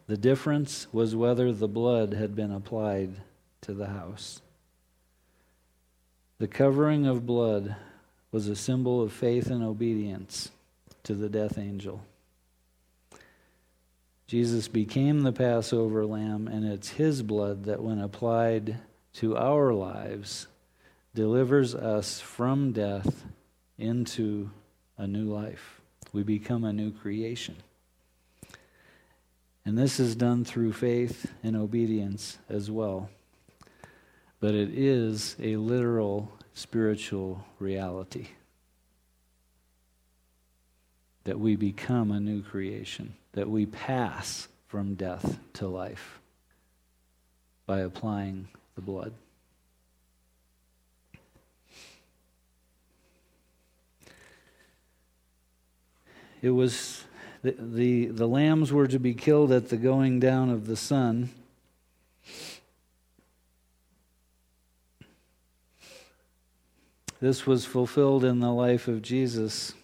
The 0.07 0.17
difference 0.17 0.87
was 0.93 1.17
whether 1.17 1.51
the 1.51 1.67
blood 1.67 2.13
had 2.13 2.37
been 2.37 2.53
applied 2.53 3.17
to 3.63 3.75
the 3.75 3.89
house. 3.89 4.43
The 6.39 6.47
covering 6.47 7.05
of 7.05 7.27
blood 7.27 7.75
was 8.31 8.47
a 8.47 8.55
symbol 8.55 9.03
of 9.03 9.13
faith 9.13 9.51
and 9.51 9.65
obedience 9.65 10.53
to 11.03 11.17
the 11.17 11.29
death 11.29 11.59
angel. 11.59 12.01
Jesus 14.29 14.69
became 14.69 15.23
the 15.23 15.33
Passover 15.33 16.07
lamb, 16.07 16.47
and 16.47 16.65
it's 16.65 16.91
his 16.91 17.25
blood 17.25 17.65
that, 17.65 17.83
when 17.83 17.99
applied 17.99 18.79
to 19.15 19.37
our 19.37 19.75
lives, 19.75 20.47
delivers 21.13 21.75
us 21.75 22.21
from 22.21 22.71
death 22.71 23.25
into 23.77 24.51
a 25.01 25.07
new 25.07 25.25
life. 25.25 25.81
We 26.13 26.23
become 26.23 26.63
a 26.63 26.75
new 26.75 26.91
creation. 26.91 27.57
And 29.65 29.79
this 29.79 29.99
is 29.99 30.15
done 30.15 30.45
through 30.45 30.75
faith 30.75 31.33
and 31.43 31.57
obedience 31.57 32.37
as 32.51 32.71
well. 32.71 33.09
But 34.41 34.55
it 34.55 34.71
is 34.71 35.37
a 35.41 35.57
literal 35.57 36.31
spiritual 36.53 37.45
reality 37.59 38.29
that 41.25 41.41
we 41.41 41.57
become 41.57 42.11
a 42.11 42.21
new 42.21 42.43
creation, 42.43 43.15
that 43.33 43.49
we 43.49 43.65
pass 43.65 44.49
from 44.67 44.95
death 44.95 45.39
to 45.55 45.67
life 45.67 46.21
by 47.65 47.81
applying 47.81 48.49
the 48.75 48.83
blood. 48.83 49.15
It 56.43 56.51
was 56.51 57.05
the, 57.43 57.55
the, 57.59 58.07
the 58.07 58.27
lambs 58.27 58.73
were 58.73 58.87
to 58.87 58.99
be 58.99 59.15
killed 59.15 59.53
at 59.53 59.69
the 59.69 59.77
going 59.77 60.21
down 60.21 60.51
of 60.51 60.67
the 60.67 60.77
sun. 60.77 61.31
This 67.21 67.47
was 67.47 67.67
fulfilled 67.67 68.25
in 68.25 68.41
the 68.41 68.53
life 68.53 68.89
of 68.89 69.03
Jesus 69.03 69.75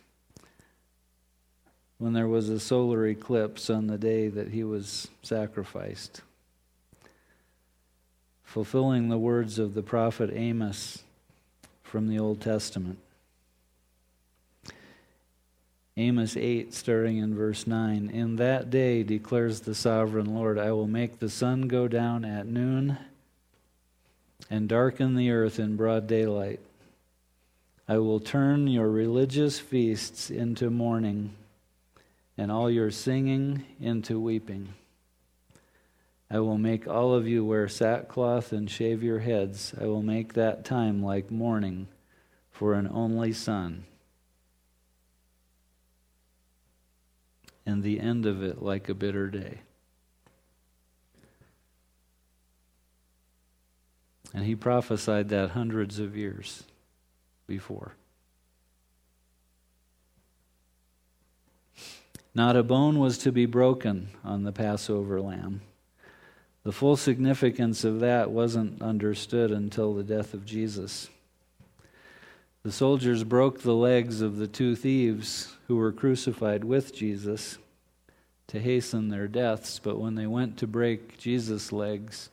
when 1.98 2.14
there 2.14 2.28
was 2.28 2.48
a 2.48 2.60
solar 2.60 3.06
eclipse 3.06 3.68
on 3.68 3.86
the 3.86 3.98
day 3.98 4.28
that 4.28 4.48
he 4.48 4.64
was 4.64 5.08
sacrificed. 5.22 6.22
Fulfilling 8.42 9.08
the 9.08 9.18
words 9.18 9.58
of 9.58 9.74
the 9.74 9.82
prophet 9.82 10.30
Amos 10.32 11.02
from 11.82 12.08
the 12.08 12.18
Old 12.18 12.40
Testament. 12.40 12.98
Amos 15.98 16.36
8, 16.36 16.74
starting 16.74 17.16
in 17.16 17.34
verse 17.34 17.66
9. 17.66 18.10
In 18.10 18.36
that 18.36 18.68
day, 18.68 19.02
declares 19.02 19.60
the 19.60 19.74
sovereign 19.74 20.34
Lord, 20.34 20.58
I 20.58 20.72
will 20.72 20.86
make 20.86 21.18
the 21.18 21.30
sun 21.30 21.68
go 21.68 21.88
down 21.88 22.22
at 22.22 22.46
noon 22.46 22.98
and 24.50 24.68
darken 24.68 25.14
the 25.14 25.30
earth 25.30 25.58
in 25.58 25.76
broad 25.76 26.06
daylight. 26.06 26.60
I 27.88 27.96
will 27.96 28.20
turn 28.20 28.66
your 28.66 28.90
religious 28.90 29.58
feasts 29.58 30.30
into 30.30 30.68
mourning 30.68 31.30
and 32.36 32.52
all 32.52 32.70
your 32.70 32.90
singing 32.90 33.64
into 33.80 34.20
weeping. 34.20 34.74
I 36.30 36.40
will 36.40 36.58
make 36.58 36.86
all 36.86 37.14
of 37.14 37.26
you 37.26 37.42
wear 37.42 37.68
sackcloth 37.68 38.52
and 38.52 38.70
shave 38.70 39.02
your 39.02 39.20
heads. 39.20 39.72
I 39.80 39.86
will 39.86 40.02
make 40.02 40.34
that 40.34 40.64
time 40.64 41.02
like 41.02 41.30
mourning 41.30 41.86
for 42.50 42.74
an 42.74 42.86
only 42.92 43.32
son. 43.32 43.84
And 47.66 47.82
the 47.82 48.00
end 48.00 48.24
of 48.24 48.42
it 48.42 48.62
like 48.62 48.88
a 48.88 48.94
bitter 48.94 49.28
day. 49.28 49.58
And 54.32 54.44
he 54.44 54.54
prophesied 54.54 55.28
that 55.30 55.50
hundreds 55.50 55.98
of 55.98 56.16
years 56.16 56.64
before. 57.46 57.94
Not 62.34 62.54
a 62.54 62.62
bone 62.62 62.98
was 62.98 63.18
to 63.18 63.32
be 63.32 63.46
broken 63.46 64.10
on 64.22 64.44
the 64.44 64.52
Passover 64.52 65.20
lamb. 65.20 65.62
The 66.64 66.72
full 66.72 66.96
significance 66.96 67.82
of 67.82 68.00
that 68.00 68.30
wasn't 68.30 68.82
understood 68.82 69.50
until 69.50 69.94
the 69.94 70.02
death 70.02 70.34
of 70.34 70.44
Jesus. 70.44 71.08
The 72.62 72.72
soldiers 72.72 73.24
broke 73.24 73.62
the 73.62 73.74
legs 73.74 74.20
of 74.20 74.36
the 74.36 74.48
two 74.48 74.76
thieves 74.76 75.55
who 75.66 75.76
were 75.76 75.92
crucified 75.92 76.64
with 76.64 76.94
Jesus 76.94 77.58
to 78.48 78.60
hasten 78.60 79.08
their 79.08 79.26
deaths, 79.26 79.80
but 79.82 79.98
when 79.98 80.14
they 80.14 80.26
went 80.26 80.56
to 80.58 80.66
break 80.66 81.18
Jesus' 81.18 81.72
legs, 81.72 82.30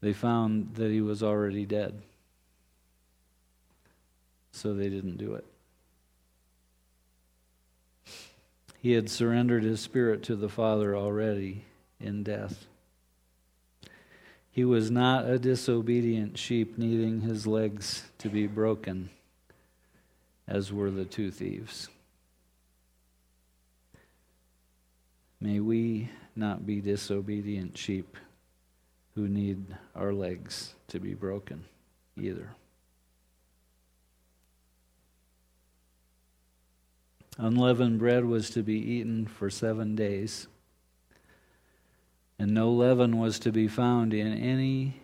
they 0.00 0.12
found 0.12 0.74
that 0.74 0.90
he 0.90 1.00
was 1.00 1.22
already 1.22 1.66
dead. 1.66 2.00
So 4.52 4.74
they 4.74 4.88
didn't 4.88 5.18
do 5.18 5.34
it. 5.34 5.44
He 8.80 8.92
had 8.92 9.08
surrendered 9.08 9.62
his 9.62 9.80
spirit 9.80 10.24
to 10.24 10.34
the 10.34 10.48
Father 10.48 10.96
already 10.96 11.64
in 12.00 12.24
death. 12.24 12.66
He 14.50 14.64
was 14.64 14.90
not 14.90 15.24
a 15.24 15.38
disobedient 15.38 16.36
sheep 16.36 16.76
needing 16.76 17.20
his 17.20 17.46
legs 17.46 18.02
to 18.18 18.28
be 18.28 18.46
broken, 18.46 19.10
as 20.52 20.70
were 20.70 20.90
the 20.90 21.06
two 21.06 21.30
thieves. 21.30 21.88
May 25.40 25.60
we 25.60 26.10
not 26.36 26.66
be 26.66 26.82
disobedient 26.82 27.78
sheep 27.78 28.18
who 29.14 29.28
need 29.28 29.64
our 29.96 30.12
legs 30.12 30.74
to 30.88 31.00
be 31.00 31.14
broken 31.14 31.64
either. 32.20 32.50
Unleavened 37.38 37.98
bread 37.98 38.26
was 38.26 38.50
to 38.50 38.62
be 38.62 38.78
eaten 38.78 39.26
for 39.26 39.48
seven 39.48 39.96
days 39.96 40.48
and 42.38 42.52
no 42.52 42.70
leaven 42.72 43.18
was 43.18 43.38
to 43.38 43.52
be 43.52 43.68
found 43.68 44.12
in 44.12 44.36
any 44.36 45.00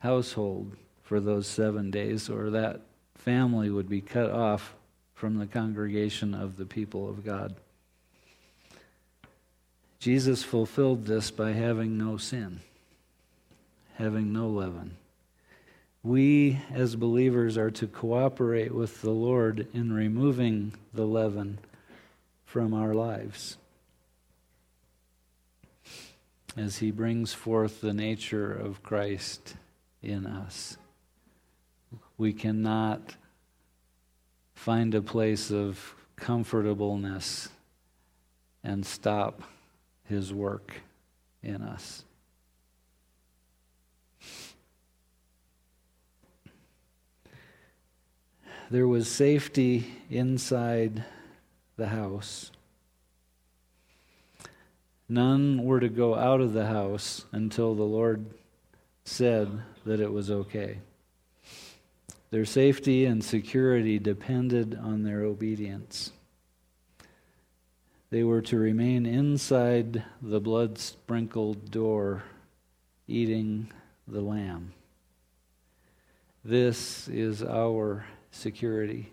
household 0.00 0.76
for 1.02 1.20
those 1.20 1.46
seven 1.46 1.90
days, 1.90 2.28
or 2.28 2.50
that 2.50 2.80
family 3.14 3.70
would 3.70 3.88
be 3.88 4.00
cut 4.00 4.30
off 4.30 4.74
from 5.20 5.36
the 5.36 5.46
congregation 5.46 6.32
of 6.34 6.56
the 6.56 6.64
people 6.64 7.06
of 7.06 7.22
God. 7.22 7.54
Jesus 9.98 10.42
fulfilled 10.42 11.04
this 11.04 11.30
by 11.30 11.52
having 11.52 11.98
no 11.98 12.16
sin, 12.16 12.60
having 13.96 14.32
no 14.32 14.48
leaven. 14.48 14.96
We, 16.02 16.58
as 16.72 16.96
believers, 16.96 17.58
are 17.58 17.70
to 17.70 17.86
cooperate 17.86 18.74
with 18.74 19.02
the 19.02 19.10
Lord 19.10 19.68
in 19.74 19.92
removing 19.92 20.72
the 20.94 21.04
leaven 21.04 21.58
from 22.46 22.72
our 22.72 22.94
lives 22.94 23.58
as 26.56 26.78
he 26.78 26.90
brings 26.90 27.34
forth 27.34 27.82
the 27.82 27.92
nature 27.92 28.50
of 28.50 28.82
Christ 28.82 29.54
in 30.02 30.24
us. 30.24 30.78
We 32.16 32.32
cannot 32.32 33.16
find 34.60 34.94
a 34.94 35.00
place 35.00 35.50
of 35.50 35.94
comfortableness 36.16 37.48
and 38.62 38.84
stop 38.84 39.42
his 40.06 40.34
work 40.34 40.82
in 41.42 41.62
us. 41.62 42.04
There 48.70 48.86
was 48.86 49.08
safety 49.08 49.94
inside 50.10 51.04
the 51.78 51.88
house. 51.88 52.50
None 55.08 55.64
were 55.64 55.80
to 55.80 55.88
go 55.88 56.14
out 56.14 56.42
of 56.42 56.52
the 56.52 56.66
house 56.66 57.24
until 57.32 57.74
the 57.74 57.82
Lord 57.82 58.26
said 59.06 59.62
that 59.86 60.00
it 60.00 60.12
was 60.12 60.30
okay. 60.30 60.80
Their 62.30 62.44
safety 62.44 63.06
and 63.06 63.24
security 63.24 63.98
depended 63.98 64.78
on 64.80 65.02
their 65.02 65.22
obedience. 65.22 66.12
They 68.10 68.22
were 68.22 68.42
to 68.42 68.58
remain 68.58 69.04
inside 69.04 70.04
the 70.22 70.40
blood 70.40 70.78
sprinkled 70.78 71.70
door, 71.70 72.22
eating 73.08 73.72
the 74.06 74.20
lamb. 74.20 74.72
This 76.44 77.08
is 77.08 77.42
our 77.42 78.06
security. 78.30 79.12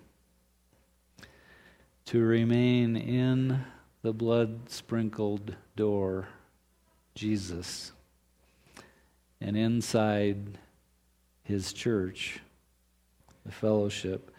To 2.06 2.22
remain 2.22 2.96
in 2.96 3.64
the 4.02 4.14
blood 4.14 4.70
sprinkled 4.70 5.56
door, 5.76 6.28
Jesus, 7.16 7.92
and 9.42 9.58
inside 9.58 10.58
his 11.44 11.74
church, 11.74 12.40
the 13.48 13.54
fellowship, 13.54 14.30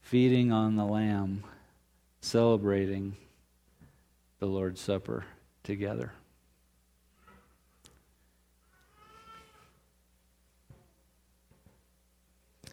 feeding 0.00 0.50
on 0.50 0.74
the 0.74 0.84
Lamb, 0.86 1.44
celebrating 2.22 3.14
the 4.38 4.46
Lord's 4.46 4.80
Supper 4.80 5.26
together. 5.62 6.12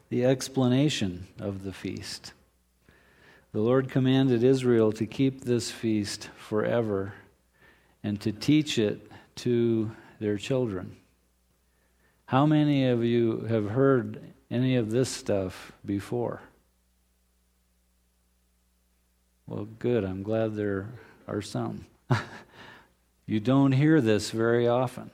The 0.09 0.23
explanation 0.23 1.28
of 1.41 1.65
the 1.65 1.73
feast. 1.73 2.32
The 3.51 3.59
Lord 3.59 3.89
commanded 3.89 4.45
Israel 4.45 4.93
to 4.93 5.05
keep 5.05 5.41
this 5.41 5.69
feast 5.69 6.30
forever 6.38 7.13
and 8.01 8.21
to 8.21 8.32
teach 8.32 8.80
it 8.80 9.11
to 9.36 9.91
their 10.21 10.38
children. 10.38 10.95
How 12.28 12.45
many 12.45 12.88
of 12.88 13.03
you 13.03 13.41
have 13.49 13.71
heard 13.71 14.34
any 14.50 14.76
of 14.76 14.91
this 14.91 15.10
stuff 15.10 15.72
before? 15.86 16.41
Well, 19.48 19.68
good. 19.80 20.04
I'm 20.04 20.24
glad 20.24 20.56
there 20.56 20.88
are 21.28 21.41
some. 21.41 21.86
you 23.26 23.39
don't 23.39 23.72
hear 23.72 24.02
this 24.02 24.32
very 24.32 24.68
often. 24.68 25.10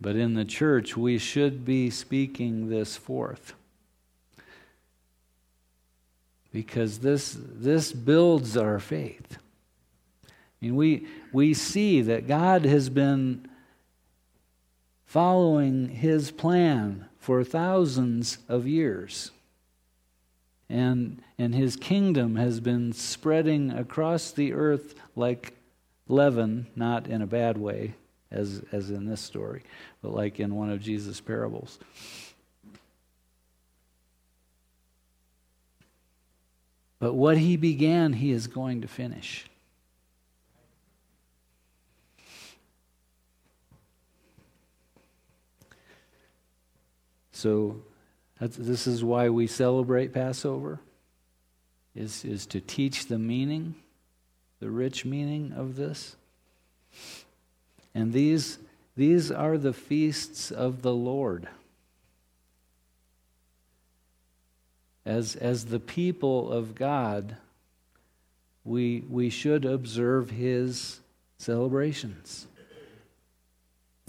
But 0.00 0.16
in 0.16 0.34
the 0.34 0.44
church, 0.44 0.96
we 0.96 1.18
should 1.18 1.64
be 1.64 1.88
speaking 1.88 2.68
this 2.68 2.96
forth. 2.96 3.54
Because 6.52 6.98
this, 6.98 7.36
this 7.40 7.92
builds 7.92 8.56
our 8.56 8.78
faith. 8.78 9.38
I 10.26 10.30
mean, 10.60 10.76
we, 10.76 11.06
we 11.32 11.54
see 11.54 12.02
that 12.02 12.26
God 12.26 12.64
has 12.64 12.88
been 12.88 13.48
following 15.16 15.88
his 15.88 16.30
plan 16.30 17.06
for 17.18 17.42
thousands 17.42 18.36
of 18.50 18.66
years. 18.66 19.30
And, 20.68 21.22
and 21.38 21.54
his 21.54 21.74
kingdom 21.74 22.36
has 22.36 22.60
been 22.60 22.92
spreading 22.92 23.70
across 23.70 24.30
the 24.30 24.52
earth 24.52 24.94
like 25.16 25.54
leaven, 26.06 26.66
not 26.76 27.06
in 27.06 27.22
a 27.22 27.26
bad 27.26 27.56
way, 27.56 27.94
as, 28.30 28.62
as 28.72 28.90
in 28.90 29.06
this 29.06 29.22
story, 29.22 29.62
but 30.02 30.12
like 30.12 30.38
in 30.38 30.54
one 30.54 30.68
of 30.68 30.82
Jesus' 30.82 31.18
parables. 31.18 31.78
But 36.98 37.14
what 37.14 37.38
he 37.38 37.56
began, 37.56 38.12
he 38.12 38.32
is 38.32 38.48
going 38.48 38.82
to 38.82 38.86
finish. 38.86 39.46
So 47.46 47.76
this 48.40 48.88
is 48.88 49.04
why 49.04 49.28
we 49.28 49.46
celebrate 49.46 50.12
Passover, 50.12 50.80
is, 51.94 52.24
is 52.24 52.44
to 52.46 52.60
teach 52.60 53.06
the 53.06 53.20
meaning, 53.20 53.76
the 54.58 54.68
rich 54.68 55.04
meaning 55.04 55.52
of 55.56 55.76
this. 55.76 56.16
And 57.94 58.12
these, 58.12 58.58
these 58.96 59.30
are 59.30 59.56
the 59.56 59.72
feasts 59.72 60.50
of 60.50 60.82
the 60.82 60.92
Lord. 60.92 61.46
As, 65.04 65.36
as 65.36 65.66
the 65.66 65.78
people 65.78 66.52
of 66.52 66.74
God, 66.74 67.36
we, 68.64 69.04
we 69.08 69.30
should 69.30 69.64
observe 69.64 70.30
his 70.30 70.98
celebrations. 71.38 72.48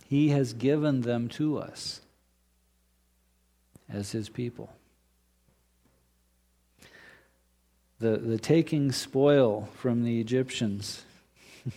He 0.08 0.30
has 0.30 0.54
given 0.54 1.02
them 1.02 1.28
to 1.30 1.60
us 1.60 2.02
as 3.92 4.12
his 4.12 4.30
people. 4.30 4.70
The, 8.00 8.18
the 8.18 8.38
taking 8.38 8.92
spoil 8.92 9.70
from 9.76 10.04
the 10.04 10.20
Egyptians. 10.20 11.04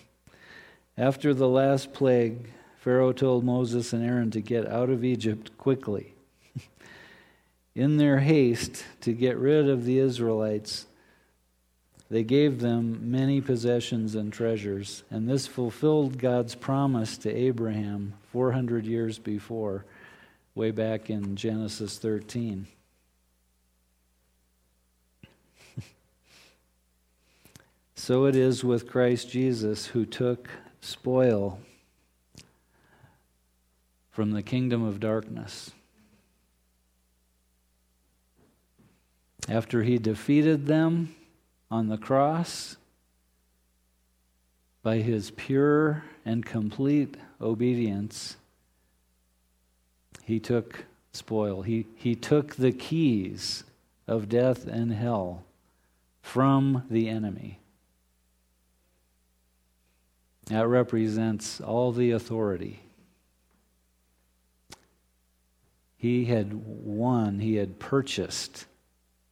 After 0.98 1.32
the 1.32 1.48
last 1.48 1.94
plague, 1.94 2.50
Pharaoh 2.78 3.12
told 3.12 3.44
Moses 3.44 3.92
and 3.92 4.04
Aaron 4.04 4.30
to 4.32 4.40
get 4.40 4.66
out 4.66 4.90
of 4.90 5.04
Egypt 5.04 5.56
quickly. 5.56 6.14
In 7.74 7.96
their 7.96 8.18
haste 8.18 8.84
to 9.02 9.12
get 9.12 9.38
rid 9.38 9.68
of 9.68 9.84
the 9.84 9.98
Israelites, 9.98 10.86
they 12.10 12.24
gave 12.24 12.60
them 12.60 13.10
many 13.10 13.40
possessions 13.40 14.14
and 14.14 14.32
treasures, 14.32 15.04
and 15.10 15.28
this 15.28 15.46
fulfilled 15.46 16.18
God's 16.18 16.56
promise 16.56 17.16
to 17.18 17.32
Abraham 17.32 18.14
400 18.32 18.84
years 18.84 19.18
before 19.18 19.84
way 20.54 20.70
back 20.70 21.10
in 21.10 21.36
Genesis 21.36 21.98
13. 21.98 22.66
so 27.94 28.24
it 28.24 28.34
is 28.34 28.64
with 28.64 28.88
Christ 28.88 29.30
Jesus, 29.30 29.86
who 29.86 30.04
took 30.04 30.48
spoil 30.80 31.58
from 34.10 34.32
the 34.32 34.42
kingdom 34.42 34.82
of 34.82 35.00
darkness. 35.00 35.70
After 39.48 39.82
he 39.82 39.98
defeated 39.98 40.66
them 40.66 41.14
on 41.70 41.88
the 41.88 41.96
cross 41.96 42.76
by 44.82 44.98
his 44.98 45.30
pure 45.30 46.04
and 46.24 46.44
complete 46.44 47.16
obedience, 47.40 48.36
he 50.30 50.38
took 50.38 50.84
spoil. 51.10 51.62
He, 51.62 51.88
he 51.96 52.14
took 52.14 52.54
the 52.54 52.70
keys 52.70 53.64
of 54.06 54.28
death 54.28 54.64
and 54.64 54.92
hell 54.92 55.42
from 56.22 56.84
the 56.88 57.08
enemy. 57.08 57.58
That 60.46 60.68
represents 60.68 61.60
all 61.60 61.90
the 61.90 62.12
authority. 62.12 62.78
He 65.96 66.26
had 66.26 66.52
won, 66.54 67.40
he 67.40 67.56
had 67.56 67.80
purchased 67.80 68.66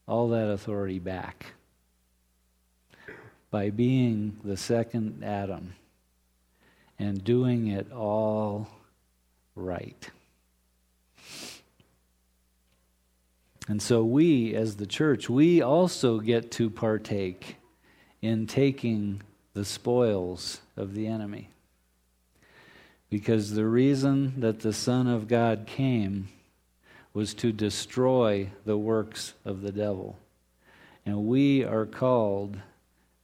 all 0.09 0.29
that 0.31 0.51
authority 0.51 0.99
back 0.99 1.53
by 3.53 3.71
being 3.71 4.41
the 4.43 4.57
second 4.57 5.23
Adam 5.23 5.75
and 6.99 7.23
doing 7.23 7.69
it 7.69 7.93
all 7.93 8.67
right. 9.55 10.11
And 13.69 13.83
so 13.83 14.03
we, 14.03 14.55
as 14.55 14.77
the 14.77 14.87
church, 14.87 15.29
we 15.29 15.61
also 15.61 16.21
get 16.21 16.51
to 16.53 16.71
partake 16.71 17.57
in 18.23 18.47
taking 18.47 19.23
the 19.53 19.65
spoils 19.65 20.63
of 20.75 20.95
the 20.95 21.07
enemy. 21.07 21.51
Because 23.11 23.53
the 23.53 23.67
reason 23.67 24.41
that 24.41 24.61
the 24.61 24.73
Son 24.73 25.07
of 25.07 25.29
God 25.29 25.67
came 25.67 26.29
was 27.13 27.35
to 27.35 27.53
destroy 27.53 28.51
the 28.65 28.79
works 28.79 29.35
of 29.45 29.61
the 29.61 29.73
devil. 29.73 30.19
And 31.05 31.27
we 31.27 31.63
are 31.63 31.87
called 31.87 32.59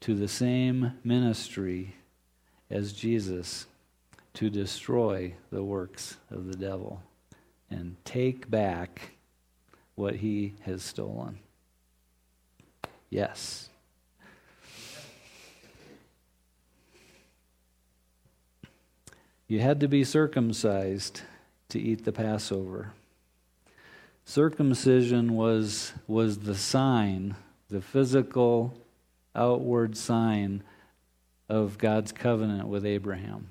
to 0.00 0.14
the 0.14 0.28
same 0.28 0.92
ministry 1.02 1.96
as 2.70 2.92
Jesus 2.92 3.66
to 4.34 4.50
destroy 4.50 5.34
the 5.50 5.62
works 5.62 6.18
of 6.30 6.46
the 6.46 6.56
devil 6.56 7.02
and 7.70 7.96
take 8.04 8.50
back 8.50 9.12
what 9.94 10.16
he 10.16 10.54
has 10.62 10.82
stolen? 10.82 11.38
Yes. 13.10 13.68
You 19.46 19.60
had 19.60 19.80
to 19.80 19.88
be 19.88 20.04
circumcised 20.04 21.22
to 21.68 21.78
eat 21.78 22.04
the 22.04 22.12
Passover. 22.12 22.92
Circumcision 24.24 25.34
was, 25.34 25.92
was 26.06 26.38
the 26.38 26.54
sign, 26.54 27.36
the 27.68 27.82
physical, 27.82 28.74
outward 29.34 29.96
sign 29.96 30.62
of 31.48 31.76
God's 31.78 32.10
covenant 32.10 32.68
with 32.68 32.86
Abraham. 32.86 33.48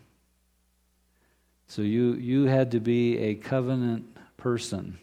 So 1.67 1.83
you, 1.83 2.13
you 2.13 2.45
had 2.45 2.71
to 2.71 2.79
be 2.79 3.17
a 3.19 3.35
covenant 3.35 4.05
person 4.35 4.97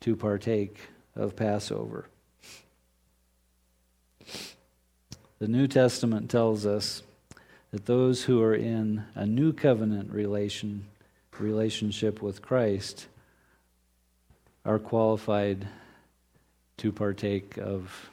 to 0.00 0.16
partake 0.16 0.78
of 1.14 1.36
Passover. 1.36 2.06
The 5.38 5.48
New 5.48 5.66
Testament 5.66 6.30
tells 6.30 6.64
us 6.64 7.02
that 7.70 7.86
those 7.86 8.24
who 8.24 8.42
are 8.42 8.54
in 8.54 9.04
a 9.14 9.26
new 9.26 9.52
covenant 9.52 10.10
relation, 10.10 10.86
relationship 11.38 12.22
with 12.22 12.40
Christ 12.40 13.06
are 14.64 14.78
qualified 14.78 15.68
to 16.78 16.92
partake 16.92 17.58
of 17.58 18.10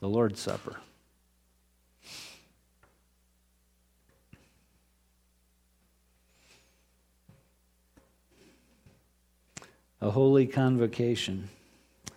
the 0.00 0.08
Lord's 0.08 0.40
Supper. 0.40 0.76
A 10.00 10.10
holy 10.10 10.46
convocation. 10.46 11.48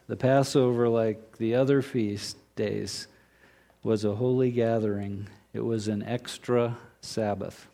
The 0.08 0.16
Passover, 0.16 0.90
like 0.90 1.38
the 1.38 1.56
other 1.56 1.82
feast 1.82 2.38
days, 2.56 3.08
was 3.84 4.04
a 4.04 4.16
holy 4.16 4.52
gathering. 4.52 5.28
It 5.54 5.62
was 5.62 5.88
an 5.88 6.04
extra 6.04 6.78
Sabbath. 7.02 7.68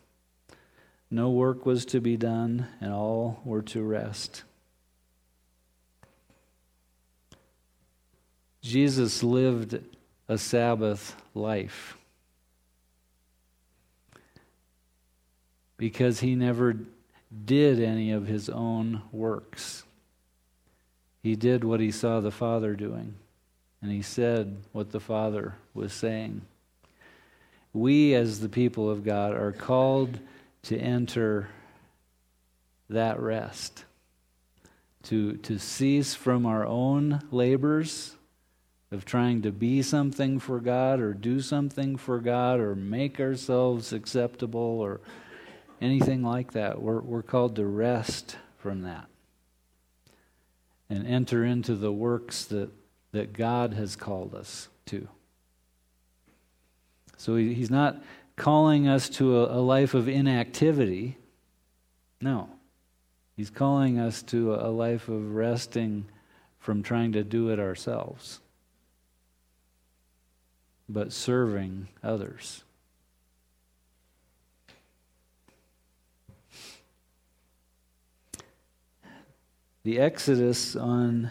No 1.10 1.30
work 1.30 1.66
was 1.66 1.84
to 1.86 2.00
be 2.00 2.16
done, 2.16 2.66
and 2.80 2.92
all 2.92 3.40
were 3.44 3.62
to 3.62 3.82
rest. 3.82 4.44
Jesus 8.62 9.22
lived 9.22 9.80
a 10.28 10.36
Sabbath 10.36 11.14
life 11.34 11.96
because 15.76 16.20
he 16.20 16.34
never 16.34 16.76
did 17.44 17.80
any 17.80 18.10
of 18.10 18.26
his 18.26 18.48
own 18.48 19.02
works. 19.12 19.84
He 21.26 21.34
did 21.34 21.64
what 21.64 21.80
he 21.80 21.90
saw 21.90 22.20
the 22.20 22.30
Father 22.30 22.76
doing, 22.76 23.16
and 23.82 23.90
he 23.90 24.00
said 24.00 24.58
what 24.70 24.92
the 24.92 25.00
Father 25.00 25.56
was 25.74 25.92
saying. 25.92 26.42
We, 27.72 28.14
as 28.14 28.38
the 28.38 28.48
people 28.48 28.88
of 28.88 29.02
God, 29.02 29.32
are 29.32 29.50
called 29.50 30.20
to 30.62 30.78
enter 30.78 31.48
that 32.88 33.18
rest, 33.18 33.84
to, 35.02 35.32
to 35.38 35.58
cease 35.58 36.14
from 36.14 36.46
our 36.46 36.64
own 36.64 37.20
labors 37.32 38.14
of 38.92 39.04
trying 39.04 39.42
to 39.42 39.50
be 39.50 39.82
something 39.82 40.38
for 40.38 40.60
God 40.60 41.00
or 41.00 41.12
do 41.12 41.40
something 41.40 41.96
for 41.96 42.20
God 42.20 42.60
or 42.60 42.76
make 42.76 43.18
ourselves 43.18 43.92
acceptable 43.92 44.78
or 44.80 45.00
anything 45.80 46.22
like 46.22 46.52
that. 46.52 46.80
We're, 46.80 47.00
we're 47.00 47.22
called 47.22 47.56
to 47.56 47.66
rest 47.66 48.36
from 48.58 48.82
that 48.82 49.08
and 50.88 51.06
enter 51.06 51.44
into 51.44 51.74
the 51.74 51.92
works 51.92 52.44
that, 52.46 52.70
that 53.12 53.32
God 53.32 53.74
has 53.74 53.96
called 53.96 54.34
us 54.34 54.68
to. 54.86 55.08
So 57.16 57.36
he, 57.36 57.54
he's 57.54 57.70
not 57.70 58.02
calling 58.36 58.86
us 58.86 59.08
to 59.10 59.38
a, 59.38 59.58
a 59.58 59.60
life 59.60 59.94
of 59.94 60.08
inactivity. 60.08 61.16
No. 62.20 62.48
He's 63.36 63.50
calling 63.50 63.98
us 63.98 64.22
to 64.24 64.54
a, 64.54 64.68
a 64.68 64.70
life 64.70 65.08
of 65.08 65.34
resting 65.34 66.06
from 66.58 66.82
trying 66.82 67.12
to 67.12 67.24
do 67.24 67.50
it 67.50 67.58
ourselves 67.58 68.40
but 70.88 71.12
serving 71.12 71.88
others. 72.02 72.62
The 79.86 80.00
Exodus 80.00 80.74
on 80.74 81.30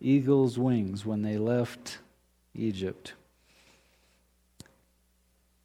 eagle's 0.00 0.58
wings 0.58 1.06
when 1.06 1.22
they 1.22 1.38
left 1.38 1.98
Egypt. 2.52 3.12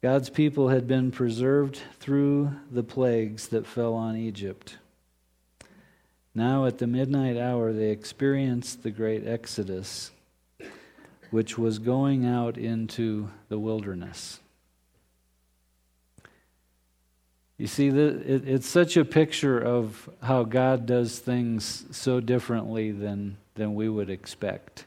God's 0.02 0.30
people 0.30 0.68
had 0.68 0.86
been 0.86 1.10
preserved 1.10 1.80
through 1.98 2.52
the 2.70 2.84
plagues 2.84 3.48
that 3.48 3.66
fell 3.66 3.94
on 3.94 4.14
Egypt. 4.14 4.78
Now, 6.32 6.66
at 6.66 6.78
the 6.78 6.86
midnight 6.86 7.36
hour, 7.36 7.72
they 7.72 7.90
experienced 7.90 8.84
the 8.84 8.92
great 8.92 9.26
Exodus 9.26 10.12
which 11.32 11.58
was 11.58 11.80
going 11.80 12.24
out 12.24 12.56
into 12.56 13.30
the 13.48 13.58
wilderness. 13.58 14.38
You 17.58 17.66
see, 17.66 17.88
it's 17.88 18.68
such 18.68 18.96
a 18.96 19.04
picture 19.04 19.58
of 19.58 20.08
how 20.22 20.44
God 20.44 20.86
does 20.86 21.18
things 21.18 21.84
so 21.90 22.20
differently 22.20 22.92
than, 22.92 23.36
than 23.56 23.74
we 23.74 23.88
would 23.88 24.10
expect. 24.10 24.84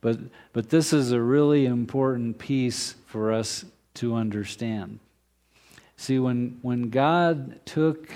But, 0.00 0.18
but 0.54 0.70
this 0.70 0.94
is 0.94 1.12
a 1.12 1.20
really 1.20 1.66
important 1.66 2.38
piece 2.38 2.94
for 3.06 3.32
us 3.32 3.66
to 3.94 4.14
understand. 4.14 4.98
See, 5.98 6.18
when, 6.18 6.58
when 6.62 6.88
God 6.88 7.64
took 7.66 8.08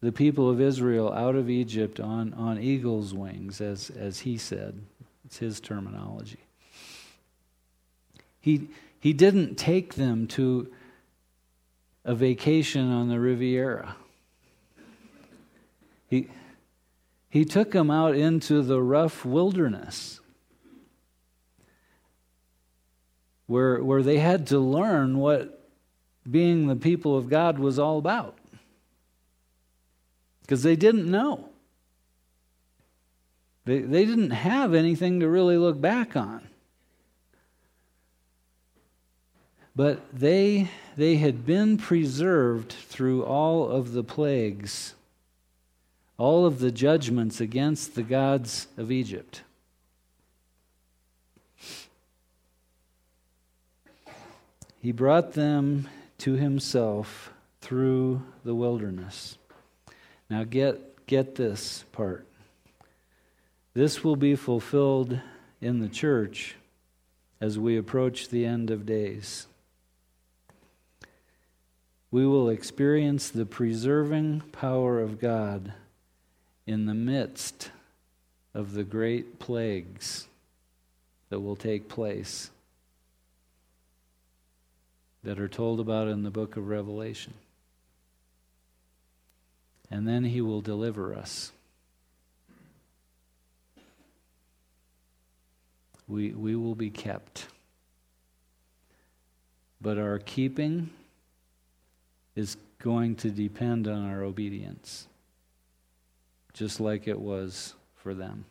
the 0.00 0.10
people 0.10 0.48
of 0.48 0.58
Israel 0.58 1.12
out 1.12 1.36
of 1.36 1.50
Egypt 1.50 2.00
on, 2.00 2.32
on 2.32 2.58
eagle's 2.58 3.12
wings, 3.12 3.60
as, 3.60 3.90
as 3.90 4.20
he 4.20 4.38
said, 4.38 4.80
it's 5.26 5.36
his 5.36 5.60
terminology. 5.60 6.40
He, 8.40 8.68
he 8.98 9.12
didn't 9.12 9.56
take 9.56 9.94
them 9.94 10.26
to 10.28 10.72
a 12.04 12.14
vacation 12.14 12.90
on 12.90 13.08
the 13.08 13.20
Riviera. 13.20 13.96
He, 16.08 16.28
he 17.28 17.44
took 17.44 17.70
them 17.72 17.90
out 17.90 18.14
into 18.14 18.62
the 18.62 18.82
rough 18.82 19.24
wilderness 19.24 20.20
where, 23.46 23.82
where 23.82 24.02
they 24.02 24.18
had 24.18 24.46
to 24.48 24.58
learn 24.58 25.18
what 25.18 25.68
being 26.28 26.68
the 26.68 26.76
people 26.76 27.16
of 27.16 27.28
God 27.28 27.58
was 27.58 27.78
all 27.78 27.98
about. 27.98 28.38
Because 30.42 30.62
they 30.62 30.76
didn't 30.76 31.10
know. 31.10 31.48
They, 33.64 33.80
they 33.80 34.04
didn't 34.04 34.30
have 34.30 34.74
anything 34.74 35.20
to 35.20 35.28
really 35.28 35.56
look 35.56 35.80
back 35.80 36.16
on. 36.16 36.48
But 39.76 40.00
they, 40.12 40.68
they 41.00 41.16
had 41.16 41.46
been 41.46 41.78
preserved 41.78 42.70
through 42.70 43.24
all 43.24 43.70
of 43.70 43.92
the 43.92 44.04
plagues, 44.04 44.92
all 46.18 46.44
of 46.44 46.58
the 46.58 46.70
judgments 46.70 47.40
against 47.40 47.94
the 47.94 48.02
gods 48.02 48.66
of 48.76 48.92
Egypt. 48.92 49.40
He 54.82 54.92
brought 54.92 55.32
them 55.32 55.88
to 56.18 56.34
himself 56.34 57.32
through 57.62 58.20
the 58.44 58.54
wilderness. 58.54 59.38
Now 60.28 60.44
get 60.44 61.06
get 61.06 61.36
this 61.36 61.82
part. 61.92 62.26
This 63.72 64.04
will 64.04 64.16
be 64.16 64.36
fulfilled 64.36 65.18
in 65.62 65.80
the 65.80 65.88
church 65.88 66.56
as 67.40 67.58
we 67.58 67.78
approach 67.78 68.28
the 68.28 68.44
end 68.44 68.70
of 68.70 68.84
days. 68.84 69.46
We 72.10 72.26
will 72.26 72.48
experience 72.48 73.28
the 73.28 73.46
preserving 73.46 74.42
power 74.52 75.00
of 75.00 75.20
God 75.20 75.72
in 76.66 76.86
the 76.86 76.94
midst 76.94 77.70
of 78.52 78.72
the 78.72 78.84
great 78.84 79.38
plagues 79.38 80.26
that 81.28 81.40
will 81.40 81.56
take 81.56 81.88
place 81.88 82.50
that 85.22 85.38
are 85.38 85.48
told 85.48 85.78
about 85.78 86.08
in 86.08 86.22
the 86.22 86.30
book 86.30 86.56
of 86.56 86.68
Revelation. 86.68 87.34
And 89.90 90.08
then 90.08 90.24
he 90.24 90.40
will 90.40 90.60
deliver 90.60 91.14
us. 91.14 91.52
we, 96.10 96.32
we 96.32 96.56
will 96.56 96.74
be 96.74 96.90
kept. 96.90 97.46
But 99.80 99.96
our 99.96 100.18
keeping 100.18 100.90
is 102.40 102.56
going 102.78 103.14
to 103.14 103.30
depend 103.30 103.86
on 103.86 104.08
our 104.08 104.24
obedience, 104.24 105.06
just 106.54 106.80
like 106.80 107.06
it 107.06 107.20
was 107.20 107.74
for 107.96 108.14
them. 108.14 108.46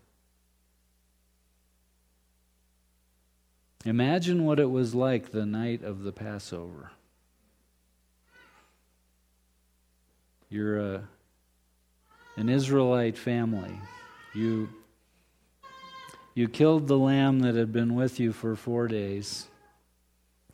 Imagine 3.83 4.45
what 4.45 4.59
it 4.59 4.69
was 4.69 4.93
like 4.93 5.31
the 5.31 5.45
night 5.45 5.83
of 5.83 6.03
the 6.03 6.11
Passover. 6.11 6.91
You're 10.49 10.79
a, 10.79 11.03
an 12.37 12.49
Israelite 12.49 13.17
family. 13.17 13.79
You 14.35 14.69
you 16.35 16.47
killed 16.47 16.87
the 16.87 16.97
lamb 16.97 17.39
that 17.39 17.55
had 17.55 17.73
been 17.73 17.95
with 17.95 18.19
you 18.19 18.31
for 18.31 18.55
four 18.55 18.87
days. 18.87 19.47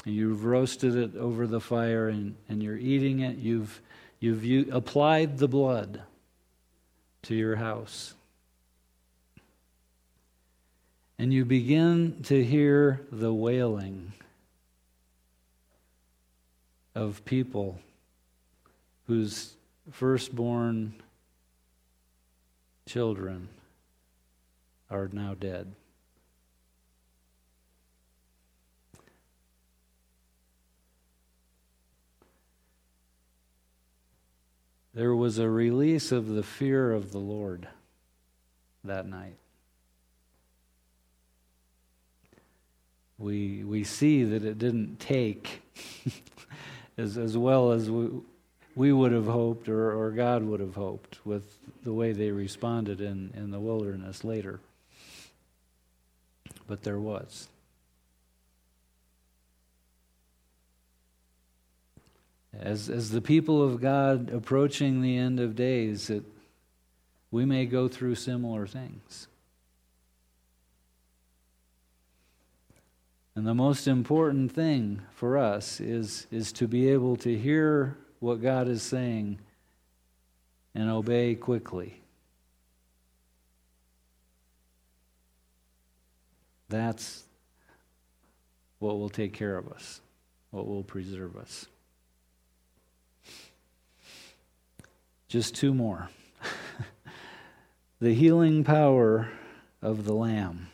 You've 0.05 0.45
roasted 0.45 0.95
it 0.95 1.15
over 1.17 1.47
the 1.47 1.59
fire 1.59 2.07
and, 2.09 2.35
and 2.47 2.61
you're 2.61 2.77
eating 2.77 3.21
it. 3.21 3.37
You've, 3.37 3.81
you've 4.19 4.45
u- 4.45 4.69
applied 4.71 5.39
the 5.39 5.47
blood 5.47 6.01
to 7.23 7.35
your 7.35 7.55
house. 7.55 8.13
And 11.17 11.33
you 11.33 11.43
begin 11.43 12.21
to 12.23 12.43
hear 12.43 13.01
the 13.11 13.33
wailing 13.33 14.13
of 16.93 17.25
people 17.25 17.79
whose 19.07 19.55
firstborn 19.91 20.93
children 22.85 23.49
are 24.91 25.09
now 25.11 25.33
dead. 25.33 25.73
There 34.95 35.13
was 35.13 35.39
a 35.39 35.49
release 35.49 36.13
of 36.13 36.29
the 36.29 36.41
fear 36.41 36.93
of 36.93 37.11
the 37.11 37.19
Lord 37.19 37.67
that 38.85 39.05
night. 39.05 39.35
We, 43.17 43.65
we 43.65 43.83
see 43.83 44.23
that 44.23 44.45
it 44.45 44.57
didn't 44.57 45.01
take 45.01 45.61
as, 46.97 47.17
as 47.17 47.37
well 47.37 47.73
as 47.73 47.89
we, 47.89 48.09
we 48.73 48.93
would 48.93 49.11
have 49.11 49.25
hoped 49.25 49.67
or, 49.67 49.91
or 49.91 50.11
God 50.11 50.43
would 50.43 50.61
have 50.61 50.75
hoped 50.75 51.19
with 51.25 51.57
the 51.83 51.93
way 51.93 52.13
they 52.13 52.31
responded 52.31 53.01
in, 53.01 53.31
in 53.35 53.51
the 53.51 53.59
wilderness 53.59 54.23
later. 54.23 54.61
But 56.67 56.83
there 56.83 56.99
was. 56.99 57.49
As, 62.59 62.89
as 62.89 63.11
the 63.11 63.21
people 63.21 63.61
of 63.61 63.81
God 63.81 64.29
approaching 64.31 65.01
the 65.01 65.17
end 65.17 65.39
of 65.39 65.55
days, 65.55 66.07
that 66.07 66.23
we 67.31 67.45
may 67.45 67.65
go 67.65 67.87
through 67.87 68.15
similar 68.15 68.65
things. 68.65 69.27
And 73.35 73.45
the 73.45 73.53
most 73.53 73.87
important 73.87 74.53
thing 74.53 75.01
for 75.11 75.37
us 75.37 75.81
is, 75.81 76.25
is 76.31 76.53
to 76.53 76.67
be 76.67 76.89
able 76.89 77.17
to 77.17 77.37
hear 77.37 77.97
what 78.19 78.41
God 78.41 78.69
is 78.69 78.81
saying 78.81 79.39
and 80.73 80.89
obey 80.89 81.35
quickly. 81.35 82.01
That's 86.69 87.23
what 88.79 88.97
will 88.97 89.09
take 89.09 89.33
care 89.33 89.57
of 89.57 89.67
us, 89.69 89.99
what 90.51 90.65
will 90.65 90.83
preserve 90.83 91.35
us. 91.35 91.67
Just 95.27 95.55
two 95.55 95.73
more. 95.73 96.09
the 97.99 98.13
healing 98.13 98.63
power 98.63 99.29
of 99.81 100.05
the 100.05 100.13
Lamb. 100.13 100.69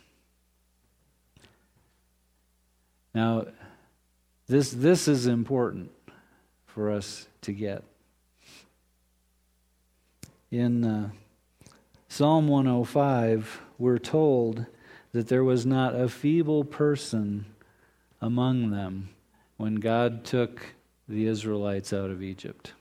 Now, 3.13 3.45
this, 4.47 4.71
this 4.71 5.07
is 5.07 5.27
important 5.27 5.91
for 6.65 6.91
us 6.91 7.27
to 7.41 7.51
get. 7.51 7.83
In 10.49 10.83
uh, 10.83 11.09
Psalm 12.07 12.47
105, 12.47 13.61
we're 13.77 13.97
told 13.97 14.65
that 15.13 15.27
there 15.27 15.43
was 15.43 15.65
not 15.65 15.95
a 15.95 16.09
feeble 16.09 16.63
person 16.63 17.45
among 18.21 18.71
them 18.71 19.09
when 19.57 19.75
God 19.75 20.23
took 20.23 20.73
the 21.07 21.25
Israelites 21.25 21.93
out 21.93 22.09
of 22.09 22.21
Egypt. 22.21 22.73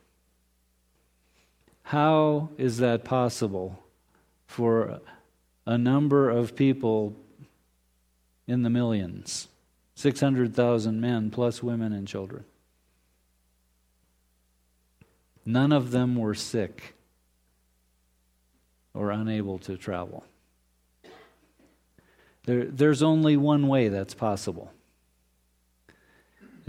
How 1.90 2.50
is 2.56 2.78
that 2.78 3.02
possible 3.02 3.82
for 4.46 5.00
a 5.66 5.76
number 5.76 6.30
of 6.30 6.54
people 6.54 7.16
in 8.46 8.62
the 8.62 8.70
millions? 8.70 9.48
600,000 9.96 11.00
men, 11.00 11.32
plus 11.32 11.64
women 11.64 11.92
and 11.92 12.06
children. 12.06 12.44
None 15.44 15.72
of 15.72 15.90
them 15.90 16.14
were 16.14 16.32
sick 16.32 16.94
or 18.94 19.10
unable 19.10 19.58
to 19.58 19.76
travel. 19.76 20.24
There, 22.44 22.66
there's 22.66 23.02
only 23.02 23.36
one 23.36 23.66
way 23.66 23.88
that's 23.88 24.14
possible 24.14 24.70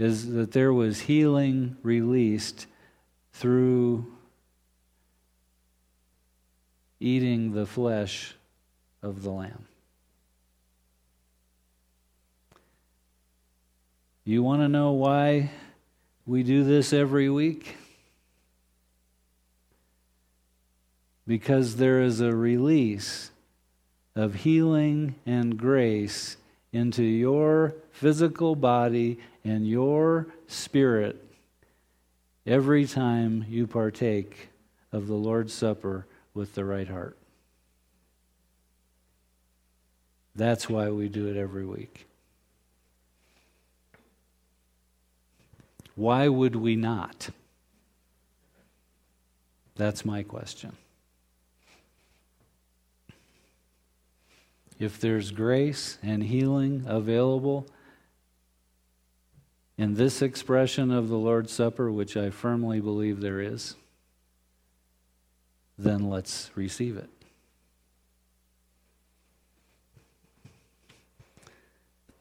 is 0.00 0.32
that 0.32 0.50
there 0.50 0.72
was 0.72 1.02
healing 1.02 1.76
released 1.84 2.66
through 3.32 4.11
eating 7.02 7.52
the 7.52 7.66
flesh 7.66 8.34
of 9.02 9.22
the 9.22 9.30
Lamb. 9.30 9.66
You 14.24 14.42
want 14.44 14.62
to 14.62 14.68
know 14.68 14.92
why 14.92 15.50
we 16.26 16.44
do 16.44 16.62
this 16.62 16.92
every 16.92 17.28
week? 17.28 17.76
Because 21.26 21.76
there 21.76 22.00
is 22.00 22.20
a 22.20 22.34
release 22.34 23.32
of 24.14 24.36
healing 24.36 25.16
and 25.26 25.56
grace 25.56 26.36
into 26.72 27.02
your 27.02 27.74
physical 27.90 28.54
body 28.54 29.18
and 29.44 29.66
your 29.66 30.28
spirit 30.46 31.24
every 32.46 32.86
time 32.86 33.44
you 33.48 33.66
partake 33.66 34.50
of 34.92 35.08
the 35.08 35.14
Lord's 35.14 35.52
Supper 35.52 36.06
with 36.34 36.54
the 36.54 36.64
right 36.64 36.88
heart. 36.88 37.16
That's 40.34 40.68
why 40.68 40.90
we 40.90 41.08
do 41.08 41.28
it 41.28 41.36
every 41.36 41.66
week. 41.66 42.06
Why 45.94 46.28
would 46.28 46.56
we 46.56 46.74
not? 46.74 47.28
That's 49.76 50.04
my 50.04 50.22
question. 50.22 50.72
If 54.78 54.98
there's 55.00 55.30
grace 55.30 55.98
and 56.02 56.22
healing 56.22 56.84
available 56.86 57.66
in 59.76 59.94
this 59.94 60.22
expression 60.22 60.90
of 60.90 61.08
the 61.08 61.16
Lord's 61.16 61.52
Supper, 61.52 61.90
which 61.90 62.16
I 62.16 62.30
firmly 62.30 62.80
believe 62.80 63.20
there 63.20 63.40
is, 63.40 63.76
then 65.78 66.08
let's 66.08 66.50
receive 66.54 66.96
it. 66.96 67.10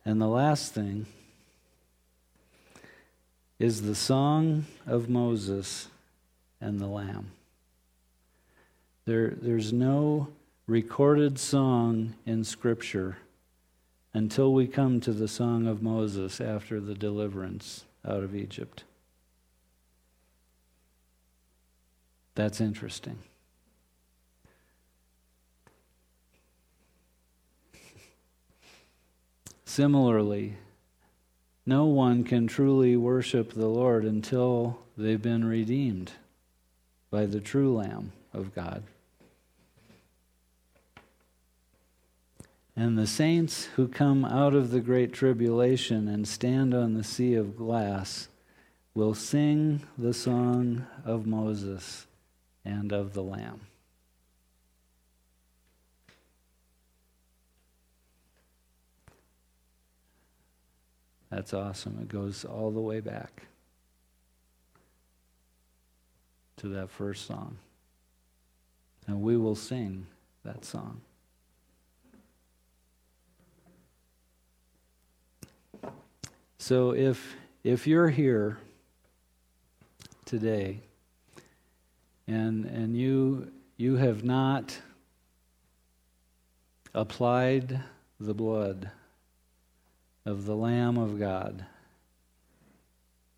And 0.03 0.19
the 0.19 0.27
last 0.27 0.73
thing 0.73 1.05
is 3.59 3.83
the 3.83 3.95
song 3.95 4.65
of 4.87 5.07
Moses 5.07 5.87
and 6.59 6.79
the 6.79 6.87
Lamb. 6.87 7.31
There, 9.05 9.29
there's 9.29 9.71
no 9.71 10.29
recorded 10.65 11.37
song 11.37 12.15
in 12.25 12.43
Scripture 12.43 13.17
until 14.13 14.53
we 14.53 14.67
come 14.67 14.99
to 15.01 15.13
the 15.13 15.27
song 15.27 15.67
of 15.67 15.83
Moses 15.83 16.41
after 16.41 16.79
the 16.79 16.95
deliverance 16.95 17.85
out 18.05 18.23
of 18.23 18.35
Egypt. 18.35 18.83
That's 22.35 22.59
interesting. 22.59 23.19
Similarly, 29.71 30.57
no 31.65 31.85
one 31.85 32.25
can 32.25 32.45
truly 32.45 32.97
worship 32.97 33.53
the 33.53 33.69
Lord 33.69 34.03
until 34.03 34.79
they've 34.97 35.21
been 35.21 35.45
redeemed 35.45 36.11
by 37.09 37.25
the 37.25 37.39
true 37.39 37.73
Lamb 37.77 38.11
of 38.33 38.53
God. 38.53 38.83
And 42.75 42.97
the 42.97 43.07
saints 43.07 43.69
who 43.77 43.87
come 43.87 44.25
out 44.25 44.53
of 44.53 44.71
the 44.71 44.81
great 44.81 45.13
tribulation 45.13 46.09
and 46.09 46.27
stand 46.27 46.73
on 46.73 46.93
the 46.93 47.03
sea 47.05 47.35
of 47.35 47.55
glass 47.55 48.27
will 48.93 49.13
sing 49.13 49.83
the 49.97 50.13
song 50.13 50.85
of 51.05 51.25
Moses 51.25 52.07
and 52.65 52.91
of 52.91 53.13
the 53.13 53.23
Lamb. 53.23 53.61
That's 61.31 61.53
awesome. 61.53 61.97
It 62.01 62.09
goes 62.09 62.45
all 62.45 62.69
the 62.69 62.81
way 62.81 62.99
back 62.99 63.43
to 66.57 66.67
that 66.67 66.91
first 66.91 67.25
song. 67.25 67.57
And 69.07 69.21
we 69.21 69.37
will 69.37 69.55
sing 69.55 70.05
that 70.43 70.63
song. 70.63 71.01
So 76.59 76.93
if 76.93 77.35
if 77.63 77.85
you're 77.85 78.09
here 78.09 78.57
today 80.25 80.79
and, 82.27 82.65
and 82.65 82.97
you, 82.97 83.51
you 83.77 83.97
have 83.97 84.23
not 84.23 84.79
applied 86.93 87.81
the 88.19 88.33
blood 88.33 88.89
of 90.25 90.45
the 90.45 90.55
Lamb 90.55 90.97
of 90.97 91.19
God 91.19 91.65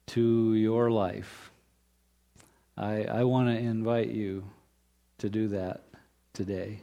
to 0.07 0.53
your 0.53 0.91
life, 0.91 1.51
I, 2.77 3.03
I 3.03 3.23
want 3.23 3.49
to 3.49 3.57
invite 3.57 4.09
you 4.09 4.43
to 5.19 5.29
do 5.29 5.47
that 5.49 5.83
today. 6.33 6.81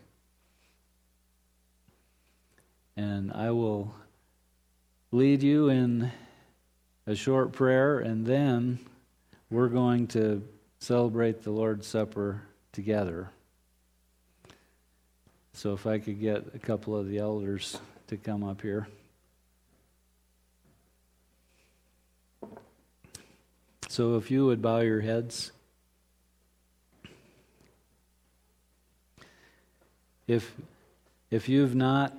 And 2.96 3.32
I 3.32 3.50
will 3.50 3.94
lead 5.12 5.42
you 5.42 5.68
in 5.68 6.10
a 7.06 7.14
short 7.14 7.52
prayer, 7.52 7.98
and 7.98 8.24
then 8.24 8.78
we're 9.50 9.68
going 9.68 10.06
to 10.08 10.46
celebrate 10.78 11.42
the 11.42 11.50
Lord's 11.50 11.86
Supper 11.86 12.42
together. 12.72 13.30
So, 15.52 15.72
if 15.72 15.86
I 15.86 15.98
could 15.98 16.20
get 16.20 16.54
a 16.54 16.58
couple 16.58 16.96
of 16.96 17.08
the 17.08 17.18
elders 17.18 17.78
to 18.06 18.16
come 18.16 18.44
up 18.44 18.62
here. 18.62 18.86
So, 23.90 24.14
if 24.14 24.30
you 24.30 24.46
would 24.46 24.62
bow 24.62 24.78
your 24.82 25.00
heads. 25.00 25.50
If, 30.28 30.54
if 31.28 31.48
you've 31.48 31.74
not 31.74 32.16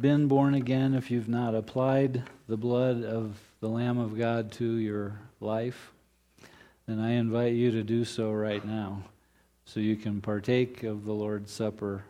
been 0.00 0.26
born 0.26 0.54
again, 0.54 0.94
if 0.94 1.10
you've 1.10 1.28
not 1.28 1.54
applied 1.54 2.22
the 2.48 2.56
blood 2.56 3.04
of 3.04 3.38
the 3.60 3.68
Lamb 3.68 3.98
of 3.98 4.16
God 4.16 4.52
to 4.52 4.64
your 4.64 5.18
life, 5.38 5.92
then 6.86 6.98
I 6.98 7.10
invite 7.10 7.52
you 7.52 7.70
to 7.72 7.82
do 7.82 8.06
so 8.06 8.32
right 8.32 8.64
now 8.64 9.02
so 9.66 9.80
you 9.80 9.96
can 9.96 10.22
partake 10.22 10.82
of 10.82 11.04
the 11.04 11.12
Lord's 11.12 11.52
Supper 11.52 12.04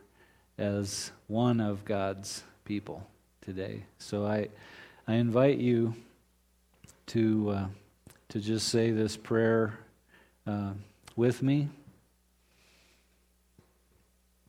as 0.58 1.10
one 1.26 1.58
of 1.58 1.84
God's 1.84 2.44
people 2.64 3.04
today. 3.40 3.82
So 3.98 4.24
I, 4.24 4.46
I 5.08 5.14
invite 5.14 5.58
you 5.58 5.96
to, 7.06 7.50
uh, 7.50 7.66
to 8.32 8.40
just 8.40 8.68
say 8.68 8.90
this 8.90 9.14
prayer 9.14 9.78
uh, 10.46 10.70
with 11.16 11.42
me. 11.42 11.68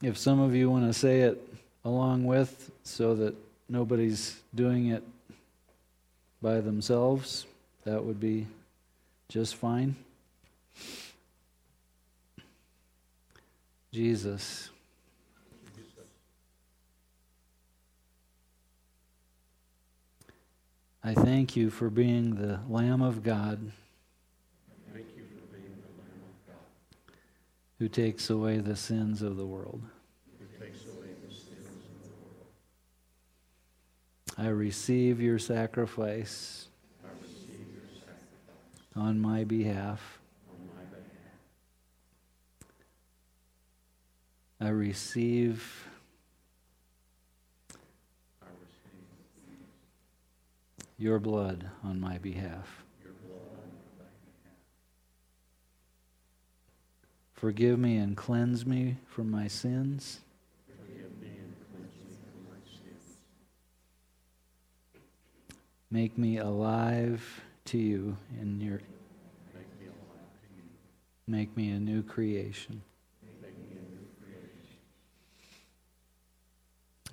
If 0.01 0.17
some 0.17 0.39
of 0.39 0.55
you 0.55 0.69
want 0.69 0.87
to 0.87 0.97
say 0.97 1.19
it 1.19 1.53
along 1.83 2.23
with 2.23 2.71
so 2.83 3.13
that 3.15 3.35
nobody's 3.67 4.39
doing 4.55 4.87
it 4.87 5.03
by 6.41 6.61
themselves, 6.61 7.45
that 7.83 8.05
would 8.05 8.21
be 8.21 8.47
just 9.27 9.57
fine. 9.57 9.97
Jesus. 13.91 14.69
I 21.05 21.13
thank 21.13 21.57
you 21.57 21.69
for 21.69 21.89
being 21.89 22.35
the 22.35 22.61
Lamb 22.69 23.01
of 23.01 23.23
God. 23.23 23.73
Thank 24.93 25.07
you 25.17 25.23
for 25.23 25.53
being 25.53 25.75
the 25.81 26.01
Lamb 26.01 26.23
of 26.23 26.47
God. 26.47 26.55
Who 27.79 27.89
takes 27.89 28.29
away 28.29 28.59
the 28.59 28.77
sins 28.77 29.21
of 29.21 29.35
the 29.35 29.45
world. 29.45 29.81
Who 30.39 30.45
takes 30.65 30.85
away 30.85 31.09
the 31.27 31.33
sins 31.33 31.67
of 31.67 32.03
the 32.03 32.09
world. 32.23 32.47
I 34.37 34.47
receive 34.47 35.19
your 35.19 35.39
sacrifice. 35.39 36.69
I 37.03 37.09
receive 37.21 37.67
your 37.73 37.83
sacrifice 37.99 38.95
on 38.95 39.19
my 39.19 39.43
behalf. 39.43 40.19
on 40.49 40.69
my 40.73 40.83
behalf. 40.85 41.09
I 44.61 44.69
receive 44.69 45.85
I 48.41 48.45
receive 48.61 49.03
your 50.97 51.19
blood 51.19 51.69
on 51.83 51.99
my 51.99 52.17
behalf. 52.17 52.83
Forgive 57.33 57.77
me 57.77 57.97
and 57.97 58.15
cleanse 58.15 58.65
me 58.65 58.97
from 59.05 59.29
my 59.29 59.47
sins. 59.47 60.21
Make 65.91 66.17
me 66.17 66.37
alive 66.37 67.41
to 67.65 67.77
you 67.77 68.17
in 68.41 68.59
your. 68.61 68.81
Make 71.27 71.55
me 71.55 71.71
a 71.71 71.79
new 71.79 72.01
creation. 72.01 72.81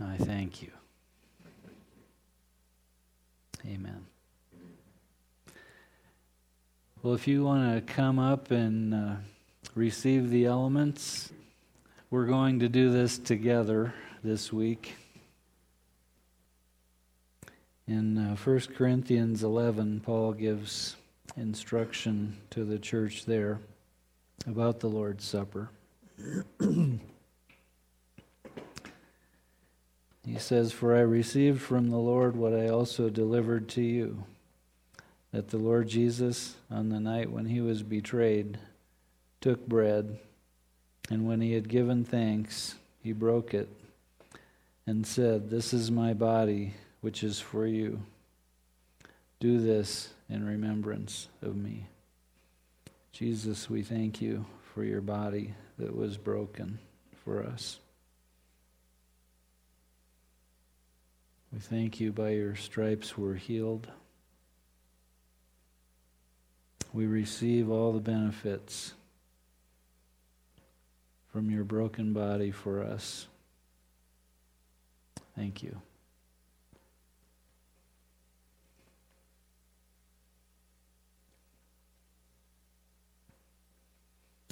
I 0.01 0.17
thank 0.17 0.63
you. 0.63 0.80
Amen. 3.67 4.07
Well, 7.03 7.15
if 7.15 7.29
you 7.29 7.45
want 7.45 7.75
to 7.87 7.93
come 7.93 8.19
up 8.19 8.51
and 8.51 8.95
uh, 8.95 9.15
receive 9.75 10.31
the 10.31 10.47
elements, 10.47 11.31
we're 12.11 12.27
going 12.27 12.61
to 12.61 12.69
do 12.69 12.91
this 12.91 13.19
together 13.19 13.93
this 14.25 14.53
week. 14.53 14.95
In 17.87 18.17
uh, 18.17 18.37
1 18.37 18.61
Corinthians 18.77 19.43
11, 19.43 20.01
Paul 20.01 20.33
gives 20.33 20.97
instruction 21.37 22.39
to 22.51 22.65
the 22.65 22.79
church 22.79 23.27
there 23.27 23.61
about 24.47 24.81
the 24.81 24.89
Lord's 24.89 25.25
Supper. 25.25 25.71
He 30.31 30.39
says, 30.39 30.71
For 30.71 30.97
I 30.97 31.01
received 31.01 31.61
from 31.61 31.91
the 31.91 31.97
Lord 31.97 32.37
what 32.37 32.55
I 32.55 32.69
also 32.69 33.11
delivered 33.11 33.69
to 33.71 33.83
you 33.83 34.23
that 35.33 35.49
the 35.49 35.59
Lord 35.59 35.89
Jesus, 35.89 36.55
on 36.71 36.89
the 36.89 37.01
night 37.01 37.33
when 37.33 37.47
he 37.47 37.61
was 37.61 37.83
betrayed, 37.83 38.59
took 39.41 39.67
bread, 39.67 40.19
and 41.11 41.27
when 41.27 41.41
he 41.41 41.53
had 41.53 41.69
given 41.69 42.05
thanks, 42.05 42.77
he 43.03 43.13
broke 43.13 43.55
it 43.55 43.69
and 44.87 45.05
said, 45.05 45.51
This 45.51 45.73
is 45.73 45.91
my 45.91 46.15
body, 46.15 46.75
which 47.01 47.25
is 47.25 47.41
for 47.41 47.67
you. 47.67 48.01
Do 49.41 49.59
this 49.59 50.11
in 50.29 50.47
remembrance 50.47 51.27
of 51.43 51.57
me. 51.57 51.87
Jesus, 53.13 53.69
we 53.69 53.83
thank 53.83 54.23
you 54.23 54.47
for 54.75 54.85
your 54.85 55.01
body 55.01 55.55
that 55.79 55.97
was 55.97 56.17
broken 56.17 56.79
for 57.25 57.43
us. 57.43 57.81
We 61.53 61.59
thank 61.59 61.99
you 61.99 62.13
by 62.13 62.31
your 62.31 62.55
stripes 62.55 63.19
we're 63.19 63.35
healed. 63.35 63.89
We 66.93 67.07
receive 67.07 67.71
all 67.71 67.93
the 67.93 68.01
benefits 68.01 68.95
from 71.33 71.51
your 71.51 71.65
broken 71.65 72.13
body 72.13 72.51
for 72.51 72.83
us. 72.83 73.27
Thank 75.37 75.63
you. 75.63 75.81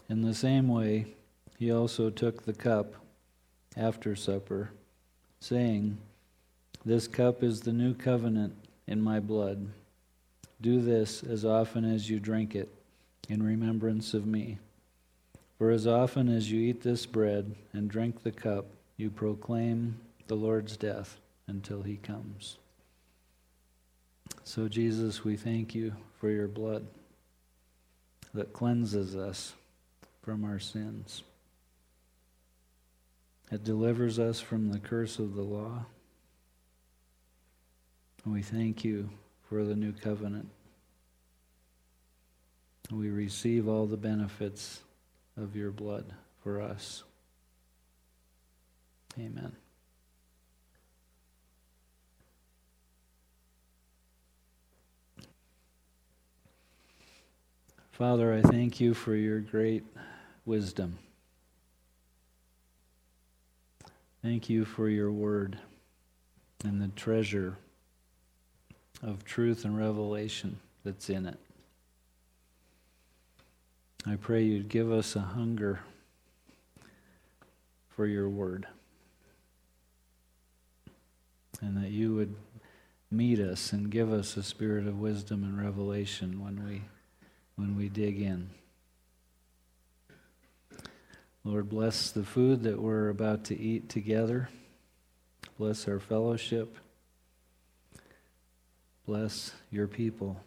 In 0.09 0.23
the 0.23 0.35
same 0.35 0.69
way, 0.69 1.15
he 1.59 1.71
also 1.71 2.09
took 2.11 2.45
the 2.45 2.55
cup 2.55 2.95
after 3.77 4.17
supper, 4.17 4.71
saying, 5.39 5.99
This 6.85 7.09
cup 7.09 7.43
is 7.43 7.61
the 7.61 7.73
new 7.73 7.95
covenant 7.95 8.55
in 8.87 9.01
my 9.01 9.21
blood. 9.21 9.69
Do 10.61 10.81
this 10.81 11.23
as 11.23 11.45
often 11.45 11.85
as 11.85 12.09
you 12.09 12.19
drink 12.19 12.55
it 12.55 12.73
in 13.29 13.43
remembrance 13.43 14.15
of 14.15 14.27
me. 14.27 14.59
For 15.59 15.71
as 15.71 15.87
often 15.87 16.29
as 16.29 16.51
you 16.51 16.61
eat 16.61 16.83
this 16.83 17.05
bread 17.05 17.55
and 17.73 17.91
drink 17.91 18.23
the 18.23 18.33
cup, 18.33 18.67
you 18.97 19.11
proclaim 19.11 19.99
the 20.29 20.37
Lord's 20.37 20.77
death 20.77 21.19
until 21.47 21.83
he 21.83 21.97
comes. 21.97 22.59
So, 24.45 24.69
Jesus, 24.69 25.25
we 25.25 25.37
thank 25.37 25.75
you 25.75 25.95
for 26.21 26.31
your 26.31 26.49
blood 26.49 26.87
that 28.35 28.53
cleanses 28.53 29.17
us 29.17 29.55
from 30.23 30.45
our 30.45 30.59
sins. 30.59 31.23
It 33.51 33.65
delivers 33.65 34.19
us 34.19 34.41
from 34.41 34.71
the 34.71 34.79
curse 34.79 35.19
of 35.19 35.35
the 35.35 35.43
law. 35.43 35.87
And 38.29 38.35
we 38.35 38.43
thank 38.43 38.85
you 38.85 39.09
for 39.49 39.65
the 39.65 39.75
new 39.75 39.91
covenant. 39.91 40.51
We 42.91 43.09
receive 43.09 43.67
all 43.67 43.87
the 43.87 43.97
benefits 43.97 44.83
of 45.39 45.57
your 45.57 45.71
blood 45.71 46.05
for 46.43 46.61
us. 46.61 47.05
Amen. 49.19 49.57
Father, 57.93 58.35
I 58.35 58.43
thank 58.43 58.79
you 58.79 58.93
for 58.93 59.15
your 59.15 59.41
great 59.41 59.85
wisdom. 60.45 60.99
Thank 64.21 64.51
you 64.51 64.67
for 64.67 64.91
your 64.91 65.11
word 65.11 65.59
and 66.63 66.83
the 66.83 66.89
treasure 66.89 67.57
of 69.03 69.25
truth 69.25 69.65
and 69.65 69.79
revelation 69.79 70.59
that's 70.85 71.11
in 71.11 71.27
it. 71.27 71.39
I 74.07 74.17
pray 74.17 74.43
you'd 74.43 74.69
give 74.69 74.91
us 74.91 75.17
a 75.17 75.21
hunger 75.21 75.81
for 77.89 78.07
your 78.07 78.29
word 78.29 78.67
and 81.61 81.77
that 81.77 81.91
you 81.91 82.15
would 82.15 82.35
meet 83.11 83.41
us 83.41 83.73
and 83.73 83.91
give 83.91 84.13
us 84.13 84.37
a 84.37 84.43
spirit 84.43 84.87
of 84.87 85.01
wisdom 85.01 85.43
and 85.43 85.61
revelation 85.61 86.43
when 86.43 86.65
we 86.67 86.83
when 87.57 87.77
we 87.77 87.89
dig 87.89 88.21
in. 88.21 88.51
Lord, 91.43 91.69
bless 91.69 92.11
the 92.11 92.23
food 92.23 92.63
that 92.63 92.81
we're 92.81 93.09
about 93.09 93.45
to 93.47 93.59
eat 93.59 93.89
together. 93.89 94.49
Bless 95.59 95.89
our 95.89 95.99
fellowship. 95.99 96.77
Bless 99.09 99.53
your 99.71 99.87
people 99.87 100.39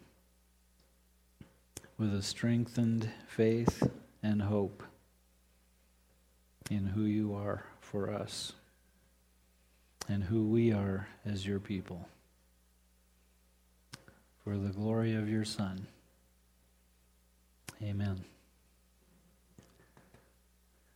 with 1.98 2.14
a 2.14 2.22
strengthened 2.22 3.10
faith 3.26 3.82
and 4.22 4.40
hope 4.40 4.84
in 6.70 6.86
who 6.86 7.02
you 7.02 7.34
are 7.34 7.64
for 7.80 8.08
us 8.08 8.52
and 10.08 10.22
who 10.22 10.46
we 10.46 10.72
are 10.72 11.08
as 11.26 11.44
your 11.44 11.58
people. 11.58 12.08
For 14.44 14.56
the 14.56 14.68
glory 14.68 15.16
of 15.16 15.28
your 15.28 15.44
Son. 15.44 15.88
Amen. 17.82 18.24